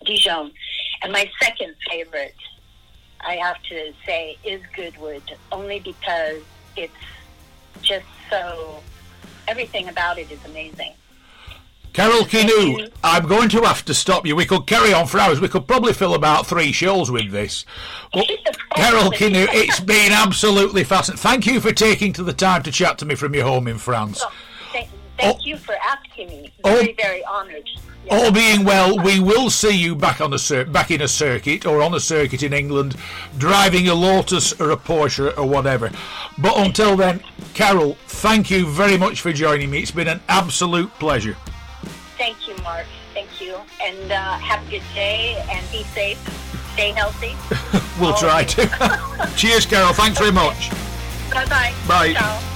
Dijon. 0.04 0.52
And 1.02 1.12
my 1.12 1.30
second 1.42 1.76
favorite, 1.90 2.36
I 3.22 3.36
have 3.36 3.62
to 3.64 3.94
say, 4.06 4.38
is 4.44 4.62
Goodwood, 4.76 5.24
only 5.52 5.80
because 5.80 6.42
it's 6.76 6.94
just 7.82 8.06
so 8.30 8.82
everything 9.48 9.90
about 9.90 10.18
it 10.18 10.32
is 10.32 10.44
amazing. 10.46 10.94
Carol 11.94 12.22
Quiniou, 12.22 12.92
I'm 13.04 13.28
going 13.28 13.50
to 13.50 13.62
have 13.62 13.86
to 13.86 13.94
stop 13.94 14.26
you. 14.26 14.36
We 14.36 14.46
could 14.46 14.66
carry 14.66 14.94
on 14.94 15.06
for 15.06 15.20
hours. 15.20 15.40
We 15.40 15.48
could 15.48 15.68
probably 15.68 15.94
fill 15.94 16.16
about 16.16 16.48
three 16.48 16.72
shows 16.72 17.12
with 17.12 17.32
this. 17.32 17.66
But 18.12 18.26
Carol 18.76 19.12
Quiniou, 19.12 19.48
it's 19.52 19.80
been 19.80 20.12
absolutely 20.12 20.84
fascinating. 20.84 21.22
Thank 21.22 21.46
you 21.46 21.60
for 21.60 21.72
taking 21.72 22.12
to 22.14 22.24
the 22.24 22.34
time 22.34 22.64
to 22.64 22.72
chat 22.72 22.98
to 23.00 23.06
me 23.06 23.14
from 23.14 23.36
your 23.36 23.44
home 23.44 23.68
in 23.68 23.78
France. 23.78 24.24
Oh, 24.26 24.32
thank, 24.72 24.90
thank 25.20 25.38
oh, 25.38 25.42
you 25.44 25.56
for 25.56 25.76
asking 25.88 26.30
me. 26.30 26.52
Very, 26.64 26.90
oh, 26.90 26.94
very 26.98 27.26
honoured. 27.26 27.70
All 28.12 28.32
being 28.32 28.64
well, 28.64 29.00
we 29.00 29.20
will 29.20 29.50
see 29.50 29.72
you 29.76 29.96
back 29.96 30.22
on 30.22 30.34
a 30.34 30.40
cir- 30.40 30.66
back 30.66 30.92
in 30.92 31.02
a 31.02 31.08
circuit 31.08 31.66
or 31.66 31.82
on 31.82 31.94
a 31.94 32.00
circuit 32.00 32.44
in 32.44 32.54
England, 32.54 32.96
driving 33.38 33.88
a 33.88 33.94
Lotus 33.94 34.54
or 34.60 34.72
a 34.72 34.78
Porsche 34.78 35.36
or 35.38 35.48
whatever. 35.48 35.90
But 36.38 36.58
until 36.58 36.96
then, 36.96 37.24
Carol, 37.54 37.96
thank 38.08 38.52
you 38.52 38.68
very 38.68 38.98
much 38.98 39.22
for 39.22 39.32
joining 39.32 39.70
me. 39.72 39.80
It's 39.80 39.92
been 39.92 40.08
an 40.08 40.22
absolute 40.28 40.92
pleasure. 41.00 41.38
Thank 42.18 42.48
you, 42.48 42.56
Mark. 42.64 42.86
Thank 43.14 43.42
you. 43.42 43.58
And 43.82 44.12
uh, 44.12 44.38
have 44.38 44.66
a 44.68 44.70
good 44.70 44.84
day 44.94 45.44
and 45.50 45.66
be 45.72 45.84
safe. 45.84 46.20
Stay 46.74 46.92
healthy. 46.92 47.36
we'll 48.02 48.16
try 48.16 48.44
to. 48.44 49.32
Cheers, 49.38 49.66
Carol. 49.66 49.94
Thanks 49.94 50.20
very 50.20 50.32
much. 50.32 50.70
Bye-bye. 51.32 51.74
Bye. 51.88 52.14
Ciao. 52.14 52.53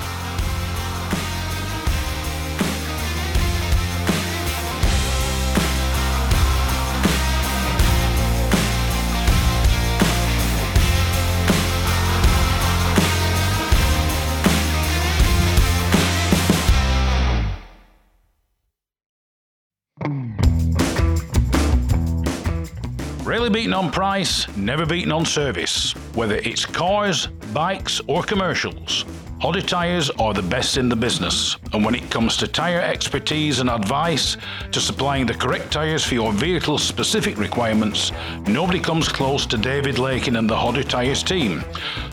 Rarely 23.47 23.61
beaten 23.61 23.73
on 23.73 23.91
price, 23.91 24.45
never 24.57 24.85
beaten 24.85 25.13
on 25.13 25.23
service. 25.23 25.93
Whether 26.15 26.35
it's 26.35 26.65
cars, 26.65 27.27
bikes, 27.53 28.01
or 28.07 28.21
commercials, 28.21 29.05
Hodder 29.39 29.61
Tyres 29.61 30.09
are 30.19 30.33
the 30.33 30.41
best 30.41 30.75
in 30.75 30.89
the 30.89 30.97
business. 30.97 31.55
And 31.71 31.85
when 31.85 31.95
it 31.95 32.11
comes 32.11 32.35
to 32.37 32.47
tyre 32.49 32.81
expertise 32.81 33.61
and 33.61 33.69
advice 33.69 34.35
to 34.73 34.81
supplying 34.81 35.25
the 35.25 35.33
correct 35.33 35.71
tyres 35.71 36.03
for 36.03 36.15
your 36.15 36.33
vehicle's 36.33 36.83
specific 36.83 37.37
requirements, 37.37 38.11
nobody 38.49 38.81
comes 38.81 39.07
close 39.07 39.45
to 39.45 39.57
David 39.57 39.97
Lakin 39.97 40.35
and 40.35 40.49
the 40.49 40.57
Hodder 40.57 40.83
Tyres 40.83 41.23
team. 41.23 41.63